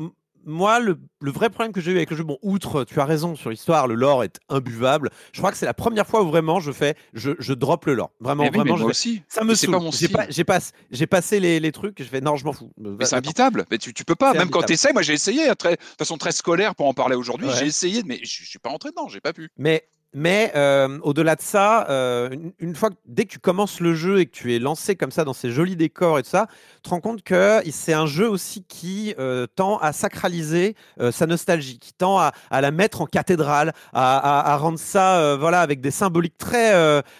[0.49, 3.05] moi le, le vrai problème que j'ai eu avec le jeu, bon, outre, tu as
[3.05, 5.09] raison sur l'histoire, le lore est imbuvable.
[5.31, 7.93] Je crois que c'est la première fois où vraiment je fais, je, je drop le
[7.93, 8.11] lore.
[8.19, 9.21] Vraiment, Mais oui, mais vraiment, je moi fais- aussi.
[9.27, 9.71] ça me saoule.
[9.71, 10.59] pas mon J'ai pas- j'ai pas-
[10.91, 12.71] j'ai passé les, les trucs, je fais non, je m'en fous.
[12.77, 13.65] Mais c'est imbitable.
[13.71, 14.33] Mais tu, tu peux pas.
[14.33, 15.55] Même quand tu essaies, moi j'ai essayé de
[15.97, 17.47] façon très scolaire pour en parler aujourd'hui.
[17.47, 17.53] Ouais.
[17.59, 19.07] J'ai essayé, mais je, je suis pas rentré dedans.
[19.07, 19.49] J'ai pas pu.
[19.57, 23.93] Mais, mais euh, au-delà de ça, euh, une, une fois dès que tu commences le
[23.93, 26.47] jeu et que tu es lancé comme ça dans ces jolis décors et tout ça,
[26.77, 30.75] tu te rends compte que c'est un jeu aussi qui euh, tend à sacraliser
[31.11, 35.35] sa nostalgie, qui tend à, à la mettre en cathédrale, à, à- à rendre ça
[35.37, 36.73] voilà avec des symboliques très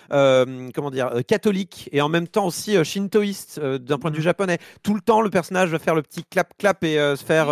[0.10, 4.58] comment dire catholiques et en même temps aussi shintoïstes d'un point de vue japonais.
[4.84, 7.48] Tout le temps, le personnage va faire le petit clap clap et se faire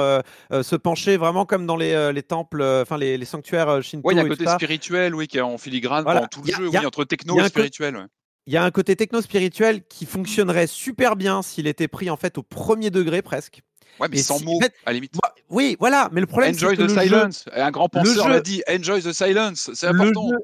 [0.52, 4.18] se pencher vraiment comme dans les, les temples, enfin les, les sanctuaires shinto Ouais, il
[4.18, 4.56] y a un côté ça.
[4.56, 6.22] spirituel, oui, en filigrane Voilà.
[6.22, 7.96] pendant tout le a- jeu, y a- oui, entre techno et spirituel.
[7.98, 8.04] ouais.
[8.46, 12.38] Il y a un côté techno-spirituel qui fonctionnerait super bien s'il était pris en fait
[12.38, 13.62] au premier degré presque.
[14.00, 15.16] Ouais, mais Et sans si- mots, en fait, à la limite.
[15.16, 17.46] Moi- Oui, voilà, mais le problème c'est Enjoy que the le silence.
[17.54, 18.62] Un grand penseur l'a dit.
[18.70, 19.70] Enjoy the silence.
[19.74, 20.30] C'est important.
[20.30, 20.36] jeu,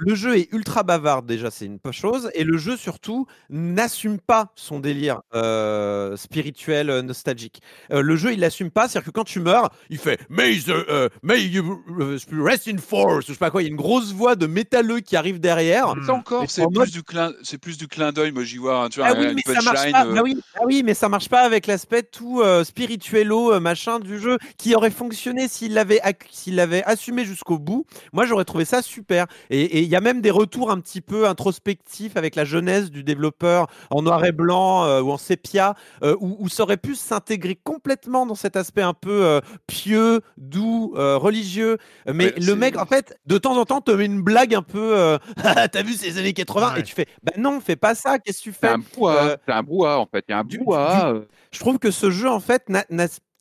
[0.00, 4.52] le jeu est ultra bavard déjà, c'est une chose, et le jeu surtout n'assume pas
[4.54, 7.60] son délire euh, spirituel euh, nostalgique.
[7.92, 11.10] Euh, le jeu il l'assume pas, c'est-à-dire que quand tu meurs, il fait May, the,
[11.22, 14.12] may you uh, rest in force, je sais pas quoi, il y a une grosse
[14.12, 15.94] voix de métalleux qui arrive derrière.
[16.06, 17.32] Ça encore, c'est plus, mode- du clin...
[17.42, 18.84] c'est plus du clin d'œil, moi j'y vois.
[18.84, 20.04] hein, Tu vois, Ah oui, une mais ça marche pas.
[20.04, 24.38] Bah oui, ah oui, mais ça marche pas avec l'aspect tout spirituello machin du jeu
[24.56, 27.84] qui aurait fonctionné s'il l'avait s'il l'avait assumé jusqu'au bout.
[28.12, 29.26] Moi, j'aurais trouvé ça super.
[29.50, 33.02] Et et y a même des retours un petit peu introspectifs avec la jeunesse du
[33.04, 36.94] développeur en noir et blanc euh, ou en sépia euh, où, où ça aurait pu
[36.94, 41.78] s'intégrer complètement dans cet aspect un peu euh, pieux, doux, religieux.
[42.06, 44.62] Mais Ouais, le mec, en fait, de temps en temps, te met une blague un
[44.62, 45.18] peu.
[45.72, 46.80] T'as vu ces années 80 Ouais.
[46.80, 48.18] et tu fais, bah non, fais pas ça.
[48.18, 49.36] Qu'est-ce que tu C'est fais un brouhaha.
[49.46, 50.24] C'est un brouhaha en fait.
[50.28, 51.14] Il y a un du- brouhaha.
[51.52, 52.84] je trouve que ce jeu, en fait, n'a-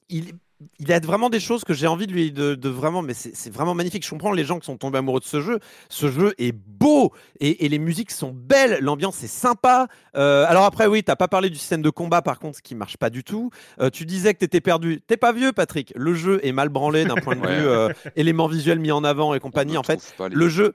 [0.09, 0.33] il,
[0.79, 3.13] il y a vraiment des choses que j'ai envie de lui de, de vraiment, mais
[3.13, 4.03] c'est vraiment magnifique.
[4.03, 5.59] Je comprends les gens qui sont tombés amoureux de ce jeu.
[5.89, 9.87] Ce jeu est beau et, et les musiques sont belles, l'ambiance est sympa.
[10.15, 12.97] Euh, alors après, oui, t'as pas parlé du système de combat par contre, qui marche
[12.97, 13.51] pas du tout.
[13.79, 15.01] Euh, tu disais que t'étais perdu.
[15.05, 15.93] T'es pas vieux, Patrick.
[15.95, 19.33] Le jeu est mal branlé d'un point de vue euh, éléments visuels mis en avant
[19.33, 19.77] et compagnie.
[19.77, 20.73] On En fait, le jeu,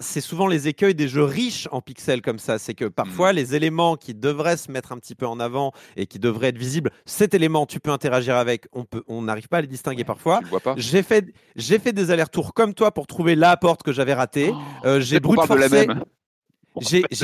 [0.00, 2.58] c'est souvent les écueils des jeux riches en pixels comme ça.
[2.58, 6.06] C'est que parfois, les éléments qui devraient se mettre un petit peu en avant et
[6.06, 9.58] qui devraient être visibles, cet élément, tu peux interagir avec, on peut, on n'arrive pas
[9.58, 10.40] à les distinguer parfois.
[10.76, 14.52] J'ai fait, j'ai fait des allers-retours comme toi pour trouver la porte que j'avais ratée.
[14.84, 15.86] Euh, j'ai brute forcé,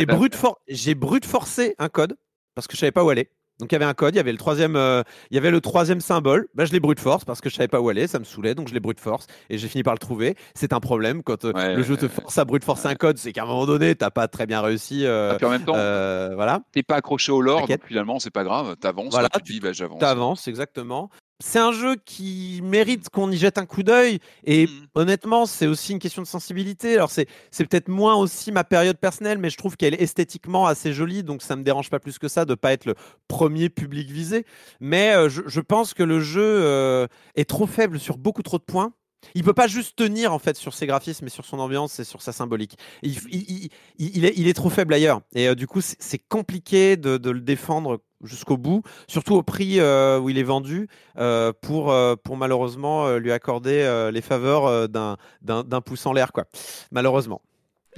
[0.06, 2.16] brute, for- j'ai brute forcé un code
[2.54, 3.28] parce que je savais pas où aller.
[3.60, 5.50] Donc il y avait un code, il y avait le troisième, euh, il y avait
[5.50, 6.46] le troisième symbole.
[6.54, 8.54] Bah, je l'ai brute force parce que je savais pas où aller, ça me saoulait,
[8.54, 10.36] donc je l'ai brute force et j'ai fini par le trouver.
[10.54, 13.18] C'est un problème quand euh, Ouais, le jeu te force à brute forcer un code,
[13.18, 15.04] c'est qu'à un moment donné, t'as pas très bien réussi.
[15.06, 16.60] euh, Et puis en même temps, euh, voilà.
[16.72, 18.76] t'es pas accroché au lore, donc finalement, c'est pas grave.
[18.76, 19.98] T'avances, Voilà, tu tu- dis, bah, j'avance.
[19.98, 21.10] T'avances, exactement.
[21.40, 24.18] C'est un jeu qui mérite qu'on y jette un coup d'œil.
[24.44, 24.86] Et Mhm.
[24.96, 26.94] honnêtement, c'est aussi une question de sensibilité.
[26.96, 30.66] Alors, c'est c'est peut-être moins aussi ma période personnelle, mais je trouve qu'elle est esthétiquement
[30.66, 31.22] assez jolie.
[31.22, 32.96] Donc, ça me dérange pas plus que ça de pas être le
[33.28, 34.44] premier public visé.
[34.80, 38.58] Mais euh, je, je pense que le jeu euh, est trop faible sur beaucoup trop
[38.58, 38.92] de points.
[39.34, 42.04] Il peut pas juste tenir en fait sur ses graphismes, mais sur son ambiance et
[42.04, 42.76] sur sa symbolique.
[43.02, 43.68] Il, il- il-
[43.98, 45.20] il- il est, il est trop faible ailleurs.
[45.34, 49.42] Et euh, du coup, c'est c'est compliqué de, de le défendre jusqu'au bout, surtout au
[49.42, 50.88] prix euh, où il est vendu,
[51.18, 56.44] euh, pour, euh, pour malheureusement lui accorder les faveurs d'un pouce en l'air, quoi.
[56.90, 57.40] Malheureusement.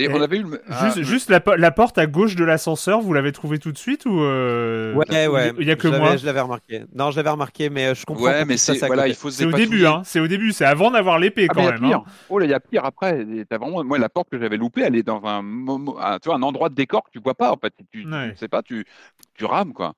[0.01, 0.63] Et on avait eu le.
[0.69, 3.71] ah, Juste, juste la, po- la porte à gauche de l'ascenseur, vous l'avez trouvée tout
[3.73, 5.53] de suite ou euh, Ouais, ouais.
[5.59, 6.17] Il y a que moi?
[6.17, 6.85] Je l'avais remarqué.
[6.95, 8.25] Non, je l'avais remarqué, mais euh, je comprends.
[8.25, 10.03] Ouais, mais c'est voilà, il faut au début, hein.
[10.05, 10.53] C'est au début.
[10.53, 11.81] C'est avant d'avoir l'épée Ah, quand même.
[11.81, 11.99] pire.
[11.99, 12.05] hein.
[12.29, 13.25] Oh là, il y a pire après.
[13.49, 16.29] T'as vraiment, moi, la porte que j'avais loupée, elle est dans un, moment- un- tu
[16.29, 17.73] vois, un endroit de décor que tu vois pas en fait.
[17.93, 18.29] Tu, tu Ouais.
[18.31, 18.85] ne sais pas, tu,
[19.35, 19.95] tu rames quoi.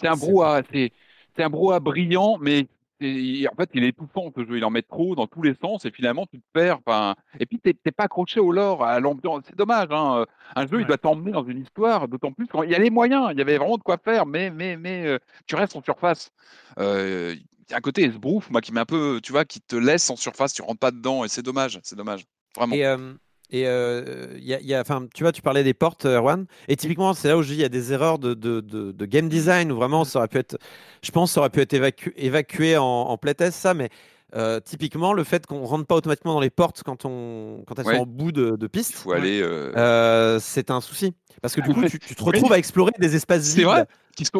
[0.00, 2.66] C'est un brouhaha, c'est un brouhaha brillant, mais
[3.00, 4.56] c'est- en fait, il est étouffant ce jeu.
[4.58, 6.78] Il en met trop dans tous les sens et finalement, tu te perds.
[6.86, 9.42] Enfin, et puis t'es t'es pas accroché au lore, à l'ambiance.
[9.46, 9.88] C'est dommage.
[9.90, 10.26] Hein.
[10.56, 10.82] Un jeu, Ouais.
[10.82, 13.28] il doit t'emmener dans une histoire, d'autant plus quand il y a les moyens.
[13.32, 16.30] Il y avait vraiment de quoi faire, mais mais mais euh, tu restes en surface.
[16.78, 19.60] Euh, il y a un côté esbrouf, moi, qui met un peu, tu vois, qui
[19.60, 22.24] te laisse en surface, tu rentres pas dedans, et c'est dommage, c'est dommage,
[22.56, 22.74] vraiment.
[22.74, 23.14] Et, euh,
[23.50, 26.06] et euh, il y a, il y a- enfin, tu vois, tu parlais des portes,
[26.06, 26.46] euh, Erwan.
[26.68, 28.92] Et typiquement, c'est là où je dis il y a des erreurs de, de, de,
[28.92, 30.56] de game design où vraiment ça aurait pu être,
[31.02, 33.74] je pense, ça aurait pu être évacu- évacué en, en playtest, ça.
[33.74, 33.88] Mais
[34.36, 37.86] euh, typiquement, le fait qu'on rentre pas automatiquement dans les portes quand, on, quand elles
[37.86, 37.96] Ouais.
[37.96, 39.40] sont en bout de, piste, faut aller.
[39.42, 41.14] euh, euh, c'est un souci.
[41.42, 43.64] Parce que du coup, tu, tu te retrouves à explorer des espaces C'est vides.
[43.66, 43.86] vrai
[44.16, 44.30] qui se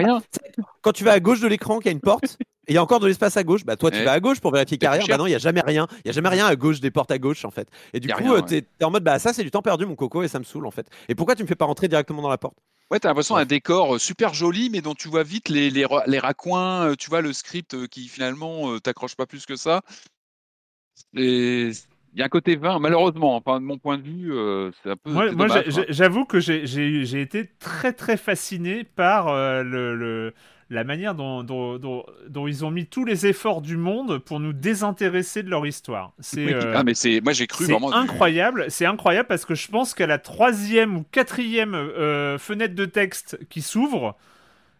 [0.00, 0.22] rien.
[0.82, 2.78] Quand tu vas à gauche de l'écran, qu'il y a une porte, et il y
[2.78, 4.04] a encore de l'espace à gauche, bah toi tu Ouais.
[4.04, 5.06] vas à gauche pour vérifier carrière.
[5.08, 5.86] Bah non, il y a jamais rien.
[6.04, 7.68] Il y a jamais rien à gauche des portes à gauche en fait.
[7.92, 8.42] Et du coup, euh, ouais.
[8.42, 10.44] t'es t'es en mode bah ça c'est du temps perdu mon coco et ça me
[10.44, 10.86] saoule en fait.
[11.08, 12.56] Et pourquoi tu me fais pas rentrer directement dans la porte?
[12.90, 15.86] Ouais, t'as l'impression d'un décor euh, super joli, mais dont tu vois vite les, les,
[16.06, 19.80] les raccoins, euh, tu vois le script qui finalement t'accroche pas plus que ça.
[21.16, 21.70] Et
[22.12, 23.36] il y a un côté vain, malheureusement.
[23.36, 25.10] Enfin, de mon point de vue, euh, c'est un peu.
[25.10, 30.34] Moi, j'ai- j'avoue que j'ai- été très très fasciné par euh, le, le-
[30.70, 34.40] la manière dont, dont, dont- dont ils ont mis tous les efforts du monde pour
[34.40, 36.12] nous désintéresser de leur histoire.
[36.20, 37.92] C'est Oui, euh, ah, mais c'est, moi j'ai cru c'est vraiment.
[37.92, 42.74] du- incroyable, c'est incroyable parce que je pense qu'à la troisième ou quatrième euh, fenêtre
[42.74, 44.16] de texte qui s'ouvre,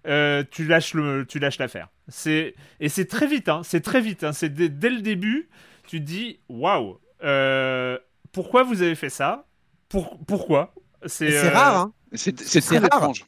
[0.07, 1.89] euh, tu lâches le, tu lâches l'affaire.
[2.09, 4.25] C'est et c'est très vite, hein, c'est très vite.
[4.25, 5.49] hein, c'est dès, dès le début,
[5.87, 7.99] tu te dis waouh, euh,
[8.33, 9.47] pourquoi vous avez fait ça?
[9.89, 10.75] Pour, Pourquoi?
[11.07, 11.93] C'est C'est euh, rare, hein.
[12.15, 12.89] C'est, c'est c'est très rare.
[12.99, 13.25] étrange.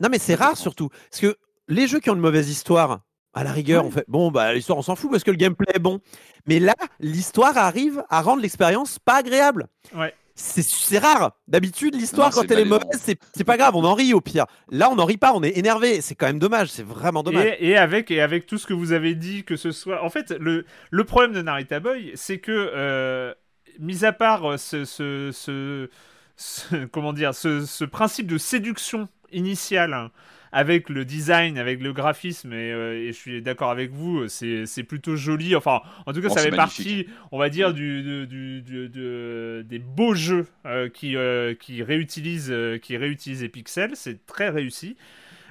[0.00, 1.36] Non mais c'est rare surtout parce que
[1.68, 3.00] les jeux qui ont une mauvaise histoire,
[3.32, 5.66] à la rigueur, on fait bon bah l'histoire on s'en fout parce que le gameplay
[5.74, 6.00] est bon.
[6.46, 9.66] Mais là, l'histoire arrive à rendre l'expérience pas agréable.
[9.94, 10.14] Ouais.
[10.36, 11.32] C'est- rare.
[11.46, 14.46] D'habitude, l'histoire, quand elle est mauvaise, c'est pas grave, on en rit au pire.
[14.68, 16.00] Là, on n'en rit pas, on est énervé.
[16.00, 17.46] C'est quand même dommage, c'est vraiment dommage.
[17.60, 20.02] Et, et avec, et avec tout ce que vous avez dit, que ce soit.
[20.04, 23.32] En fait, le, le problème de Narita Boy, c'est que, euh,
[23.78, 25.88] mis à part euh, ce, ce, ce-
[26.36, 30.10] ce- comment dire, ce, ce principe de séduction initiale hein,
[30.54, 34.84] avec le design, avec le graphisme, et, euh, et je suis d'accord avec vous, c'est
[34.88, 35.54] plutôt joli.
[35.56, 37.06] Enfin, en tout cas, Oh, ça fait magnifique.
[37.08, 41.54] partie, on va dire, du, du- du- du- de- des beaux jeux euh, qui, euh,
[41.54, 43.92] qui, réutilisent, qui réutilisent les pixels.
[43.94, 44.96] C'est très réussi.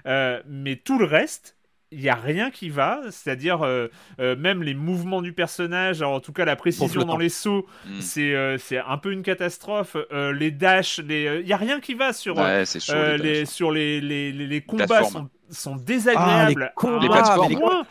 [0.06, 1.56] Mais tout le reste,
[1.94, 3.88] il n'y a rien qui va, c'est-à-dire euh,
[4.20, 7.66] euh, même les mouvements du personnage, alors en tout cas la précision dans les sauts,
[7.86, 8.02] Mm.
[8.02, 9.96] c'est euh, c'est un peu une catastrophe.
[10.12, 12.94] Euh, les dashs, il n'y a rien qui va sur, Ouais, c'est chaud.
[12.94, 16.74] les les, sur les, les, les, les combats sont, sont désagréables.
[16.76, 17.62] Ah, les combats, un Les les.
[17.62, 17.84] Genre-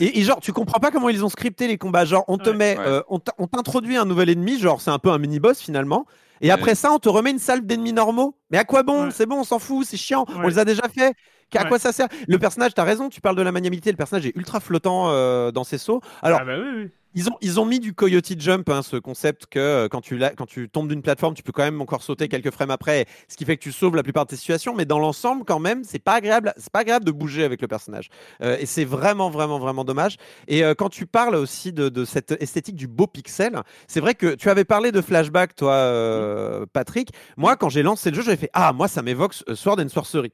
[0.00, 2.04] Et, et genre, tu comprends pas comment ils ont scripté les combats.
[2.04, 2.56] Genre, on te Ouais.
[2.56, 2.84] met, Ouais.
[2.86, 6.06] euh, on t'introduit un nouvel ennemi, genre, c'est un peu un mini-boss finalement.
[6.42, 8.36] Et après ça, on te remet une salle d'ennemis normaux.
[8.50, 9.04] Mais à quoi bon?
[9.06, 9.10] Ouais.
[9.10, 11.14] C'est bon, on s'en fout, c'est chiant, on les a déjà fait.
[11.54, 11.68] À Ouais.
[11.68, 12.08] quoi ça sert?
[12.26, 13.90] Le personnage, t'as raison, tu parles de la maniabilité.
[13.90, 16.00] Le personnage est ultra flottant euh, dans ses sauts.
[16.22, 16.90] Alors, Ah bah oui, oui.
[17.16, 20.20] Ils ont, ils ont mis du Coyote Jump, hein, ce concept que euh, quand tu,
[20.36, 23.36] quand tu tombes d'une plateforme, tu peux quand même encore sauter quelques frames après, ce
[23.36, 24.74] qui fait que tu sauves la plupart de tes situations.
[24.76, 27.66] Mais dans l'ensemble, quand même, c'est pas agréable, c'est pas agréable de bouger avec le
[27.68, 28.10] personnage.
[28.42, 30.16] Euh, et c'est vraiment, vraiment, vraiment dommage.
[30.46, 34.14] Et euh, quand tu parles aussi de, de cette esthétique du beau pixel, c'est vrai
[34.14, 37.10] que tu avais parlé de flashback, toi, euh, Patrick.
[37.36, 40.32] Moi, quand j'ai lancé le jeu, j'avais fait Ah, moi, ça m'évoque Sword and Sorcery.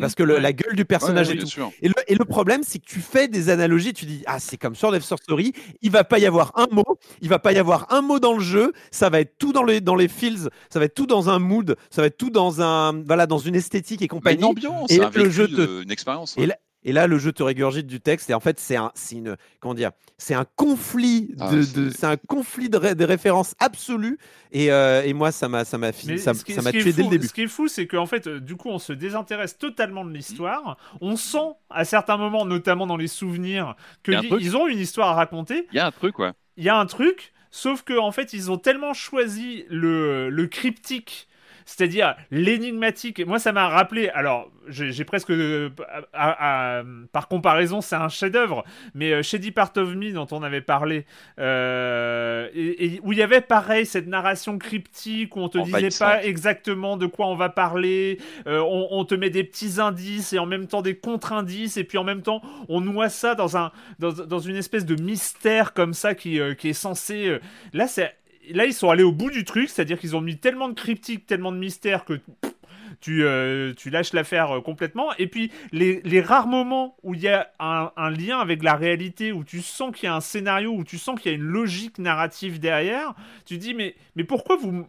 [0.00, 0.40] Parce que le- Ouais.
[0.40, 1.46] la gueule du personnage Ouais, et tout.
[1.80, 4.56] Et le, et le problème, c'est que tu fais des analogies, tu dis ah c'est
[4.56, 6.84] comme Sword of Sorcery, il va pas y avoir un mot,
[7.20, 9.64] il va pas y avoir un mot dans le jeu, ça va être tout dans
[9.64, 12.30] les dans les feels, ça va être tout dans un mood, ça va être tout
[12.30, 14.38] dans un voilà dans une esthétique et compagnie.
[14.38, 16.34] une ambiance, Et un le vécu, jeu te- de- une expérience.
[16.38, 16.48] Et
[16.84, 19.36] et là, le jeu te régurgite du texte et en fait c'est un c'est une
[19.60, 24.18] comment dire c'est un conflit Ah, de, c'est- un conflit de, ré- de références absolues
[24.52, 27.08] et, euh, et moi ça m'a ça m'a fini ça qui- m'a tué dès le
[27.10, 27.26] début.
[27.26, 30.10] Ce qui est fou, c'est qu'en fait, euh, du coup, on se désintéresse totalement de
[30.12, 30.76] l'histoire.
[31.00, 31.38] On sent,
[31.70, 33.74] à certains moments, notamment dans les souvenirs,
[34.04, 35.66] qu'ils ont une histoire à raconter.
[35.72, 36.30] Il y a un truc, ouais.
[36.56, 40.46] Il y a un truc, sauf que en fait, ils ont tellement choisi le, le
[40.46, 41.28] cryptique.
[41.66, 43.24] C'est-à-dire l'énigmatique.
[43.26, 44.08] Moi, ça m'a rappelé.
[44.10, 45.30] Alors, j'ai presque.
[45.30, 45.70] euh,
[46.12, 48.64] à- à- par comparaison, c'est un chef-d'œuvre.
[48.94, 51.06] Mais euh, Shady Part of Me, dont on avait parlé,
[51.38, 55.78] euh, et, et où il y avait pareil cette narration cryptique où on te disait
[56.04, 58.18] pas exactement de quoi on va parler.
[58.46, 61.76] euh, on, on te met des petits indices et en même temps des contre-indices.
[61.76, 65.00] Et puis en même temps, on noie ça dans, un, dans, dans une espèce de
[65.00, 67.38] mystère comme ça qui, qui est censé.
[67.72, 68.14] Là, c'est.
[68.50, 71.26] Là, ils sont allés au bout du truc, c'est-à-dire qu'ils ont mis tellement de cryptiques,
[71.26, 72.20] tellement de mystères que
[73.08, 75.14] euh, tu lâches l'affaire euh, complètement.
[75.18, 79.44] Et puis, les, rares moments où il y a un, lien avec la réalité, où
[79.44, 81.98] tu sens qu'il y a un scénario, où tu sens qu'il y a une logique
[81.98, 83.14] narrative derrière,
[83.44, 84.86] tu dis, mais pourquoi vous.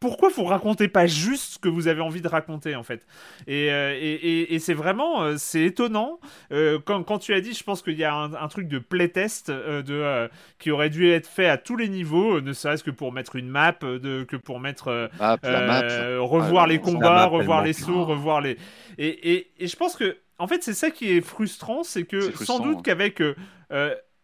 [0.00, 3.06] Pourquoi vous racontez pas juste ce que vous avez envie de raconter en fait?
[3.46, 6.18] Et, euh, et, et- et c'est vraiment euh, c'est étonnant.
[6.52, 8.78] Euh, quand, quand tu as dit, je pense qu'il y a un, un truc de
[8.78, 12.90] playtest euh, de qui aurait dû être fait à tous les niveaux, ne serait-ce que
[12.90, 16.18] pour mettre une map, de, que pour mettre map.
[16.18, 18.56] revoir Ah, les combats, map, revoir les sauts, revoir les.
[18.98, 22.60] Et, je pense que, en fait, c'est ça qui est frustrant, c'est que frustrant, sans
[22.64, 22.82] doute ouais.
[22.84, 23.22] qu'avec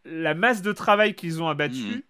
[0.07, 2.03] la masse de travail qu'ils ont abattu, Mhm.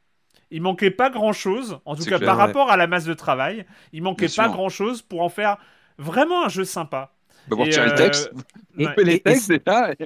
[0.51, 2.43] Il manquait pas grand chose, en tout cas clair, par ouais.
[2.45, 4.53] rapport à la masse de travail, il manquait Bien pas sûr.
[4.53, 5.57] grand chose pour en faire
[5.99, 7.13] vraiment un jeu sympa.
[7.49, 8.31] Bah, pour Et, euh, le texte,
[8.79, 9.93] Et- on fait les et- et textes, c'est ça.
[9.93, 9.97] et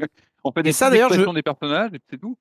[0.44, 2.36] On fait des et ça, des personnages, et c'est tout.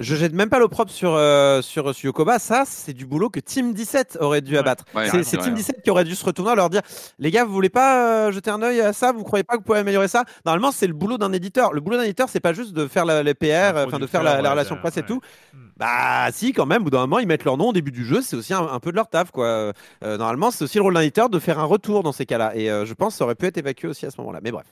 [0.00, 2.38] Je jette même pas l'opprobre sur, euh, sur, sur Yokoba.
[2.38, 4.84] Ça, c'est du boulot que Team 17 aurait dû abattre.
[4.94, 5.50] Ouais, c'est ouais, Team ouais.
[5.50, 6.80] 17 qui aurait dû se retourner et leur dire
[7.18, 9.12] Les gars, vous voulez pas euh, jeter un œil à ça?
[9.12, 10.24] Vous croyez pas que vous pouvez améliorer ça?
[10.46, 11.74] Normalement, c'est le boulot d'un éditeur.
[11.74, 14.22] Le boulot d'un éditeur, c'est pas juste de faire la- les PR, enfin de faire
[14.22, 15.20] la, relation presse et tout.
[15.52, 15.58] Mm.
[15.76, 18.04] Bah, si, quand même, au bout d'un moment, ils mettent leur nom au début du
[18.06, 18.22] jeu.
[18.22, 19.44] C'est aussi un, un peu de leur taf, quoi.
[19.46, 19.72] Euh,
[20.02, 22.56] normalement, c'est aussi le rôle d'un éditeur de faire un retour dans ces cas-là.
[22.56, 24.40] Et je pense que ça aurait pu être évacué aussi à ce moment-là.
[24.42, 24.66] Mais bref.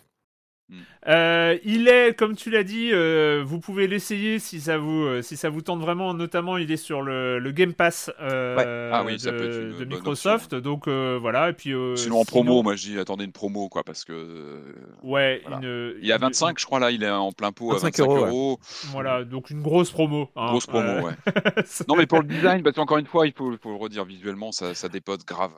[1.06, 5.22] Euh, il est, comme tu l'as dit, euh, vous pouvez l'essayer si ça vous euh,
[5.22, 6.12] si ça vous tente vraiment.
[6.12, 9.62] Notamment, il est sur le, le Game Pass euh, Ah oui, de, ça peut être
[9.62, 10.54] une de bonne Microsoft.
[10.54, 11.48] Donc euh, voilà.
[11.50, 14.12] Et puis euh, Sinon, en promo, moi, je dis attendez une promo, quoi, parce que.
[14.12, 14.62] euh,
[15.02, 15.58] ouais, Voilà.
[15.66, 17.78] une, Il est à une- 25, je crois, là, il est en plein pot à
[17.78, 18.58] 25 25 euros.
[18.90, 20.28] Voilà, donc une grosse promo.
[20.36, 20.46] hein.
[20.50, 21.14] Grosse promo, Euh, ouais.
[21.88, 24.74] Non, mais pour le design, parce qu'encore une fois, il faut, le redire visuellement, ça,
[24.74, 25.52] ça dépote grave.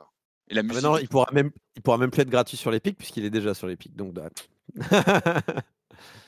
[0.49, 2.71] Et la Ah bah non, il pourra même, il pourra même plus être gratuit sur
[2.71, 3.95] l'Epic puisqu'il est déjà sur l'Epic.
[3.95, 4.29] Donc, bah.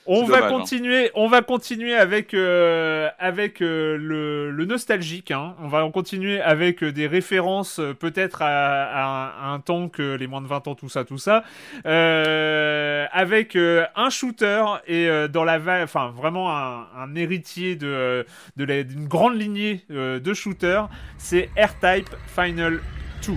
[0.06, 0.58] On va dommage, hein.
[0.58, 5.30] continuer, on va continuer avec euh, avec euh, le, le nostalgique.
[5.30, 5.56] hein.
[5.62, 8.48] On va en continuer avec euh, des références peut-être à,
[8.84, 11.42] à un, à un temps que les moins de 20 ans, tout ça, tout ça.
[11.86, 18.26] Avec un shooter et dans la va- enfin vraiment un, un héritier de
[18.56, 20.90] d'une grande lignée de shooters.
[21.16, 22.80] C'est R-Type Final
[23.26, 23.32] 2.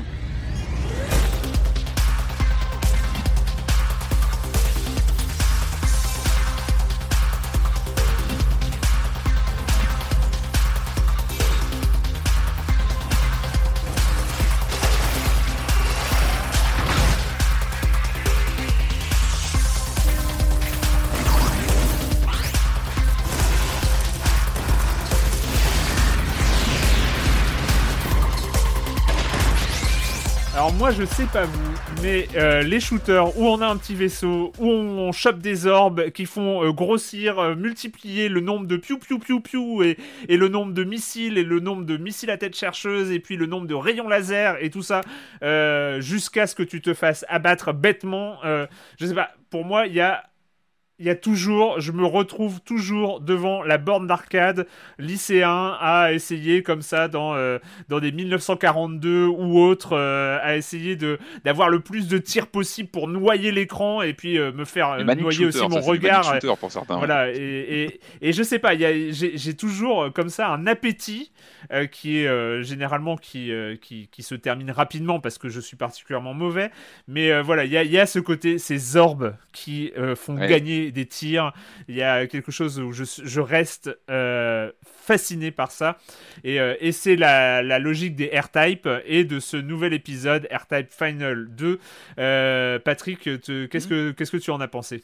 [30.92, 34.70] Je sais pas vous, mais euh, les shooters où on a un petit vaisseau, où
[34.70, 39.20] on, chope des orbes qui font euh, grossir, euh, multiplier le nombre de piou piou
[39.20, 39.98] piou piou et,
[40.30, 43.36] et le nombre de missiles et le nombre de missiles à tête chercheuse et puis
[43.36, 45.02] le nombre de rayons laser et tout ça
[46.00, 48.38] jusqu'à ce que tu te fasses abattre bêtement.
[48.44, 50.24] je sais pas, pour moi il y a
[51.00, 54.66] il y a toujours, je me retrouve toujours devant la borne d'arcade
[54.98, 60.96] lycéen à essayer comme ça dans euh, dans des 1942 ou autres euh, à essayer
[60.96, 64.92] de d'avoir le plus de tirs possible pour noyer l'écran et puis euh, me faire
[64.92, 66.40] euh, noyer aussi ça, mon manic regard.
[66.60, 66.98] pour certains.
[66.98, 71.32] Voilà, et, et, et je sais pas, j'ai toujours euh, comme ça un appétit
[71.72, 75.60] euh, qui est euh, généralement qui, euh, qui, qui se termine rapidement parce que je
[75.60, 76.72] suis particulièrement mauvais.
[77.08, 80.16] Mais euh, voilà, il y a, il y a ce côté, ces orbes qui euh,
[80.16, 80.48] font Ouais.
[80.48, 81.54] gagner des tirs.
[81.88, 85.98] Il y a quelque chose où je, je reste euh, fasciné par ça.
[86.44, 90.90] Et, euh, et c'est la, la logique des R-Type et de ce nouvel épisode R-Type
[90.92, 91.80] Final 2.
[92.20, 95.04] Euh, Patrick, qu'est-ce que qu'est-ce que tu en as pensé?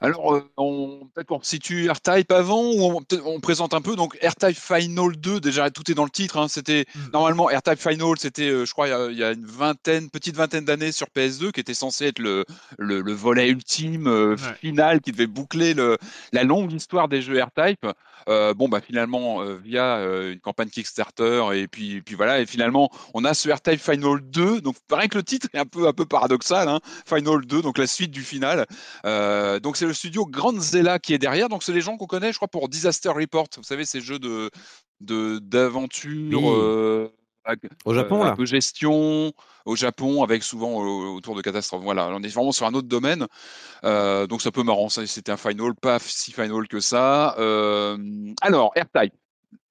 [0.00, 3.96] Alors, euh, on, peut-être qu'on situe R-Type avant ou on, présente un peu.
[3.96, 6.36] Donc, R-Type Final 2, déjà, tout est dans le titre.
[6.38, 6.46] hein.
[6.48, 7.10] C'était Mm.
[7.12, 10.08] normalement R-Type Final, c'était, euh, je crois, il y, a, il y a une vingtaine,
[10.08, 12.44] petite vingtaine d'années sur PS2, qui était censé être le,
[12.78, 14.54] le, le volet ultime euh, Ouais.
[14.60, 15.98] final, qui devait boucler le,
[16.32, 17.84] la longue histoire des jeux R-Type.
[18.28, 19.96] Euh, bon, bah finalement, euh, via
[20.30, 24.60] une campagne Kickstarter, et puis, puis voilà, et finalement, on a ce R-Type Final 2.
[24.60, 27.78] Donc, pareil que le titre est un peu, un peu paradoxal, hein, Final 2, donc
[27.78, 28.66] la suite du final.
[29.62, 31.48] Donc c'est le studio Grandzilla qui est derrière.
[31.48, 33.48] Donc c'est les gens qu'on connaît, je crois, pour Disaster Report.
[33.56, 34.50] Vous savez, ces jeux de
[35.00, 36.48] d'aventure Oui.
[36.56, 37.08] euh,
[37.84, 38.36] Au Japon, euh, un là.
[38.36, 39.32] peu gestion
[39.64, 41.82] au Japon avec souvent euh, autour de catastrophes.
[41.82, 43.26] Voilà, on est vraiment sur un autre domaine.
[43.84, 44.88] Euh, donc c'est un peu marrant.
[44.88, 47.28] ça, C'était un final, pas si final que ça.
[48.42, 49.14] Alors R-Type.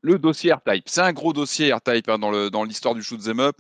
[0.02, 3.20] Le dossier R-Type, c'est un gros dossier R-Type hein, dans le- dans l'histoire du shoot
[3.28, 3.58] 'em up,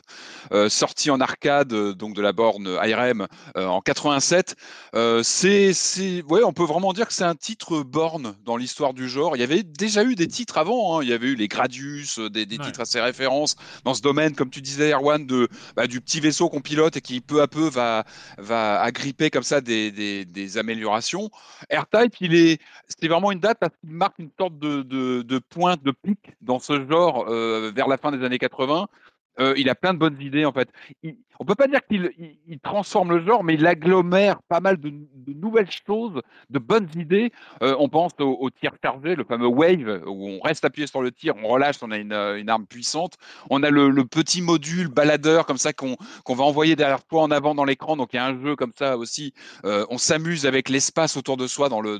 [0.53, 3.27] euh, sorti en arcade euh, donc de la borne IRM
[3.57, 4.55] euh, en 87.
[4.95, 5.73] Euh, c'est,
[6.29, 9.35] ouais, on peut vraiment dire que c'est un titre borne dans l'histoire du genre.
[9.35, 10.99] Il y avait déjà eu des titres avant.
[10.99, 11.03] hein.
[11.03, 12.63] Il y avait eu les Gradius, des, des Ouais.
[12.65, 16.49] titres assez références dans ce domaine, comme tu disais, Erwan, de bah, du petit vaisseau
[16.49, 18.05] qu'on pilote et qui peu à peu va
[18.37, 21.29] va agripper comme ça des, des, des améliorations.
[21.71, 25.39] R-Type, il est, c'est vraiment une date parce qu'il marque une sorte de, de, de
[25.39, 28.87] pointe, de pic dans ce genre euh, vers la fin des années 80.
[29.39, 30.69] Euh, il a plein de bonnes idées en fait.
[31.39, 34.77] On peut pas dire qu'il il, il transforme le genre, mais il agglomère pas mal
[34.77, 37.31] de, de nouvelles choses, de bonnes idées.
[37.61, 41.11] Euh, on pense au, tir chargé, le fameux wave, où on reste appuyé sur le
[41.11, 43.15] tir, on relâche, on a une, euh, arme puissante.
[43.49, 45.95] On a le, petit module baladeur comme ça qu'on
[46.27, 47.97] va envoyer derrière toi en avant dans l'écran.
[47.97, 49.33] Donc il y a un jeu comme ça aussi.
[49.65, 51.99] Euh, on s'amuse avec l'espace autour de soi dans le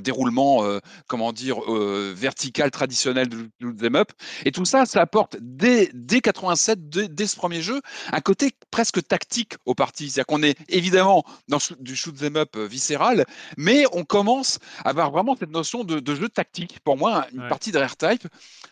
[0.00, 4.10] déroulement, euh, comment dire, euh, vertical traditionnel de shoot 'em up.
[4.44, 7.80] Et tout ça, ça apporte dès dès 87, dès, dès ce premier jeu,
[8.12, 10.10] un côté presque tactique aux parties.
[10.10, 13.24] C'est-à-dire qu'on est évidemment dans du shoot 'em up euh, viscéral,
[13.56, 16.78] mais on commence à avoir vraiment cette notion de, de jeu tactique.
[16.84, 17.48] Pour moi, une Ouais.
[17.48, 18.26] partie de Rare Type,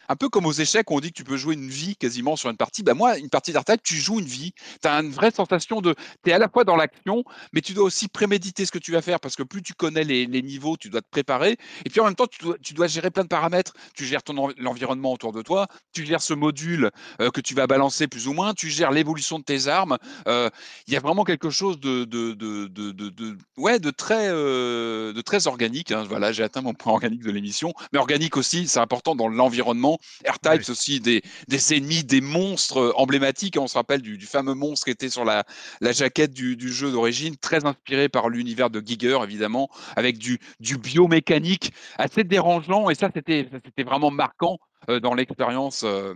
[0.09, 2.37] un peu comme aux échecs, où on dit que tu peux jouer une vie quasiment
[2.37, 2.83] sur une partie.
[2.83, 4.53] Bah moi, une partie Rare Type, tu joues une vie.
[4.83, 5.95] Tu as une vraie sensation de.
[6.25, 8.93] Tu es à la fois dans l'action, mais tu dois aussi préméditer ce que tu
[8.93, 11.57] vas faire parce que plus tu connais les, les niveaux, tu dois te préparer.
[11.85, 13.75] Et puis en même temps, tu dois, tu dois gérer plein de paramètres.
[13.95, 16.91] Tu gères ton env- l'environnement autour de toi, tu gères ce module
[17.21, 19.99] euh, que tu vas balancer plus ou moins, tu gères l'évolution de tes armes.
[20.29, 20.51] Euh,
[20.87, 24.29] Il y a vraiment quelque chose de, de, de, de, de- de- ouais, de très,
[24.29, 25.93] euh, de très organique.
[25.93, 26.05] hein.
[26.09, 27.73] Voilà, j'ai atteint mon point organique de l'émission.
[27.93, 29.99] Mais organique aussi, c'est important dans l'environnement.
[30.27, 30.71] R-Type, Oui.
[30.71, 33.57] aussi des, des ennemis, des monstres euh, emblématiques.
[33.59, 35.45] On se rappelle du, du fameux monstre qui était sur la,
[35.81, 40.39] la jaquette du, du jeu d'origine, très inspiré par l'univers de Giger, évidemment, avec du,
[40.61, 42.91] du biomécanique assez dérangeant.
[42.91, 44.59] Et ça, c'était ça, c'était vraiment marquant
[44.89, 45.83] euh, dans l'expérience.
[45.85, 46.15] euh,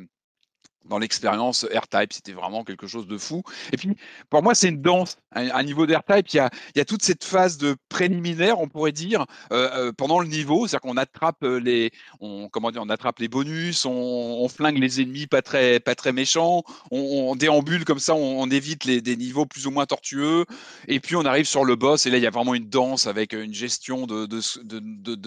[0.84, 3.42] dans l'expérience R-Type, c'était vraiment quelque chose de fou.
[3.72, 3.96] Et puis,
[4.30, 5.16] pour moi, c'est une danse.
[5.30, 9.26] À niveau d'R-Type, il il y a toute cette phase de préliminaire, on pourrait dire,
[9.52, 10.66] euh, euh, pendant le niveau.
[10.66, 11.90] C'est-à-dire qu'on attrape euh, les,
[12.50, 16.62] comment dire, on attrape les bonus, on, flingue les ennemis pas très, pas très méchants,
[16.90, 20.44] on, déambule comme ça, on, évite les, des niveaux plus ou moins tortueux.
[20.86, 23.06] Et puis, on arrive sur le boss, et là, il y a vraiment une danse
[23.06, 24.40] avec une gestion de,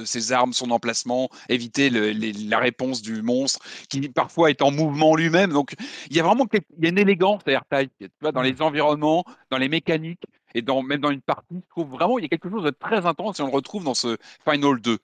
[0.05, 5.46] ses armes, son emplacement, éviter la réponse du monstre, qui parfois est en mouvement lui-même.
[5.49, 5.73] Donc,
[6.09, 8.61] il y a vraiment il y a une élégance à R-Type, tu vois, dans les
[8.61, 10.23] environnements, dans les mécaniques
[10.55, 11.55] et dans, même dans une partie.
[11.55, 13.83] Je trouve vraiment il y a quelque chose de très intense et on le retrouve
[13.83, 14.17] dans ce
[14.49, 14.97] Final 2.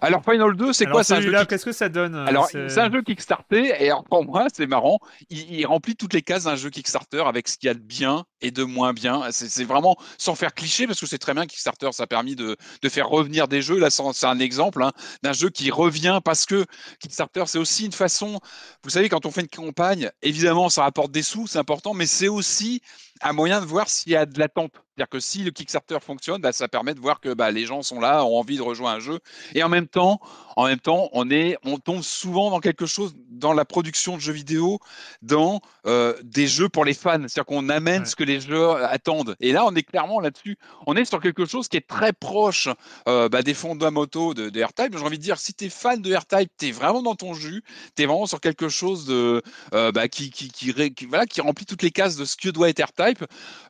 [0.00, 1.02] Alors, Final 2, c'est quoi?
[1.04, 3.90] C'est un jeu celui-là, qui- qu'est-ce que ça donne alors, c'est- un jeu Kickstarter, et
[4.08, 4.98] pour moi, c'est marrant,
[5.30, 7.78] il, il remplit toutes les cases d'un jeu Kickstarter avec ce qu'il y a de
[7.80, 9.22] bien et de moins bien.
[9.30, 12.56] C'est vraiment sans faire cliché, parce que c'est très bien Kickstarter, ça a permis de,
[12.82, 13.78] de faire revenir des jeux.
[13.78, 14.92] Là, c'est c'est un exemple hein,
[15.22, 16.64] d'un jeu qui revient parce que
[17.00, 18.40] Kickstarter, c'est aussi une façon,
[18.84, 22.06] vous savez, quand on fait une campagne, évidemment, ça rapporte des sous, c'est important, mais
[22.06, 22.80] c'est aussi
[23.22, 24.72] un moyen de voir s'il y a de l'attente.
[24.96, 27.82] C'est-à-dire que si le Kickstarter fonctionne, bah, ça permet de voir que bah, les gens
[27.82, 29.20] sont là, ont envie de rejoindre un jeu.
[29.54, 30.18] Et en même temps,
[30.56, 34.20] en même temps, on est, on tombe souvent dans quelque chose dans la production de
[34.20, 34.80] jeux vidéo,
[35.22, 37.12] dans euh, des jeux pour les fans.
[37.20, 38.06] C'est-à-dire qu'on amène Ouais.
[38.06, 39.36] ce que les jeux attendent.
[39.38, 40.58] Et là, on est clairement là-dessus.
[40.88, 42.68] On est sur quelque chose qui est très proche
[43.06, 44.98] euh, bah, des fondamentaux de, de R-Type.
[44.98, 47.34] J'ai envie de dire, si tu es fan de R-Type, tu es vraiment dans ton
[47.34, 47.62] jus,
[47.96, 49.42] tu es vraiment sur quelque chose de,
[49.74, 50.72] euh, bah, qui, qui, qui-
[51.06, 53.07] voilà, qui remplit toutes les cases de ce que doit être R-Type.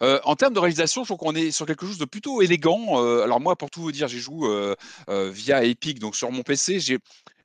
[0.03, 3.03] Euh, en termes de réalisation, je trouve qu'on est sur quelque chose de plutôt élégant.
[3.03, 4.75] Euh, alors moi, pour tout vous dire, j'ai joué euh,
[5.09, 6.99] euh, via Epic, donc sur mon PC, j'ai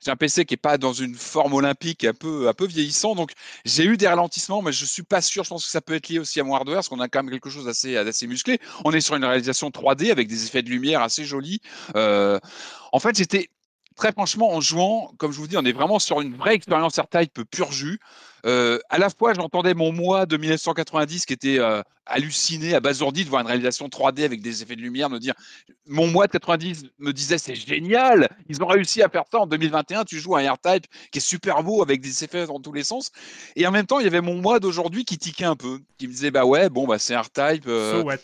[0.06, 3.32] un PC qui est pas dans une forme olympique, un peu, un peu vieillissant, donc
[3.64, 5.44] j'ai eu des ralentissements, mais je suis pas sûr.
[5.44, 7.22] Je pense que ça peut être lié aussi à mon hardware, parce qu'on a quand
[7.22, 8.58] même quelque chose d'assez, d'assez musclé.
[8.84, 11.60] On est sur une réalisation 3D avec des effets de lumière assez jolis.
[11.94, 13.48] En fait, j'étais
[13.96, 16.98] très franchement en jouant, comme je vous dis, on est vraiment sur une vraie expérience
[16.98, 17.98] R-Type pur jus.
[18.44, 23.30] Euh, à la fois, j'entendais mon moi de 1990 qui était euh, halluciné, abasourdi de
[23.30, 25.34] voir une réalisation 3D avec des effets de lumière, me dire
[25.86, 29.46] mon moi de 90 me disait c'est génial, ils ont réussi à faire ça en
[29.46, 32.84] 2021, tu joues un R-Type qui est super beau avec des effets dans tous les
[32.84, 33.12] sens.
[33.56, 36.06] Et en même temps, il y avait mon moi d'aujourd'hui qui tiquait un peu, qui
[36.06, 37.64] me disait bah ouais, bon bah c'est R-Type.
[37.66, 38.18] euh, So what?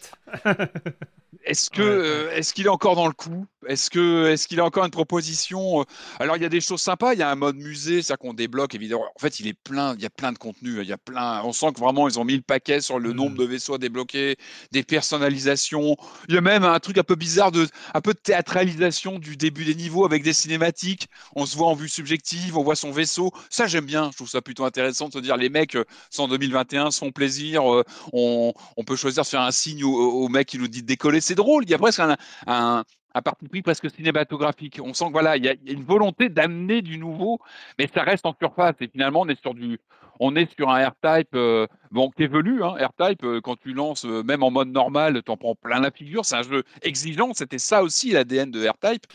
[1.44, 2.26] est-ce que Ouais, ouais.
[2.28, 3.46] euh, est-ce qu'il est encore dans le coup?
[3.66, 5.84] Est-ce que est-ce qu'il a encore une proposition?
[6.18, 7.12] Alors il y a des choses sympas.
[7.14, 9.04] Il y a un mode musée, ça qu'on débloque évidemment.
[9.14, 9.94] En fait, il est plein.
[9.96, 10.80] Il y a plein de contenu.
[10.80, 11.42] Il y a plein.
[11.44, 13.78] On sent que vraiment ils ont mis le paquet sur le nombre de vaisseaux à
[13.78, 14.36] débloquer,
[14.72, 15.96] des personnalisations.
[16.28, 19.36] Il y a même un truc un peu bizarre de un peu de théâtralisation du
[19.36, 21.08] début des niveaux avec des cinématiques.
[21.36, 23.30] On se voit en vue subjective, on voit son vaisseau.
[23.50, 24.10] Ça j'aime bien.
[24.10, 25.76] Je trouve ça plutôt intéressant de se dire les mecs
[26.10, 27.70] sont en 2021, se font plaisir.
[27.72, 29.90] euh, on, on peut choisir de faire un signe au,
[30.24, 31.20] au mec qui nous dit de décoller.
[31.30, 31.62] C'est drôle.
[31.62, 32.16] Il y a presque un,
[32.48, 32.82] un,
[33.14, 34.80] un parti pris presque cinématographique.
[34.82, 37.38] On sent que voilà, il y a, une volonté d'amener du nouveau,
[37.78, 38.74] mais ça reste en surface.
[38.80, 39.78] Et finalement, on est sur du,
[40.18, 42.64] on est sur un R-Type, euh, bon, qui évolue.
[42.64, 45.78] Hein, R-Type, euh, quand tu lances, euh, même en mode normal, tu en prends plein
[45.78, 46.24] la figure.
[46.24, 47.32] C'est un jeu exigeant.
[47.32, 49.06] C'était ça aussi l'ADN de R-Type.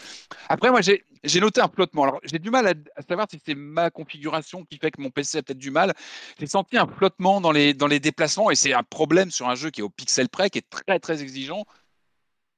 [0.48, 2.04] Après, moi, j'ai j'ai noté un flottement.
[2.04, 5.10] Alors, j'ai du mal à, à savoir si c'est ma configuration qui fait que mon
[5.10, 5.94] PC a peut-être du mal.
[6.40, 9.56] J'ai senti un flottement dans les, dans les déplacements et c'est un problème sur un
[9.56, 11.66] jeu qui est au pixel près, qui est très, très exigeant.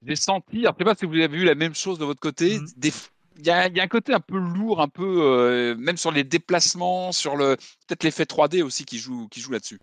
[0.08, 2.60] J'ai senti, je sais pas si vous avez vu la même chose de votre côté,
[2.78, 2.94] des,
[3.40, 5.98] il y a, il y a un côté un peu lourd, un peu, euh, même
[5.98, 9.80] sur les déplacements, sur le, peut-être l'effet 3D aussi qui joue, qui joue là-dessus.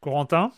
[0.00, 0.52] Corentin?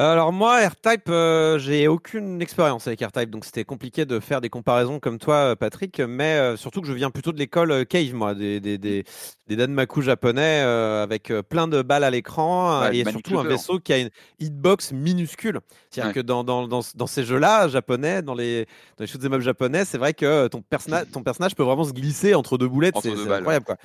[0.00, 4.48] Alors moi, R-Type, euh, j'ai aucune expérience avec R-Type, donc c'était compliqué de faire des
[4.48, 7.84] comparaisons comme toi, euh, Patrick, mais euh, surtout que je viens plutôt de l'école euh,
[7.84, 9.02] Cave, moi, des, des, des,
[9.48, 13.56] des Danmaku japonais avec plein de balles à l'écran Ouais, et surtout un Looter.
[13.56, 15.58] vaisseau qui a une hitbox minuscule.
[15.90, 16.14] C'est-à-dire Ouais.
[16.14, 18.66] que dans, dans, dans, dans ces jeux-là, japonais, dans les,
[18.98, 21.92] dans les shoot'em up japonais, c'est vrai que ton, personnage ton personnage peut vraiment se
[21.92, 23.64] glisser entre deux boulettes, c'est incroyable.
[23.64, 23.76] Quoi.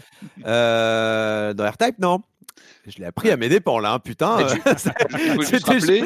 [0.43, 2.21] Dans R-Type, non.
[2.87, 4.37] Je l'ai appris à mes dépens, là, hein, putain.
[4.77, 6.03] C'était-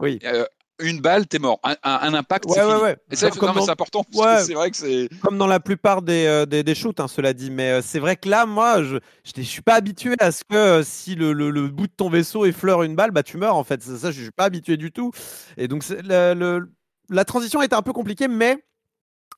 [0.00, 0.18] Oui.
[0.24, 0.44] euh,
[0.80, 1.58] une balle, t'es mort.
[1.64, 2.96] Un, un- un impact, Ouais, c'est ouais, ouais.
[3.10, 5.08] Et ça, mais dans- c'est important, c'est vrai que c'est...
[5.22, 7.50] comme dans la plupart des, euh, des, des shoots, hein, cela dit.
[7.50, 8.98] Mais euh, c'est vrai que là, moi, je
[9.36, 12.08] ne suis pas habitué à ce que euh, si le, le- le bout de ton
[12.08, 13.82] vaisseau effleure une balle, bah, tu meurs en fait.
[13.82, 15.10] Ça, ça, je suis pas habitué du tout.
[15.56, 16.70] Et donc, c'est- le-
[17.10, 18.58] la transition était un peu compliquée, mais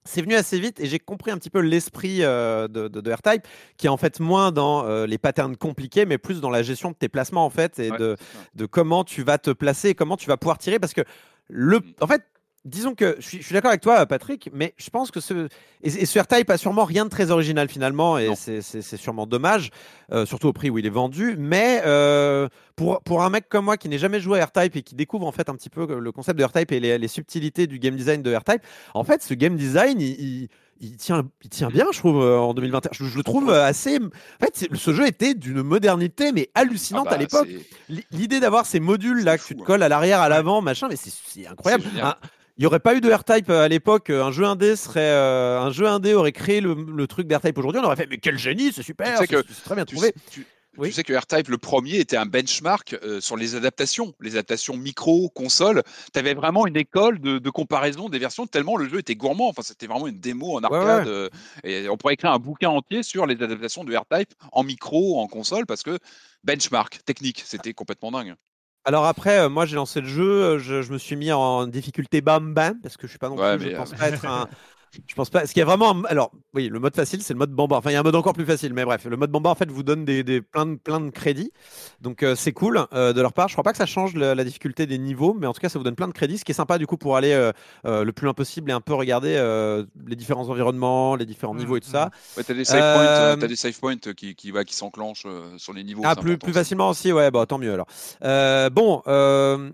[0.04, 3.12] c'est venu assez vite et j'ai compris un petit peu l'esprit euh, de, de, de
[3.12, 3.46] R-Type,
[3.76, 6.90] qui est en fait moins dans euh, les patterns compliqués, mais plus dans la gestion
[6.90, 8.16] de tes placements en fait et Ouais, de,
[8.54, 10.78] de comment tu vas te placer et comment tu vas pouvoir tirer.
[10.78, 11.02] Parce que,
[11.48, 12.22] le, en fait,
[12.64, 15.48] disons que je suis, je suis d'accord avec toi, Patrick, mais je pense que ce,
[15.82, 18.96] et, et ce R-Type a sûrement rien de très original finalement, et c'est c'est- c'est
[18.96, 19.70] sûrement dommage,
[20.12, 21.36] euh, surtout au prix où il est vendu.
[21.38, 24.82] Mais euh, pour, pour un mec comme moi qui n'est jamais joué à R-Type et
[24.82, 27.66] qui découvre en fait un petit peu le concept de R-Type et les, les subtilités
[27.66, 28.62] du game design de R-Type,
[28.94, 30.20] en fait, ce game design, il.
[30.20, 30.48] il-
[30.82, 32.88] il tient, il tient bien, je trouve, euh, en 2021.
[32.94, 33.98] Je, je le trouve assez.
[33.98, 37.48] En fait, c'est- ce jeu était d'une modernité, mais hallucinante Ah bah, à l'époque.
[37.50, 39.64] c'est- L- L'idée d'avoir ces modules là C'est que tu te hein.
[39.66, 41.84] colles à l'arrière, à l'avant, machin, mais c'est- c'est incroyable.
[42.02, 42.14] Un-
[42.60, 44.10] n'y aurait pas eu de R-Type euh, à l'époque.
[44.10, 47.56] euh, Un jeu indé serait euh, un jeu indé aurait créé le, le truc d'R-Type
[47.58, 47.80] aujourd'hui.
[47.80, 50.08] On aurait fait mais quel génie, c'est super, Tu sais c'est très bien Tu trouvé.
[50.08, 50.46] sais, tu-
[50.78, 50.88] Oui.
[50.88, 54.76] tu sais que R-Type, le premier, était un benchmark euh, sur les adaptations, les adaptations
[54.76, 55.82] micro, console.
[56.12, 59.48] Tu avais vraiment une école de, de comparaison des versions, tellement le jeu était gourmand.
[59.48, 61.08] Enfin, c'était vraiment une démo en Ouais, arcade.
[61.08, 61.28] euh,
[61.64, 65.26] et on pourrait écrire un bouquin entier sur les adaptations de R-Type en micro, en
[65.26, 65.98] console, parce que
[66.44, 68.34] benchmark, technique, c'était complètement dingue.
[68.84, 71.66] Alors après, euh, moi j'ai lancé le jeu, euh, je, je me suis mis en
[71.66, 74.08] difficulté bam bam parce que je suis pas non Ouais, plus, je pense euh, pas
[74.08, 74.48] être un.
[75.06, 75.46] Je pense pas.
[75.46, 75.90] Ce qui est vraiment.
[75.92, 77.76] un- Alors, oui, le mode facile, c'est le mode bamba.
[77.76, 79.54] Enfin, il y a un mode encore plus facile, mais bref, le mode bamba en
[79.54, 81.52] fait vous donne des, des- plein, de, plein de crédits.
[82.00, 83.48] Donc, euh, c'est cool euh, de leur part.
[83.48, 85.68] Je crois pas que ça change le- la difficulté des niveaux, mais en tout cas,
[85.68, 86.38] ça vous donne plein de crédits.
[86.38, 87.52] Ce qui est sympa du coup pour aller euh,
[87.86, 91.54] euh, le plus loin possible et un peu regarder euh, les différents environnements, les différents
[91.54, 92.10] niveaux et tout ça.
[92.36, 94.74] Ouais, t'as des save points, euh, Euh, t'as des save points qui, qui, va- qui
[94.74, 96.02] s'enclenchent euh, sur les niveaux.
[96.04, 96.60] Ah, c'est plus, important, plus ça.
[96.60, 97.86] facilement aussi, ouais, bah tant mieux alors.
[98.24, 99.70] Euh, bon, euh,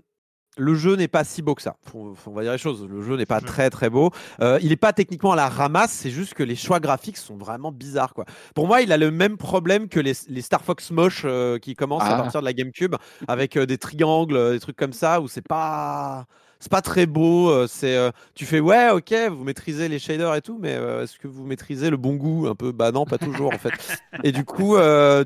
[0.57, 1.75] le jeu n'est pas si beau que ça.
[1.89, 2.85] Faut- faut- on va dire les choses.
[2.89, 3.41] Le jeu n'est pas Ouais.
[3.45, 4.11] très très beau.
[4.41, 5.91] Euh, il n'est pas techniquement à la ramasse.
[5.91, 8.13] C'est juste que les choix graphiques sont vraiment bizarres.
[8.13, 8.25] Quoi.
[8.55, 11.75] Pour moi, il a le même problème que les, les Star Fox moches euh, qui
[11.75, 12.21] commencent à Ah.
[12.23, 12.95] partir de la GameCube
[13.27, 16.25] avec euh, des triangles, des trucs comme ça où c'est pas.
[16.59, 17.49] C'est pas très beau.
[17.49, 21.03] euh, C'est, euh, tu fais ouais, ok, vous maîtrisez les shaders et tout, mais euh,
[21.03, 22.71] est-ce que vous maîtrisez le bon goût un peu?
[22.71, 23.73] Bah non, pas toujours en fait.
[24.23, 24.75] Et du coup,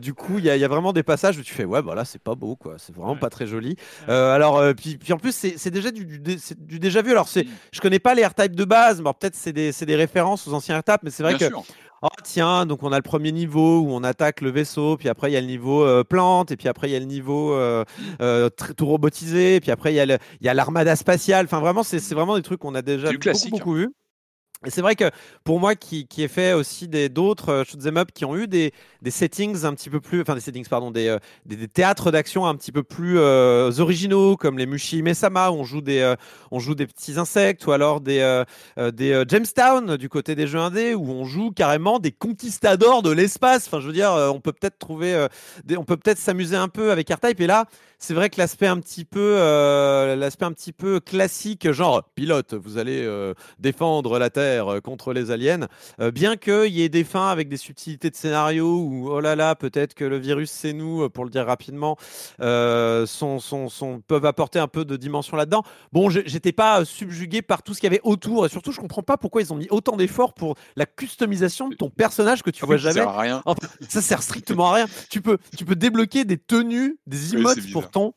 [0.02, 1.82] du coup, il y, a- il y a vraiment des passages où tu fais ouais,
[1.82, 2.76] bah là c'est pas beau quoi.
[2.78, 3.20] C'est vraiment Ouais.
[3.20, 3.76] pas très joli.
[4.08, 7.12] Alors, puis, puis en plus, c'est c'est déjà du, déjà vu.
[7.12, 9.96] Alors, c'est, je connais pas les R-Type de base, mais peut-être c'est des, c'est des
[9.96, 11.64] références aux anciens R-Type, mais c'est vrai Bien que, sûr.
[12.24, 15.34] Tiens, donc on a le premier niveau où on attaque le vaisseau, puis après il
[15.34, 17.84] y a le niveau euh, plante, et puis après il y a le niveau euh,
[18.22, 21.46] euh, tout robotisé, et puis après il y a l'armada spatiale.
[21.46, 23.90] Enfin, vraiment, c'est vraiment des trucs qu'on a déjà beaucoup, beaucoup vu.
[24.66, 25.10] Et c'est vrai que
[25.44, 28.48] pour moi, qui, qui ai fait aussi des d'autres euh, shoot'em up qui ont eu
[28.48, 31.18] des, des settings un petit peu plus, enfin des settings, pardon, des, euh,
[31.48, 35.56] des, des théâtres d'action un petit peu plus euh, originaux, comme les Mushi Mesama, où
[35.56, 36.16] on joue des, euh,
[36.52, 38.44] on joue des petits insectes, ou alors des, euh,
[38.78, 43.10] euh, des Jamestown du côté des jeux indés, où on joue carrément des conquistadors de
[43.10, 43.66] l'espace.
[43.66, 45.28] Enfin, je veux dire, on peut peut-être trouver,
[45.76, 47.42] on peut peut-être s'amuser un peu avec R-Type.
[47.42, 47.66] Et là,
[48.04, 52.56] c'est vrai que l'aspect un petit peu, euh, l'aspect un petit peu classique, genre pilote,
[52.56, 55.68] vous allez euh, défendre la Terre euh, contre les aliens.
[56.00, 59.36] Euh, bien qu'il y ait des fins avec des subtilités de scénario où, oh là
[59.36, 61.96] là, peut-être que le virus c'est nous, pour le dire rapidement,
[62.40, 65.64] sont, sont, sont- peuvent apporter un peu de dimension là-dedans.
[65.92, 69.04] Bon, j'étais pas subjugué par tout ce qu'il y avait autour et surtout, je comprends
[69.04, 72.64] pas pourquoi ils ont mis autant d'efforts pour la customisation de ton personnage que tu
[72.64, 72.94] Ah vois oui, ça jamais.
[72.94, 73.44] sert à rien.
[73.46, 74.88] Enfin, ça sert strictement à rien.
[75.10, 77.91] Tu peux, tu peux débloquer des tenues, des Oui, emotes c'est pour.
[77.92, 78.14] Ton,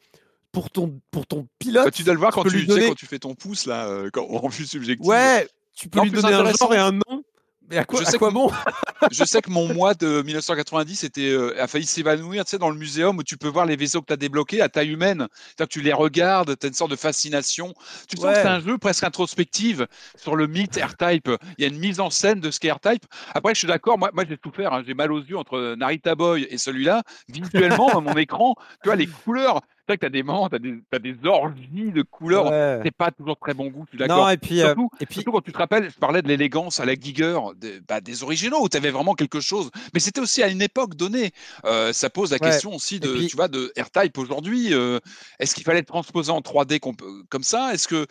[0.52, 1.84] pour ton, pour ton pilote.
[1.84, 3.66] Bah, tu dois le voir quand tu, tu sais, donner- quand tu fais ton pouce
[3.66, 5.06] là, euh, quand, en vue subjective.
[5.06, 7.24] Ouais, tu peux Non, lui donner un genre et un nom.
[7.70, 8.50] Mais à quoi, Je à sais quoi que- bon
[9.10, 12.70] Je sais que mon mois de 1990 était, euh, a failli s'évanouir, tu sais, dans
[12.70, 15.28] le muséum où tu peux voir les vaisseaux que tu as débloqués à taille humaine.
[15.30, 17.74] C'est-à-dire que tu les regardes, tu as une sorte de fascination.
[18.08, 18.32] Tu sens Ouais.
[18.34, 19.86] que c'est un jeu presque introspective
[20.16, 21.30] sur le mythe R-Type.
[21.58, 23.04] Il y a une mise en scène de ce qu'est R-Type.
[23.34, 24.82] Après, je suis d'accord, moi, moi j'ai souffert, hein.
[24.86, 27.02] j'ai mal aux yeux entre Narita Boy et celui-là.
[27.28, 30.97] Visuellement, mon écran, tu vois, les couleurs, vrai que tu as des moments, tu as,
[30.97, 32.47] as, des orgies de couleurs.
[32.47, 32.81] Ouais.
[32.85, 34.19] C'est pas toujours très bon goût, suis d'accord.
[34.24, 36.28] Non, et puis, euh, Surtout, et puis Surtout quand tu te rappelles, je parlais de
[36.28, 39.70] l'élégance à la Giger des, bah, des originaux où tu avais vraiment quelque chose.
[39.93, 41.32] Mais c'était aussi à une époque donnée.
[41.65, 42.51] Euh, ça pose la Ouais.
[42.51, 44.73] question aussi de, puis- tu vois, de R-Type aujourd'hui.
[44.73, 44.98] euh,
[45.39, 46.94] Est-ce qu'il fallait le transposer en 3D com-
[47.28, 47.73] comme ça?
[47.74, 48.06] Est-ce que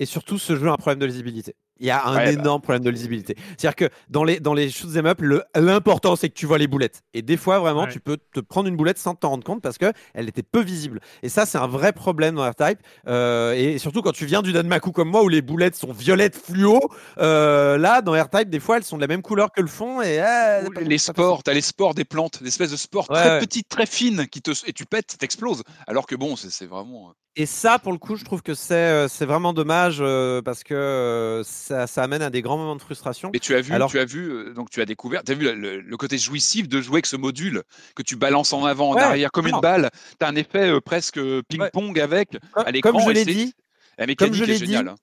[0.00, 1.56] et surtout, ce jeu a un problème de lisibilité.
[1.80, 2.32] Il y a un Ouais, bah.
[2.32, 3.36] énorme problème de lisibilité.
[3.56, 5.20] C'est-à-dire que dans les, dans les shoot'em up,
[5.54, 7.02] l'important c'est que tu vois les boulettes.
[7.14, 7.92] Et des fois, vraiment, Ouais.
[7.92, 9.94] tu peux te prendre une boulette sans t'en rendre compte parce qu'elle
[10.28, 11.00] était peu visible.
[11.22, 12.78] Et ça, c'est un vrai problème dans R-Type.
[13.06, 16.36] Euh, et surtout quand tu viens du Danmaku comme moi où les boulettes sont violettes
[16.36, 16.80] fluo,
[17.18, 20.02] euh, là, dans R-Type, des fois, elles sont de la même couleur que le fond.
[20.02, 23.16] Et, euh, les spores, tu as les spores des plantes, des espèces de spores Ouais,
[23.16, 25.62] très petites, très fines, qui te, et tu pètes, t'exploses.
[25.86, 27.08] Alors que bon, c'est vraiment.
[27.08, 30.02] euh, Et ça, pour le coup, je trouve que c'est euh, c'est vraiment dommage
[30.44, 33.30] parce que ça, ça amène à des grands moments de frustration.
[33.32, 35.34] Mais tu as vu, Alors- tu as vu, euh, donc tu as découvert, tu as
[35.34, 37.62] vu le, côté jouissif de jouer avec ce module
[37.94, 39.90] que tu balances en avant, en Ouais, arrière comme une balle.
[40.18, 42.92] Tu as un effet euh, presque ping-pong avec Comme- à l'écran.
[42.92, 43.52] comme je l'ai dit,
[43.98, 44.94] la mécanique je est l'ai dit, géniale.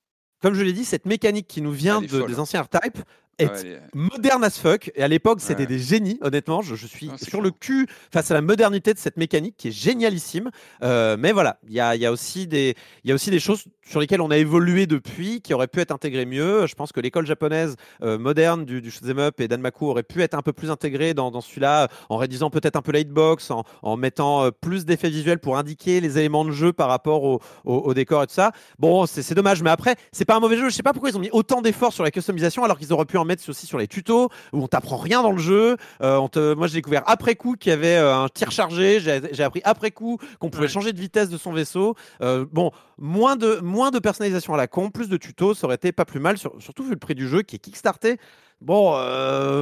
[0.42, 2.98] comme je l'ai dit, cette mécanique qui nous vient de- des anciens R-Type
[3.40, 4.92] est ouais, moderne as fuck.
[4.96, 5.68] Et à l'époque, c'était Ouais.
[5.68, 6.62] des génies, honnêtement.
[6.62, 9.70] Je, je suis Ah, sur le cul face à la modernité de cette mécanique qui
[9.70, 10.50] est génialissime.
[10.84, 13.64] Euh, mais voilà, il y a, y, a aussi des- y a aussi des choses
[13.88, 16.66] sur lesquelles on a évolué depuis qui auraient pu être intégrées mieux.
[16.68, 20.22] Je pense que l'école japonaise euh, moderne du, du shoot'em up et d'Anmaku aurait pu
[20.24, 23.52] être un peu plus intégrée dans, dans celui-là, en réduisant peut-être un peu la hitbox,
[23.52, 27.24] en, en mettant euh, plus d'effets visuels pour indiquer les éléments de jeu par rapport
[27.24, 28.52] au, au- au décor et tout ça.
[28.80, 30.70] Bon, c'est c'est dommage, mais après, c'est pas un mauvais jeu.
[30.70, 33.06] Je sais pas pourquoi ils ont mis autant d'efforts sur la customisation alors qu'ils auraient
[33.06, 35.78] pu en mettre aussi sur les tutos où on t'apprend rien dans le jeu.
[36.02, 36.54] Euh, on te...
[36.54, 39.00] Moi, j'ai découvert après coup qu'il y avait euh, un tir chargé.
[39.00, 40.70] J'ai appris après coup qu'on pouvait Ouais.
[40.70, 41.96] changer de vitesse de son vaisseau.
[42.22, 45.76] Euh, bon, moins de, moins de personnalisation à la con, plus de tutos, ça aurait
[45.76, 48.18] été pas plus mal, sur- surtout vu le prix du jeu qui est kickstarté.
[48.62, 48.94] Bon,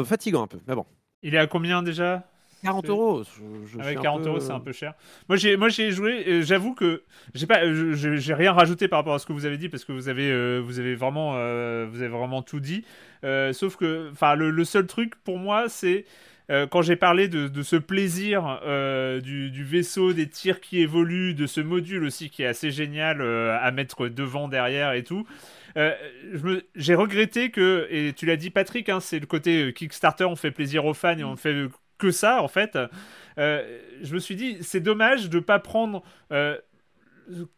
[0.05, 0.85] fatigant un peu, mais bon.
[1.23, 2.23] Il est à combien déjà?
[2.63, 3.23] 40 C'est- euros.
[3.23, 4.93] je- je Avec suis un 40 peu- euros, c'est un peu cher.
[5.29, 6.23] Moi, j'ai, moi, j'ai joué.
[6.27, 7.03] euh, J'avoue que
[7.35, 9.69] j'ai pas, je- je- j'ai rien rajouté par rapport à ce que vous avez dit
[9.69, 12.83] parce que vous avez, euh, vous avez vraiment, euh, vous avez vraiment tout dit.
[13.23, 16.05] Euh, sauf que, enfin, le, le seul truc pour moi, c'est
[16.51, 20.81] euh, quand j'ai parlé de, de ce plaisir euh, du, du vaisseau, des tirs qui
[20.81, 25.03] évoluent, de ce module aussi qui est assez génial euh, à mettre devant, derrière et
[25.05, 25.25] tout.
[25.77, 25.93] Euh,
[26.33, 29.71] je me- j'ai regretté que, et tu l'as dit Patrick, hein, c'est le côté euh,
[29.71, 31.65] Kickstarter, on fait plaisir aux fans et on fait
[31.97, 32.77] que ça en fait.
[33.37, 36.57] Euh, je me suis dit, c'est dommage de pas prendre euh,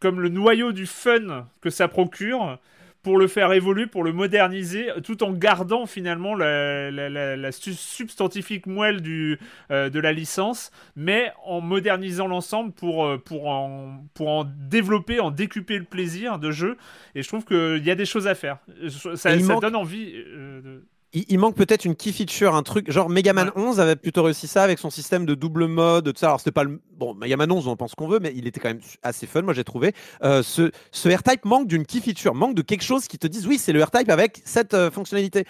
[0.00, 2.58] comme le noyau du fun que ça procure
[3.02, 7.52] pour le faire évoluer, pour le moderniser, tout en gardant finalement la, la- la- la
[7.52, 9.38] su- substantifique moelle du,
[9.70, 15.30] euh, de la licence, mais en modernisant l'ensemble pour, pour, en, pour en développer, en
[15.30, 16.76] décupler le plaisir de jeu.
[17.14, 18.58] Et je trouve qu'il y a des choses à faire.
[18.88, 20.12] Ça, ça manque- donne envie.
[20.26, 20.84] euh, de-
[21.16, 24.22] Il, il manque peut-être une key feature, un truc genre Mega Man 11 avait plutôt
[24.22, 26.12] réussi ça avec son système de double mode.
[26.12, 26.26] Tout ça.
[26.26, 28.46] Alors c'était pas le bon Mega Man 11, on en pense qu'on veut, mais il
[28.46, 29.42] était quand même assez fun.
[29.42, 33.08] Moi j'ai trouvé Euh, ce, ce R-Type manque d'une key feature, manque de quelque chose
[33.08, 35.44] qui te dise oui c'est le R-Type avec cette euh, fonctionnalité.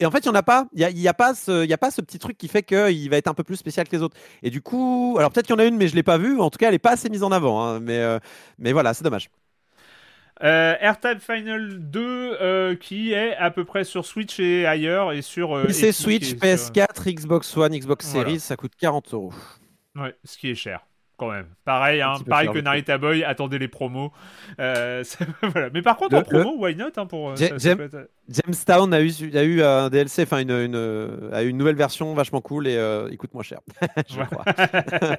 [0.00, 0.66] Et en fait, il n'y en a pas.
[0.72, 2.64] Il n'y a, y a, pas ce- y a pas ce petit truc qui fait
[2.64, 4.16] qu'il va être un peu plus spécial que les autres.
[4.42, 6.18] Et du coup, alors peut-être qu'il y en a une, mais je ne l'ai pas
[6.18, 6.40] vue.
[6.40, 7.62] En tout cas, elle n'est pas assez mise en avant.
[7.64, 7.78] hein.
[7.78, 8.18] Mais, euh,
[8.58, 9.30] mais voilà, c'est dommage.
[10.42, 10.74] Euh,
[11.20, 15.64] Final 2 euh, qui est à peu près sur Switch et ailleurs et sur euh,
[15.66, 18.28] PC, Switch, et sur- PS4, Xbox One, Xbox Voilà.
[18.28, 19.32] Series, ça coûte 40 euros.
[19.94, 20.80] Ouais, ce qui est cher
[21.18, 21.46] quand même.
[21.64, 24.10] Pareil, hein, pareil que Narita Boy, attendez les promos.
[24.58, 25.04] Euh,
[25.42, 25.70] voilà.
[25.72, 29.00] Mais par contre, Le- en promo, why not hein, pour, euh, ça- être- Jamestown a
[29.00, 32.40] eu, a eu un DLC, enfin une, une, euh, a eu une nouvelle version vachement
[32.40, 33.60] cool et euh, il coûte moins cher.
[34.08, 34.44] je crois.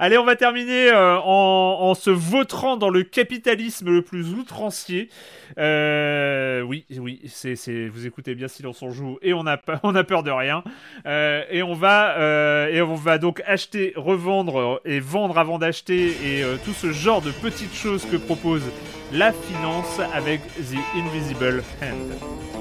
[0.00, 5.08] Allez, on va terminer euh, en, se vautrant dans le capitalisme le plus outrancier.
[5.58, 10.22] Euh, oui, oui, c'est, vous écoutez bien Silence on joue et on a, on peur
[10.22, 10.62] de rien.
[11.06, 12.16] Euh, et on va
[12.70, 17.30] et on va donc acheter, revendre et vendre avant d'acheter et tout ce genre de
[17.30, 18.62] petites choses que propose
[19.12, 22.57] la finance avec The Invisible Hand.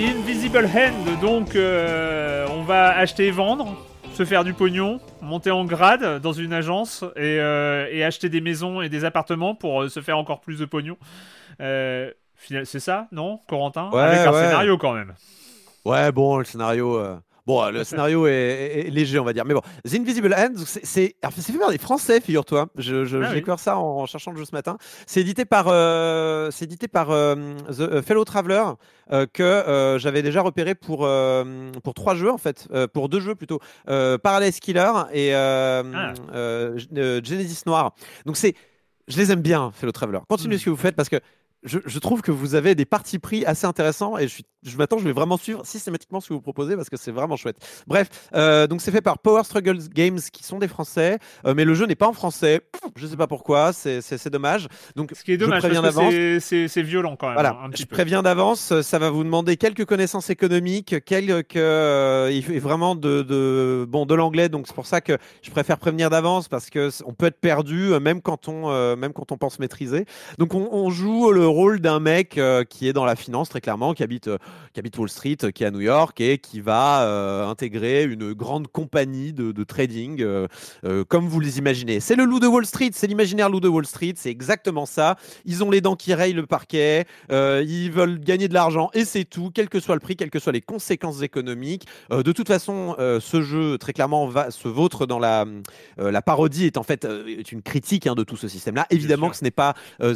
[0.00, 3.76] The Invisible Hand, donc euh, on va acheter et vendre,
[4.14, 8.40] se faire du pognon, monter en grade dans une agence et, euh, et acheter des
[8.40, 10.96] maisons et des appartements pour euh, se faire encore plus de pognon.
[11.58, 13.90] C'est ça, non, Corentin?
[13.92, 14.44] Ouais, Avec un ouais.
[14.46, 15.12] scénario quand même.
[15.84, 16.98] Ouais, bon, le scénario.
[17.50, 19.44] Bon, le scénario est, est- est léger, on va dire.
[19.44, 22.68] Mais bon, The Invisible Hand, c'est fait par des Français, figure-toi.
[22.76, 23.34] Je, je, Ah j'ai oui.
[23.36, 24.76] découvert ça en, en cherchant le jeu ce matin.
[25.06, 27.34] C'est édité par, euh, c'est édité par euh,
[27.76, 28.62] The euh, Fellow Traveler,
[29.12, 31.08] euh, que j'avais déjà repéré pour,
[31.82, 32.68] pour trois jeux, en fait.
[32.92, 33.58] Pour deux jeux plutôt.
[34.22, 36.12] Paradise Killer et Ah.
[37.22, 37.94] Genesis Noir.
[38.26, 38.54] Donc, c'est.
[39.08, 40.20] Je les aime bien, Fellow Traveler.
[40.28, 40.58] Continuez Mm.
[40.60, 41.16] ce que vous faites parce que
[41.62, 44.76] je, je trouve que vous avez des partis pris assez intéressants et je, suis, je
[44.78, 47.56] m'attends, je vais vraiment suivre systématiquement ce que vous proposez parce que c'est vraiment chouette.
[47.86, 51.64] Bref, euh, donc c'est fait par Power Struggles Games qui sont des Français, euh, mais
[51.64, 52.62] le jeu n'est pas en français.
[52.96, 54.68] Je sais pas pourquoi, c'est, c'est, c'est dommage.
[54.96, 56.14] Donc Ce qui est je dommage préviens parce que d'avance.
[56.14, 57.34] c'est- c'est c'est violent quand même.
[57.34, 57.94] Voilà, un petit je peu.
[57.94, 63.86] préviens d'avance, ça va vous demander quelques connaissances économiques, quelques euh, faut vraiment de, de
[63.88, 67.04] bon de l'anglais, donc c'est pour ça que je préfère prévenir d'avance parce que c-
[67.06, 70.06] on peut être perdu même quand on même quand on pense maîtriser.
[70.38, 73.60] Donc on, on joue le rôle d'un mec euh, qui est dans la finance très
[73.60, 74.38] clairement, qui habite euh,
[74.72, 78.32] qui habite Wall Street, qui est à New York et qui va euh, intégrer une
[78.32, 80.24] grande compagnie de, de trading
[81.08, 82.00] comme vous les imaginez.
[82.00, 85.16] C'est le loup de Wall Street, c'est l'imaginaire loup de Wall Street, c'est exactement ça.
[85.44, 89.24] Ils ont les dents qui rayent le parquet, ils veulent gagner de l'argent et c'est
[89.24, 91.86] tout, quel que soit le prix, quelles que soient les conséquences économiques.
[92.10, 95.44] De toute façon, ce jeu très clairement va se vautre dans la
[95.98, 98.86] la parodie est en fait est une critique hein, de tout ce système-là.
[98.90, 100.14] Évidemment que ce n'est pas un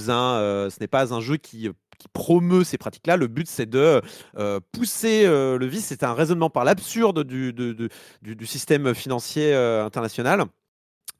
[0.70, 1.69] ce n'est pas un jeu qui
[1.99, 3.17] qui promeut ces pratiques-là.
[3.17, 4.03] Le but, c'est de
[4.37, 5.87] euh, pousser euh, le vice.
[5.87, 7.89] C'est un raisonnement par l'absurde du,
[8.47, 10.45] système financier euh, international.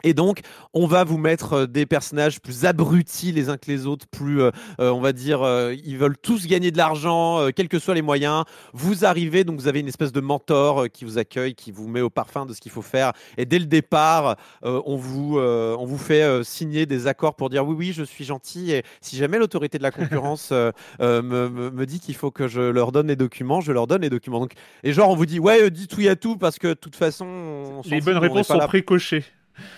[0.05, 0.41] Et donc,
[0.75, 4.41] on va vous mettre euh, des personnages plus abrutis les uns que les autres, plus,
[4.43, 4.51] euh,
[4.81, 7.95] euh, on va dire, euh, ils veulent tous gagner de l'argent, euh, quels que soient
[7.95, 8.45] les moyens.
[8.75, 12.03] Vous arrivez, donc vous avez une espèce de mentor qui vous accueille, qui vous met
[12.03, 13.13] au parfum de ce qu'il faut faire.
[13.39, 17.75] Et dès le départ, on, vous, on vous fait signer des accords pour dire oui,
[17.77, 18.73] oui, je suis gentil.
[18.73, 20.51] Et si jamais l'autorité de la concurrence
[21.01, 24.03] me, me- me dit qu'il faut que je leur donne les documents, je leur donne
[24.03, 24.41] les documents.
[24.41, 24.53] Donc,
[24.83, 27.25] et genre, on vous dit, ouais, dites oui à tout parce que de toute façon,
[27.27, 29.25] on Les bonnes réponses sont précochées.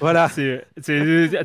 [0.00, 0.28] Voilà.
[0.28, 0.66] C'est,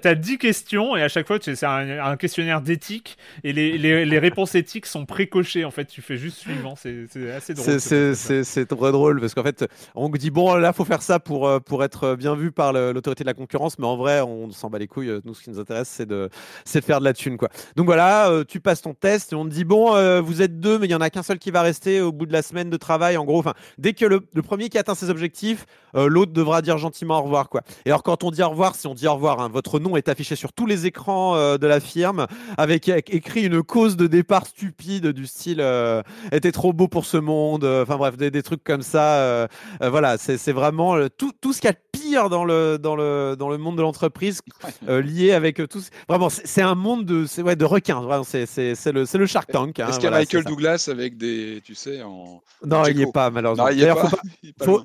[0.02, 4.06] t'as 10 questions et à chaque fois, c'est un, un questionnaire d'éthique et les, les,
[4.06, 5.66] les réponses éthiques sont précochées.
[5.66, 6.76] En fait, tu fais juste suivant.
[6.76, 7.06] C'est,
[7.36, 7.80] assez drôle.
[7.80, 11.48] C'est- ce très drôle parce qu'en fait, on dit bon, là, faut faire ça pour,
[11.48, 14.70] euh, pour être bien vu par l'autorité de la concurrence, mais en vrai, on s'en
[14.70, 15.12] bat les couilles.
[15.26, 16.30] Nous, ce qui nous intéresse, c'est de,
[16.66, 17.50] c'est de faire de la thune, quoi.
[17.76, 20.60] Donc voilà, euh, tu passes ton test et on te dit bon, euh, vous êtes
[20.60, 22.42] deux, mais il y en a qu'un seul qui va rester au bout de la
[22.42, 23.18] semaine de travail.
[23.18, 26.62] En gros, enfin, dès que le, le premier qui atteint ses objectifs, euh, l'autre devra
[26.62, 27.62] dire gentiment au revoir, quoi.
[27.86, 29.96] Et alors, quand on dit au revoir, si on dit au revoir, hein, votre nom
[29.98, 32.28] est affiché sur tous les écrans euh, de la firme
[32.58, 35.60] avec, avec écrit une cause de départ stupide du style.
[35.62, 37.64] euh, était trop beau pour ce monde.
[37.64, 39.48] euh, Enfin bref, des, des trucs comme ça.
[39.82, 43.36] voilà, c'est vraiment tout, tout ce qu'il y a de pire dans le, dans le,
[43.38, 44.42] dans le monde de l'entreprise
[44.88, 45.82] lié avec tout.
[46.08, 48.02] Vraiment, c'est un monde de, c'est- ouais, de requins.
[48.24, 49.80] C'est le, le Shark Tank.
[49.80, 50.44] hein, Est-ce qu'il y a Michael.
[50.46, 52.42] Douglas avec des, tu sais, en.
[52.66, 53.66] Non, il n'y est pas, malheureusement.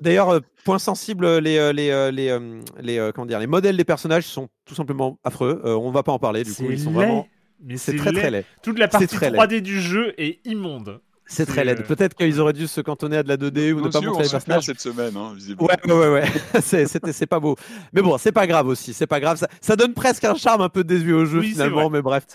[0.01, 2.39] D'ailleurs, point sensible, les, les, les,
[2.81, 5.61] les, comment dire, les modèles des personnages sont tout simplement affreux.
[5.65, 7.29] Euh, on ne va pas en parler, du coup, ils sont laid, vraiment.
[7.63, 8.21] Mais C'est très laid.
[8.21, 8.45] très laid.
[8.63, 9.39] Toute la partie très laid.
[9.39, 11.01] 3D du jeu est immonde.
[11.27, 11.81] C'est très laid.
[11.81, 14.21] euh, Peut-être qu'ils auraient dû se cantonner à de la 2D ou ne pas montrer
[14.21, 14.65] on les personnages.
[14.65, 15.69] cette semaine, hein, visiblement.
[15.69, 16.61] Ouais, ouais, ouais, ouais.
[17.13, 17.57] c'est, pas beau.
[17.93, 18.95] Mais bon, c'est pas grave aussi.
[18.95, 19.37] C'est pas grave.
[19.37, 21.91] Ça, ça donne presque un charme un peu désuet au jeu Oui, finalement.
[21.91, 22.27] Mais bref.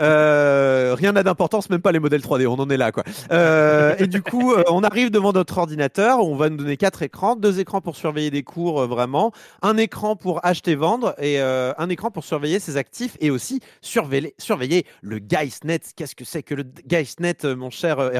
[0.00, 2.46] Euh, rien n'a d'importance, même pas les modèles 3D.
[2.46, 3.04] On en est là, quoi.
[3.30, 6.18] Euh, et du coup, on arrive devant notre ordinateur.
[6.20, 9.32] On va nous donner quatre écrans, deux écrans pour surveiller des cours euh, vraiment,
[9.62, 14.34] un écran pour acheter, vendre et un écran pour surveiller ses actifs et aussi surveiller,
[14.38, 15.80] surveiller le Geistnet.
[15.96, 18.10] Qu'est-ce que c'est que le Geistnet, mon cher euh,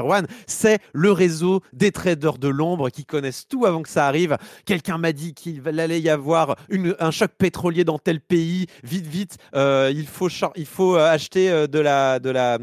[0.46, 4.36] C'est le réseau des traders de l'ombre qui connaissent tout avant que ça arrive.
[4.64, 8.66] Quelqu'un m'a dit qu'il allait y avoir une- un choc pétrolier dans tel pays.
[8.82, 10.28] Vite, vite, euh, il faut,
[10.96, 12.18] euh, acheter euh, de la,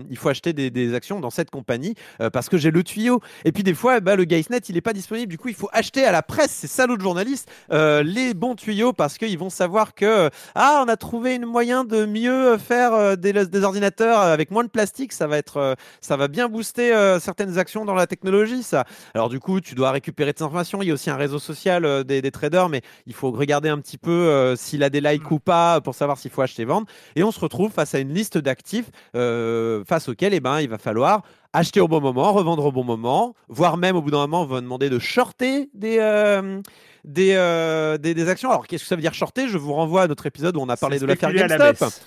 [0.10, 1.96] il faut acheter des, actions dans cette compagnie
[2.32, 3.20] parce que j'ai le tuyau.
[3.44, 5.30] Et puis des fois, bah, le Geistnet, il n'est pas disponible.
[5.30, 8.94] Du coup, il faut acheter à la presse, ces salauds de journalistes, les bons tuyaux
[8.94, 13.34] parce qu'ils vont savoir que ah, on a trouvé un moyen de mieux faire des,
[13.34, 15.12] des ordinateurs avec moins de plastique.
[15.14, 18.64] Ça va être, ça va bien booster euh, certaines actions dans la technologie.
[18.64, 18.86] Ça.
[19.14, 20.82] Alors du coup, tu dois récupérer tes informations.
[20.82, 23.70] Il y a aussi un réseau social euh, des, des traders, mais il faut regarder
[23.70, 26.66] un petit peu euh, s'il a des likes ou pas pour savoir s'il faut acheter
[26.66, 26.88] vendre.
[27.16, 30.70] Et on se retrouve face à une liste d'actifs euh, face auxquels eh ben, il
[30.70, 34.20] va falloir acheter au bon moment, revendre au bon moment, voire même au bout d'un
[34.20, 36.62] moment, on va demander de shorter des, euh,
[37.04, 38.50] des, euh, des, des actions.
[38.52, 39.48] Alors qu'est-ce que ça veut dire shorter?
[39.48, 41.80] Je vous renvoie à notre épisode où on a parlé de l'affaire la GameStop.
[41.80, 42.02] baisse.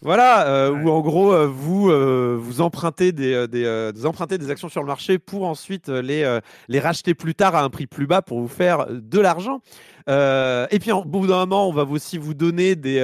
[0.00, 0.82] Voilà, euh, Ouais.
[0.84, 4.80] où en gros euh, vous euh, vous empruntez des, des, vous empruntez des actions sur
[4.82, 6.38] le marché pour ensuite les
[6.68, 9.60] les racheter plus tard à un prix plus bas pour vous faire de l'argent.
[10.10, 12.98] Et puis, au bout d'un moment, on va aussi vous donner des,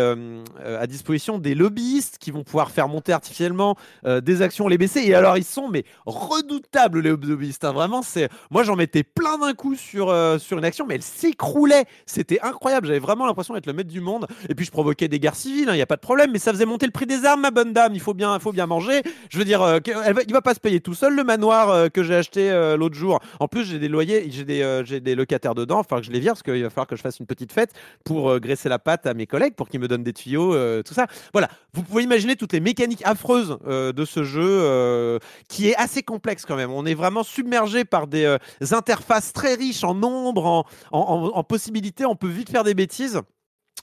[0.65, 3.77] à disposition des lobbyistes qui vont pouvoir faire monter artificiellement
[4.23, 5.01] des actions, les baisser.
[5.03, 7.65] Et alors, ils sont mais redoutables les lobbyistes.
[7.67, 7.73] hein.
[7.73, 11.85] Vraiment, c'est moi j'en mettais plein d'un coup sur sur une action, mais elle s'écroulait.
[12.07, 12.87] C'était incroyable.
[12.87, 14.27] J'avais vraiment l'impression d'être le maître du monde.
[14.49, 15.69] Et puis, je provoquais des guerres civiles.
[15.69, 17.51] Il n'y a pas de problème, mais ça faisait monter le prix des armes, ma
[17.51, 17.95] bonne dame.
[17.95, 19.03] Il faut bien, faut bien manger.
[19.31, 21.89] Je veux dire, euh, va- il va pas se payer tout seul le manoir euh,
[21.89, 23.21] que j'ai acheté euh, l'autre jour.
[23.41, 25.83] En plus, j'ai des loyers, j'ai des, euh, j'ai des locataires dedans.
[25.83, 27.73] Il que je les vire parce qu'il va falloir que je fasse une petite fête
[28.05, 31.07] pour graisser la patte à mes collègues pour qu'ils me donnent des tuyaux, tout ça.
[31.33, 31.49] Voilà.
[31.73, 36.57] Vous pouvez imaginer toutes les mécaniques affreuses de ce jeu qui est assez complexe quand
[36.57, 36.71] même.
[36.71, 38.37] On est vraiment submergé par des
[38.73, 42.05] interfaces très riches en nombre, en- en possibilités.
[42.07, 43.21] On peut vite faire des bêtises.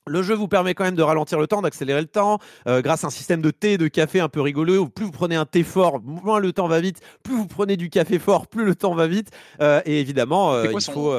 [0.07, 3.03] Le jeu vous permet quand même de ralentir le temps, d'accélérer le temps, euh, grâce
[3.03, 4.78] à un système de thé, de café un peu rigolo.
[4.80, 6.99] où Plus vous prenez un thé fort, moins le temps va vite.
[7.23, 9.30] Plus vous prenez du café fort, plus le temps va vite.
[9.61, 11.11] Euh, et évidemment, euh, il son- faut.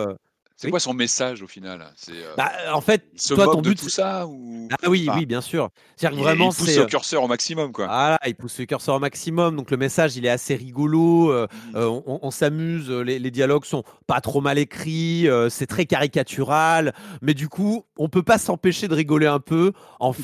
[0.63, 0.71] C'est Oui.
[0.71, 1.85] quoi son message au final?
[1.97, 3.81] C'est euh, bah, en fait, il se toi, moque ton de but.
[3.81, 5.71] tout ça ou Ah oui, Enfin, oui, bien sûr.
[5.97, 6.79] C'est-à-dire il, vraiment, il pousse c'est.
[6.79, 7.87] euh, le curseur au maximum quoi.
[7.87, 11.49] Voilà, il pousse le curseur au maximum, donc le message il est assez rigolo, euh,
[11.75, 16.95] euh, on, on s'amuse, les, les dialogues sont pas trop mal écrits, c'est très caricatural,
[17.23, 20.15] mais du coup on peut pas s'empêcher de rigoler un peu, en,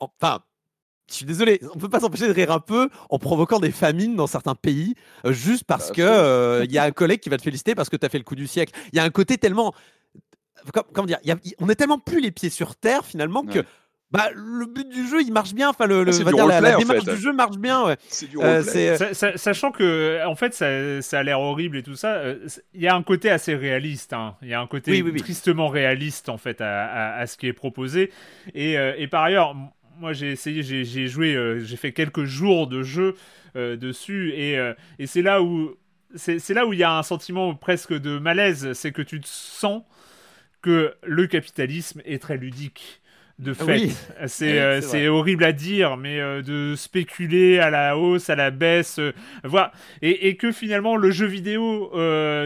[0.00, 0.38] enfin
[1.10, 4.14] je suis désolé, on peut pas s'empêcher de rire un peu en provoquant des famines
[4.16, 4.94] dans certains pays,
[5.24, 6.08] euh, juste parce Bah, que faut.
[6.12, 8.18] euh, il y a un collègue qui va te féliciter parce que tu as fait
[8.18, 8.72] le coup du siècle.
[8.92, 9.74] Il y a un côté tellement,
[10.72, 13.42] com- comment dire, il y a- on est tellement plus les pieds sur terre finalement
[13.44, 13.64] que Ouais.
[14.10, 16.60] bah, le but du jeu il marche bien, enfin le, le- on va dire, la,
[16.60, 17.14] la roleplay, en démarche fait.
[17.14, 17.84] du jeu marche bien.
[17.86, 17.96] Ouais.
[18.08, 18.62] C'est du Euh,
[19.36, 22.88] Sachant que, en fait, ça, ça a l'air horrible et tout ça, euh, il y
[22.88, 24.12] a un côté assez réaliste.
[24.12, 24.36] hein.
[24.42, 25.20] Il y a un côté Oui, oui, oui.
[25.20, 28.10] tristement réaliste, en fait, à, à- à ce qui est proposé.
[28.54, 29.54] Et, euh, et par ailleurs,
[29.98, 33.14] moi, j'ai essayé, j'ai joué, euh, j'ai fait quelques jours de jeu
[33.56, 34.32] euh, dessus.
[34.34, 35.74] Et, euh, et c'est là où.
[36.14, 39.26] C'est là où il y a un sentiment presque de malaise, c'est que tu te
[39.28, 39.82] sens
[40.62, 43.00] que le capitalisme est très ludique.
[43.38, 43.64] de fait.
[43.74, 43.92] Oui.
[44.26, 44.58] C'est
[44.94, 48.98] Oui, horrible à dire, mais de spéculer à la hausse, à la baisse,
[49.44, 49.70] voilà.
[50.02, 51.90] Et, et que finalement le jeu vidéo,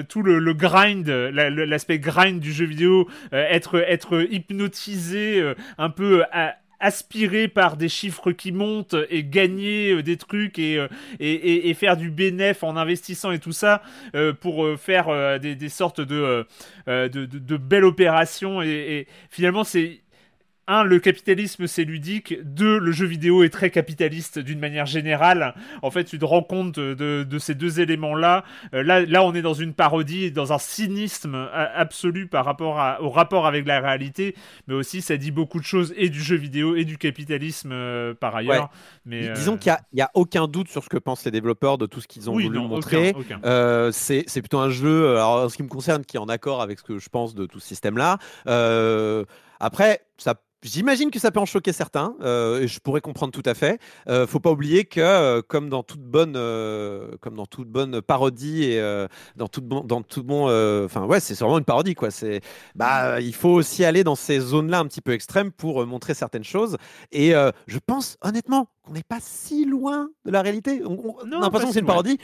[0.08, 6.24] tout le, le grind, la- l'aspect grind du jeu vidéo, être être hypnotisé, un peu
[6.32, 10.88] a- aspiré par des chiffres qui montent et gagner euh, des trucs et, euh,
[11.20, 13.82] et, faire du bénéf en investissant et tout ça
[14.14, 16.46] euh, pour faire des, des sortes de,
[16.86, 20.00] de, de, de belles opérations et finalement c'est
[20.68, 22.36] un, le capitalisme c'est ludique.
[22.44, 25.54] Deux, le jeu vidéo est très capitaliste d'une manière générale.
[25.82, 28.44] En fait, tu te rends compte de, de ces deux éléments-là.
[28.74, 33.02] Euh, là, là, on est dans une parodie, dans un cynisme absolu par rapport à-
[33.02, 34.34] au rapport avec la réalité.
[34.68, 38.14] Mais aussi, ça dit beaucoup de choses et du jeu vidéo et du capitalisme euh,
[38.14, 38.70] par ailleurs.
[39.04, 41.86] Mais, euh, Disons qu'il n'y a, aucun doute sur ce que pensent les développeurs de
[41.86, 43.14] tout ce qu'ils ont oui, voulu non, montrer.
[43.92, 46.62] c'est c'est plutôt un jeu, alors, en ce qui me concerne, qui est en accord
[46.62, 48.18] avec ce que je pense de tout ce système-là.
[48.46, 49.24] Euh,
[49.62, 50.34] après, ça.
[50.64, 53.80] J'imagine que ça peut en choquer certains, euh, et je pourrais comprendre tout à fait.
[54.08, 58.00] Euh, faut pas oublier que, euh, comme dans toute bonne, euh, comme dans toute bonne
[58.00, 60.44] parodie et dans tout bon, dans tout bon,
[60.84, 62.12] enfin ouais, c'est vraiment une parodie quoi.
[62.12, 62.42] C'est,
[62.76, 66.44] bah, il faut aussi aller dans ces zones-là un petit peu extrêmes pour montrer certaines
[66.44, 66.76] choses.
[67.10, 67.32] Et
[67.66, 70.82] je pense honnêtement qu'on n'est pas si loin de la réalité.
[70.84, 72.18] On, on- Non, on a l'impression que c'est une parodie,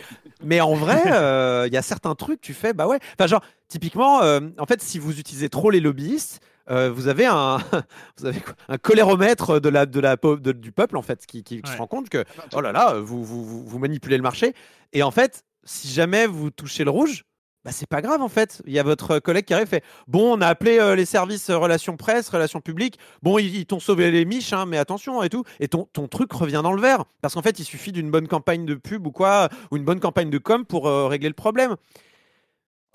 [0.44, 3.00] mais en vrai, euh, il y a certains trucs, tu fais, bah ouais.
[3.18, 6.38] Enfin, genre, typiquement, euh, en fait, si vous utilisez trop les lobbyistes,
[6.70, 7.58] euh, vous avez un,
[8.18, 11.24] vous avez quoi un coléromètre de la, de la, po- de- du peuple, en fait,
[11.26, 11.74] qui, qui- qui Ouais.
[11.76, 12.24] se rend compte que,
[12.54, 14.54] oh là là, vous, vous, vous, vous manipulez le marché.
[14.92, 17.24] Et en fait, si jamais vous touchez le rouge,
[17.64, 18.62] bah, c'est pas grave en fait.
[18.66, 21.04] Il y a votre collègue qui arrive et fait Bon, on a appelé euh, les
[21.04, 22.98] services euh, relations presse, relations publiques.
[23.20, 25.42] Bon, ils, ils t'ont sauvé les miches, hein, mais attention et tout.
[25.58, 27.04] Et ton, ton truc revient dans le vert.
[27.20, 29.98] Parce qu'en fait, il suffit d'une bonne campagne de pub ou quoi, ou une bonne
[30.00, 31.72] campagne de com pour euh, régler le problème.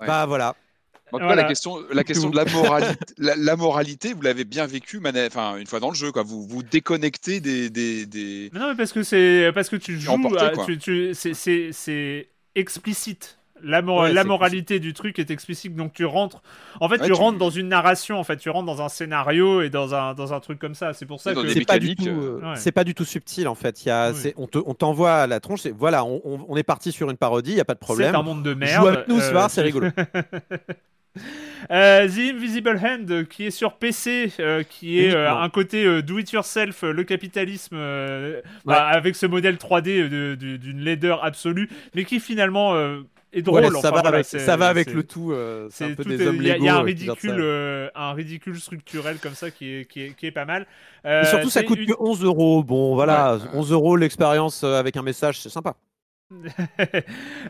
[0.00, 0.06] Ouais.
[0.06, 0.56] Bah voilà.
[1.12, 4.44] En tout cas, la question, la question de la moralité, la, la moralité, vous l'avez
[4.44, 6.22] bien vécu, enfin une fois dans le jeu, quoi.
[6.22, 10.10] Vous vous déconnectez des, des, des- Mais non, mais parce que parce que tu joues,
[11.72, 13.38] c'est explicite.
[13.62, 16.42] La, mor- Ouais, la c'est moralité du truc est explicite, donc tu rentres.
[16.80, 18.18] En fait, Ouais, tu, tu- rentres dans une narration.
[18.18, 20.92] En fait, tu rentres dans un scénario et dans un dans un truc comme ça.
[20.92, 22.56] C'est pour ça que C'est pas, du tout, euh, euh, ouais.
[22.56, 23.84] c'est pas du tout subtil en fait.
[23.84, 24.16] Il y a, Oui.
[24.16, 25.60] c'est- on te- on t'envoie à la tronche.
[25.60, 27.78] c'est- Voilà, on, on- on est parti sur une parodie, il y a pas de
[27.80, 28.14] c'est problème.
[28.16, 28.86] un monde de Joue merde.
[28.88, 29.88] avec nous ce Euh, soir, c'est tu- rigolo.
[31.70, 35.84] Euh, The Invisible Hand, euh, qui est sur PC, euh, qui est euh, un côté
[35.86, 40.56] euh, do it yourself, euh, le capitalisme, euh, bah, avec ce modèle 3D de- de-
[40.56, 42.74] d'une laideur absolue, mais qui finalement
[43.34, 43.62] euh, est drôle.
[43.64, 45.32] Ouais, ça, enfin, va voilà, avec, ça va avec c'est- le tout.
[45.32, 46.82] euh, c'est un peu tout des hommes Il y, a- il y a un euh,
[46.82, 50.66] ridicule, euh, un ridicule structurel comme ça qui est, qui est, qui est pas mal.
[51.06, 52.62] Euh, Et surtout, ça coûte une- que 11 euros.
[52.62, 53.40] Bon, voilà, Ouais.
[53.54, 55.74] 11 euros l'expérience euh, avec un message, c'est sympa.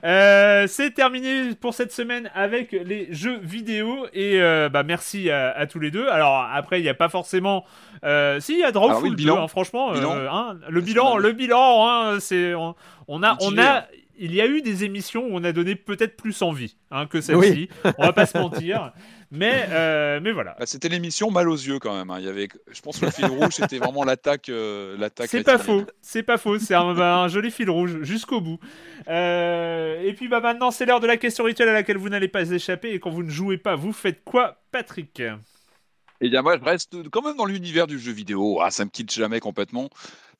[0.05, 5.51] Euh, c'est terminé pour cette semaine avec les jeux vidéo et euh, bah merci à,
[5.53, 6.09] à tous les deux.
[6.09, 7.65] Alors après il n'y a pas forcément,
[8.05, 9.37] euh, si il y a Drawful oui, le bilan.
[9.37, 10.17] 2, hein, franchement, euh, Bilan.
[10.31, 12.75] hein, le bilan, c'est le bilan, hein, c'est on,
[13.09, 13.83] on a, on a, hein.
[14.19, 17.21] Il y a eu des émissions où on a donné peut-être plus envie hein, que
[17.21, 17.69] celle-ci.
[17.99, 18.93] On va pas se mentir,
[19.31, 20.57] mais euh, mais voilà.
[20.59, 22.11] Bah, c'était l'émission mal aux yeux quand même.
[22.11, 22.19] hein.
[22.19, 25.29] Il y avait, je pense que le fil rouge, c'était vraiment l'attaque, euh, l'attaque.
[25.29, 28.59] C'est pas faux, c'est pas faux, c'est un, bah, un joli fil rouge jusqu'au bout.
[29.09, 32.29] Euh, et puis bah maintenant c'est l'heure de la question rituelle à laquelle vous n'allez
[32.29, 35.23] pas échapper et quand vous ne jouez pas, vous faites quoi, Patrick?
[36.21, 38.61] Et bien moi, je reste quand même dans l'univers du jeu vidéo.
[38.63, 39.91] Ah, ça me quitte jamais complètement.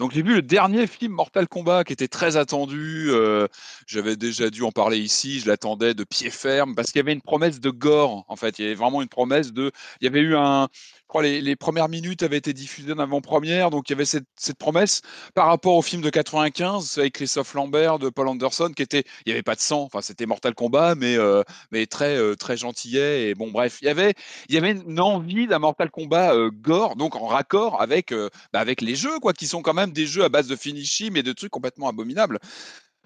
[0.01, 3.07] Donc j'ai vu le dernier film Mortal Kombat qui était très attendu.
[3.11, 3.47] euh,
[3.87, 5.41] J'avais déjà dû en parler ici.
[5.41, 8.25] Je l'attendais de pied ferme parce qu'il y avait une promesse de gore.
[8.29, 9.71] En fait, il y avait vraiment une promesse de.
[10.01, 10.69] Il y avait eu un.
[10.73, 14.05] Je crois les, les premières minutes avaient été diffusées en avant-première, donc il y avait
[14.07, 15.03] cette, cette promesse
[15.35, 19.05] par rapport au film de 95 avec Christophe Lambert de Paul Anderson qui était.
[19.25, 19.83] Il n'y avait pas de sang.
[19.83, 23.29] Enfin, c'était Mortal Kombat, mais euh, mais très euh, très gentillet.
[23.31, 24.15] Et bon, bref, il y avait
[24.49, 28.13] il y avait une envie d'un Mortal Kombat gore, donc en raccord avec,
[28.53, 31.17] bah, avec les jeux, quoi, qui sont quand même des jeux à base de finishing
[31.19, 32.39] et de trucs complètement abominables.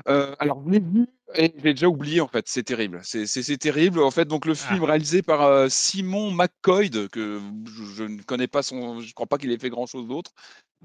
[0.09, 3.00] Euh, alors, vous l'avez vu, et j'ai déjà oublié, en fait, c'est terrible.
[3.02, 4.26] C'est terrible, en fait.
[4.26, 9.00] Donc, le film réalisé par euh, Simon McCoy, que je, je ne connais pas son.
[9.00, 10.32] Je crois pas qu'il ait fait grand-chose d'autre.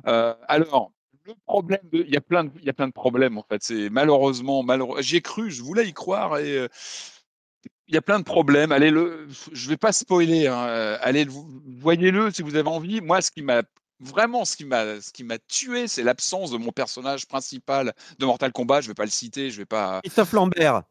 [0.07, 0.91] Euh, alors.
[1.25, 3.45] Le problème, de- il y a plein de, il y a plein de problèmes en
[3.49, 3.63] fait.
[3.63, 5.01] C'est malheureusement, malheureux.
[5.01, 6.67] J'y ai cru, je voulais y croire et
[7.87, 8.73] il y a plein de problèmes.
[8.73, 10.47] Allez le, je vais pas spoiler.
[10.47, 11.31] hein, Allez, le-
[11.79, 12.99] voyez-le si vous avez envie.
[12.99, 13.63] Moi, ce qui m'a
[14.03, 18.25] vraiment, ce qui m'a, ce qui m'a tué, c'est l'absence de mon personnage principal de
[18.25, 18.81] Mortal Kombat.
[18.81, 19.49] Je vais pas le citer.
[19.49, 20.01] Je vais pas.
[20.03, 20.83] Christophe Lambert.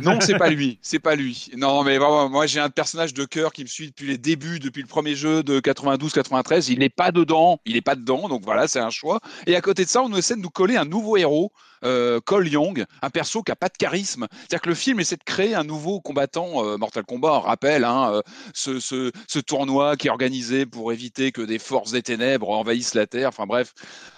[0.00, 0.78] Non, c'est pas lui.
[0.82, 1.50] C'est pas lui.
[1.56, 4.58] Non, mais vraiment, moi, j'ai un personnage de cœur qui me suit depuis les débuts,
[4.58, 6.70] depuis le premier jeu de 92-93.
[6.70, 7.60] Il n'est pas dedans.
[7.66, 8.28] Il n'est pas dedans.
[8.28, 9.20] Donc voilà, c'est un choix.
[9.46, 11.52] Et à côté de ça, on essaie de nous coller un nouveau héros
[11.84, 14.26] euh, Cole Young, un perso qui a pas de charisme.
[14.32, 17.32] C'est-à-dire que le film essaie de créer un nouveau combattant euh, Mortal Kombat.
[17.32, 18.22] On rappelle hein, euh,
[18.54, 23.06] ce, ce- tournoi qui est organisé pour éviter que des forces des ténèbres envahissent la
[23.06, 23.28] Terre.
[23.28, 23.74] Enfin bref,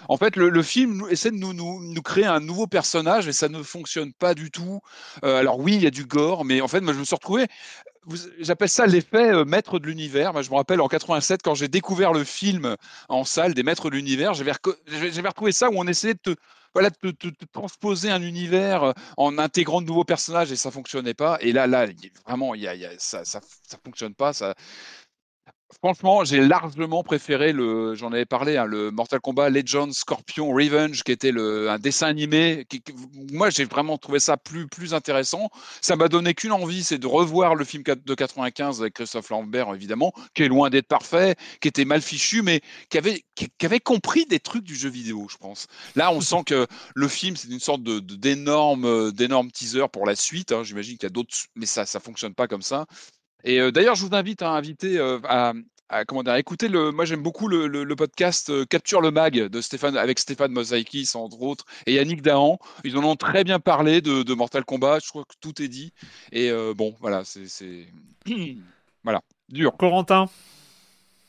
[0.07, 3.49] en fait, le, le film essaie de nous, nous, créer un nouveau personnage et ça
[3.49, 4.79] ne fonctionne pas du tout.
[5.23, 7.47] Alors oui, il y a du gore, mais en fait, moi, je me suis retrouvé
[8.39, 10.41] J'appelle ça l'effet maître de l'univers.
[10.41, 12.75] Je me rappelle en 87, quand j'ai découvert le film
[13.09, 16.35] en salle des maîtres de l'univers, j'avais retrouvé ça où on essayait de te,
[16.73, 21.37] voilà, de transposer un univers euh, en intégrant de nouveaux personnages et ça fonctionnait pas.
[21.41, 21.85] Et là, là,
[22.25, 22.53] vraiment,
[22.97, 23.41] ça, ça,
[23.83, 24.31] fonctionne pas.
[25.83, 31.03] Franchement, j'ai largement préféré le, j'en avais parlé, hein, le Mortal Kombat Legends Scorpion Revenge,
[31.03, 32.65] qui était le, un dessin animé.
[32.69, 32.81] Qui,
[33.31, 35.49] moi, j'ai vraiment trouvé ça plus, plus intéressant.
[35.81, 39.73] Ça m'a donné qu'une envie, c'est de revoir le film de 95 avec Christophe Lambert,
[39.75, 43.81] évidemment, qui est loin d'être parfait, qui était mal fichu, mais qui avait, qui, avait
[43.81, 45.67] compris des trucs du jeu vidéo, je pense.
[45.95, 46.65] Là, on sent que
[46.95, 50.53] le film, c'est une sorte de, euh, d'énorme teaser pour la suite.
[50.53, 50.63] hein.
[50.63, 52.85] J'imagine qu'il y a d'autres, mais ça, ça fonctionne pas comme ça.
[53.43, 55.53] Et d'ailleurs, je vous invite à inviter à,
[56.05, 56.91] comment dire, écouter le.
[56.91, 61.65] Moi, j'aime beaucoup le, podcast Capture le Mag de Stéphane avec Stéphane Mosaïkis entre autres
[61.85, 62.59] et Yannick Dahan.
[62.83, 64.99] Ils en ont très bien parlé de, de Mortal Kombat.
[65.03, 65.93] Je crois que tout est dit.
[66.31, 67.87] Et bon, voilà, c'est
[69.03, 69.75] voilà dur.
[69.77, 70.29] Corentin.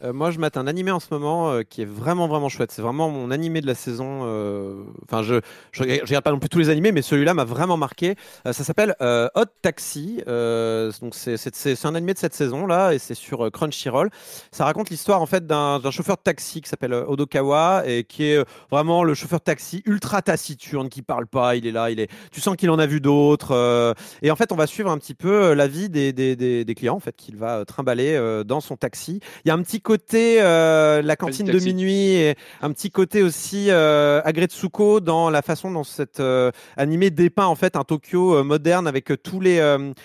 [0.04, 2.70] Euh, moi, je mate un animé en ce moment euh, qui est vraiment vraiment chouette.
[2.70, 4.20] C'est vraiment mon animé de la saison.
[4.24, 5.40] euh, Enfin, je,
[5.72, 8.14] je regarde pas non plus tous les animés, mais celui-là m'a vraiment marqué.
[8.44, 10.22] Ça s'appelle Hot Taxi.
[10.26, 14.10] Donc c'est un animé de cette saison là, et c'est sur Crunchyroll.
[14.52, 18.44] Ça raconte l'histoire en fait d'un chauffeur de taxi qui s'appelle Odokawa et qui est
[18.70, 21.56] vraiment le chauffeur de taxi ultra taciturne, qui parle pas.
[21.56, 22.08] Il est là, il est.
[22.30, 23.94] Tu sens qu'il en a vu d'autres.
[24.22, 26.74] et en fait, on va suivre un petit peu la vie des, des, des, des
[26.74, 29.20] clients en fait qu'il va trimballer dans son taxi.
[29.44, 33.22] Il y a un petit côté euh, la cantine de minuit et un petit côté
[33.22, 38.34] aussi euh, Agretsuko dans la façon dont cet euh, animé dépeint en fait un Tokyo
[38.34, 39.58] euh, moderne avec euh, tous les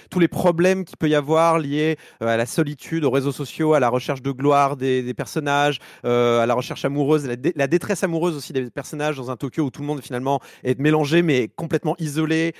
[0.09, 3.81] tous les problèmes qu'il peut y avoir liés à la solitude, aux réseaux sociaux, à
[3.81, 8.03] la recherche de gloire des, des personnages, à la recherche amoureuse, la, dé- la détresse
[8.03, 11.49] amoureuse aussi des personnages dans un Tokyo où tout le monde finalement est mélangé mais
[11.49, 12.53] complètement isolé.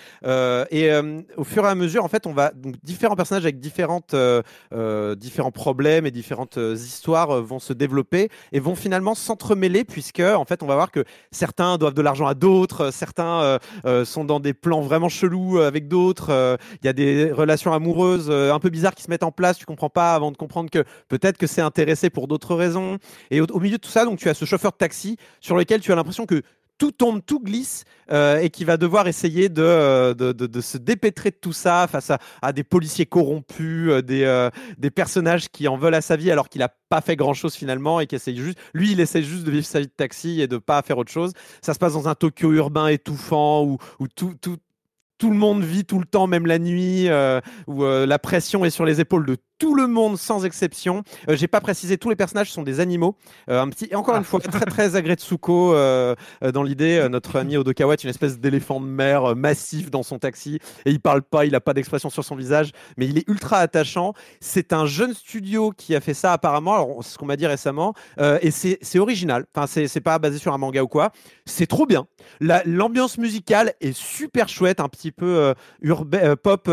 [0.72, 0.92] Et
[1.38, 4.14] au fur et à mesure, en fait, on va donc différents personnages avec différentes
[5.16, 6.76] différents problèmes et différentes euh,
[7.14, 11.04] euh, vont se développer et vont finalement s'entremêler puisque en fait on va voir que
[11.32, 15.60] certains doivent de l'argent à d'autres, euh, certains euh, sont dans des plans vraiment chelous
[15.60, 19.32] avec d'autres, il y a des relations amoureuses un peu bizarres qui se mettent en
[19.32, 22.98] place, tu comprends pas avant de comprendre que peut-être que c'est intéressé pour d'autres raisons.
[23.32, 25.56] Et au, au milieu de tout ça donc tu as ce chauffeur de taxi sur
[25.56, 26.42] lequel tu as l'impression que
[26.84, 30.78] tout tombe, tout glisse, euh, et qui va devoir essayer de, euh, de, de- se
[30.78, 32.12] dépêtrer de tout ça face
[32.42, 36.50] à, des policiers corrompus, euh, des, des personnages qui en veulent à sa vie alors
[36.50, 39.46] qu'il n'a pas fait grand chose finalement et qui essaye juste, lui il essaie juste
[39.46, 41.32] de vivre sa vie de taxi et de pas faire autre chose.
[41.62, 44.58] Ça se passe dans un Tokyo urbain étouffant où, où tout, tout,
[45.18, 47.08] tout le monde vit tout le temps, même la nuit,
[47.68, 51.04] où la pression est sur les épaules de tout le monde sans exception.
[51.30, 53.16] Euh, J'ai pas précisé, tous les personnages sont des animaux.
[53.50, 56.98] Euh, un petit, et encore une fois, très très Agretsuko euh, euh, dans l'idée.
[56.98, 60.60] euh, notre ami Odokawa est une espèce d'éléphant de mer euh, massif dans son taxi
[60.86, 63.60] et il parle pas, il a pas d'expression sur son visage, mais il est ultra
[63.60, 64.14] attachant.
[64.42, 66.74] C'est un jeune studio qui a fait ça apparemment.
[66.74, 67.94] Alors c'est ce qu'on m'a dit récemment
[68.42, 69.46] et c'est original.
[69.56, 71.12] Enfin c'est pas basé sur un manga ou quoi.
[71.46, 72.06] C'est trop bien.
[72.42, 76.70] La- L'ambiance musicale est super chouette, un petit peu urbain, pop.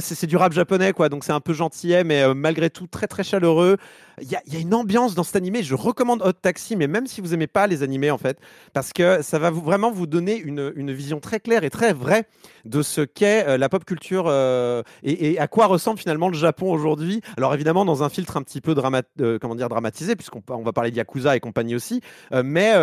[0.00, 1.08] c'est du rap japonais, quoi.
[1.10, 3.76] Donc c'est un peu gentillet, mais euh, malgré tout très très chaleureux.
[4.20, 5.62] Il y, a- une ambiance dans cet animé.
[5.62, 8.36] Je recommande Hot Taxi, mais même si vous aimez pas les animés, en fait,
[8.72, 12.24] parce que ça va vraiment vous donner une, une vision très claire et très vraie
[12.64, 16.72] de ce qu'est euh, la pop culture euh, et, à quoi ressemble finalement le Japon
[16.72, 17.20] aujourd'hui.
[17.36, 20.62] Alors évidemment dans un filtre un petit peu drama- euh, comment dire dramatisé, puisqu'on on
[20.64, 22.00] va parler de Yakuza et compagnie aussi.
[22.44, 22.74] Mais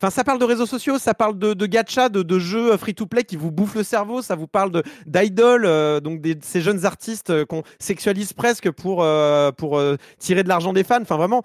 [0.00, 3.50] enfin ça parle de réseaux sociaux, ça parle de, gacha, de, jeux free-to-play qui vous
[3.50, 7.62] bouffent le cerveau, ça vous parle de d'idoles, donc des, de ces jeunes artistes qu'on
[7.80, 11.00] sexualise presque pour euh, pour euh, tirer de l'argent des fans.
[11.02, 11.42] Enfin vraiment.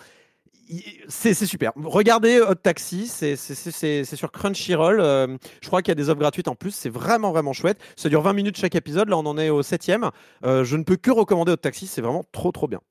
[1.07, 1.71] C'est super.
[1.83, 3.35] Regardez Hot Taxi, c'est
[4.05, 4.99] sur Crunchyroll.
[4.99, 6.71] euh, je crois qu'il y a des offres gratuites en plus.
[6.71, 7.79] C'est vraiment, vraiment chouette.
[7.95, 9.09] Ça dure 20 minutes chaque épisode.
[9.09, 10.11] Là, on en est au septième.
[10.45, 11.87] Euh, je ne peux que recommander Hot Taxi.
[11.87, 12.81] C'est vraiment trop, trop bien.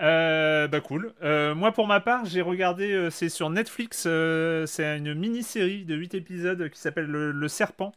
[0.00, 1.12] Euh, bah cool.
[1.22, 6.70] Moi pour ma part, j'ai regardé, c'est sur Netflix, c'est une mini-série de 8 épisodes
[6.70, 7.92] qui s'appelle Le, Le Serpent.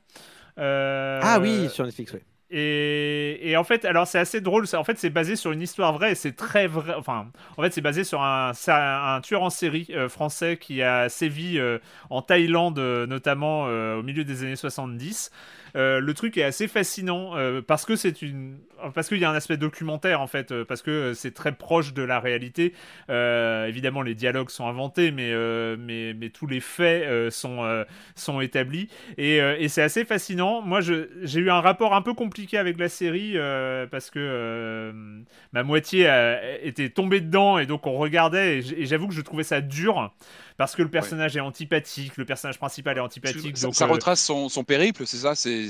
[0.58, 2.20] Ah oui, sur Netflix, oui.
[2.56, 4.66] Et, en fait, alors c'est assez drôle.
[4.74, 6.14] En fait, c'est basé sur une histoire vraie.
[6.14, 6.94] C'est très vrai.
[6.96, 7.28] Enfin,
[7.58, 8.52] en fait, c'est basé sur un,
[9.24, 11.80] tueur en série euh, français qui a sévi euh,
[12.12, 15.32] en Thaïlande, euh, notamment au milieu des années 70.
[15.76, 18.58] Euh, le truc est assez fascinant euh, parce que c'est une
[18.94, 21.94] parce qu'il y a un aspect documentaire en fait euh, parce que c'est très proche
[21.94, 22.74] de la réalité.
[23.10, 25.34] Évidemment les dialogues sont inventés mais
[25.78, 27.86] mais mais tous les faits sont
[28.16, 28.90] sont établis.
[29.18, 30.62] Et, c'est assez fascinant.
[30.62, 33.36] Moi j'ai eu un rapport un peu compliqué avec la série
[33.90, 34.94] parce que
[35.54, 36.10] ma moitié
[36.62, 40.12] était tombée dedans et donc on regardait et j'avoue que je trouvais ça dur
[40.58, 43.88] parce que le personnage est antipathique le personnage principal est antipathique Ça, donc ça euh,
[43.88, 45.70] retrace son, son périple, c'est ça C'est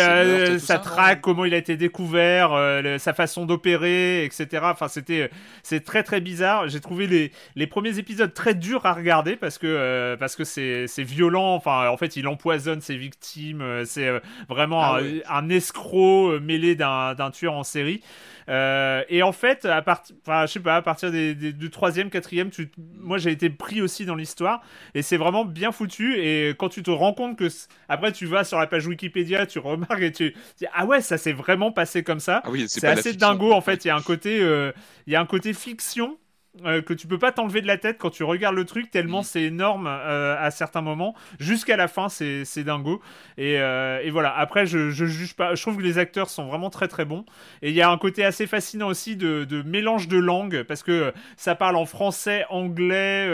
[0.00, 4.62] euh, ça traque, comment il a été découvert, euh, le- sa façon d'opérer, etc.
[4.64, 5.30] Enfin, c'était
[5.62, 6.68] c'est très très bizarre.
[6.68, 10.44] J'ai trouvé les, les premiers épisodes très durs à regarder parce que euh, parce que
[10.44, 11.54] c'est c'est violent.
[11.54, 13.64] Enfin, en fait, il empoisonne ses victimes.
[13.86, 15.22] C'est euh, vraiment Ah un, ouais.
[15.28, 18.02] un escroc mêlé d'un d'un tueur en série.
[18.48, 21.70] Euh, et en fait, à partir, enfin, je sais pas, à partir des, des- du
[21.70, 24.62] troisième, quatrième, tu, moi j'ai été pris aussi dans l'histoire
[24.94, 26.16] et c'est vraiment bien foutu.
[26.18, 27.48] Et quand tu te rends compte que
[27.88, 31.18] après tu vas sur la page Wikipédia, tu remarques et tu dis ah ouais, ça
[31.18, 32.40] s'est vraiment passé comme ça.
[32.44, 33.84] Ah oui, c'est assez dingo en fait.
[33.84, 34.72] Il y a un côté, euh,
[35.06, 36.18] il y a un côté fiction.
[36.64, 39.22] Euh, que tu peux pas t'enlever de la tête quand tu regardes le truc tellement
[39.22, 41.14] c'est énorme euh, à certains moments.
[41.38, 43.00] Jusqu'à la fin c'est dingo.
[43.36, 44.34] Et, euh, et voilà.
[44.36, 45.54] Après je, je juge pas.
[45.54, 47.24] Je trouve que les acteurs sont vraiment très très bons.
[47.62, 50.82] Et il y a un côté assez fascinant aussi de, de mélange de langues parce
[50.82, 53.28] que ça parle en français anglais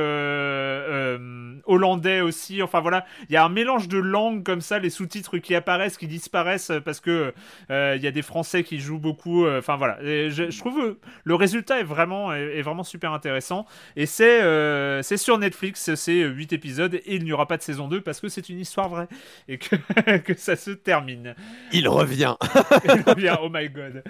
[1.67, 2.63] hollandais aussi.
[2.63, 3.07] Enfin voilà.
[3.29, 6.73] Il y a un mélange de langues comme ça les sous-titres qui apparaissent qui disparaissent
[6.85, 7.33] parce que
[7.71, 10.03] il y a des français qui jouent beaucoup enfin voilà.
[10.03, 13.67] Et je, je trouve le résultat est vraiment est, est vraiment super intéressant
[13.97, 17.63] et c'est euh, c'est sur Netflix c'est 8 épisodes et il n'y aura pas de
[17.63, 19.09] saison 2 parce que c'est une histoire vraie
[19.49, 19.77] et que,
[20.19, 21.35] que ça se termine
[21.73, 22.35] Il revient.
[22.85, 24.03] Il revient, oh my god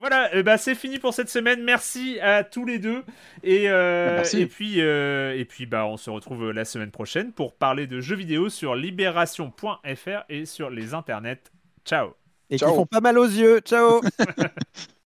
[0.00, 3.02] voilà ben, c'est fini pour cette semaine merci à tous les deux
[3.42, 4.40] et, euh, Merci.
[4.42, 8.00] et puis euh, et puis bah on se retrouve la semaine prochaine pour parler de
[8.00, 11.38] jeux vidéo sur libération.fr et sur les internets
[11.84, 12.14] ciao
[12.50, 12.70] Et Ciao.
[12.70, 13.60] qui font pas mal aux yeux.
[13.60, 14.00] Ciao.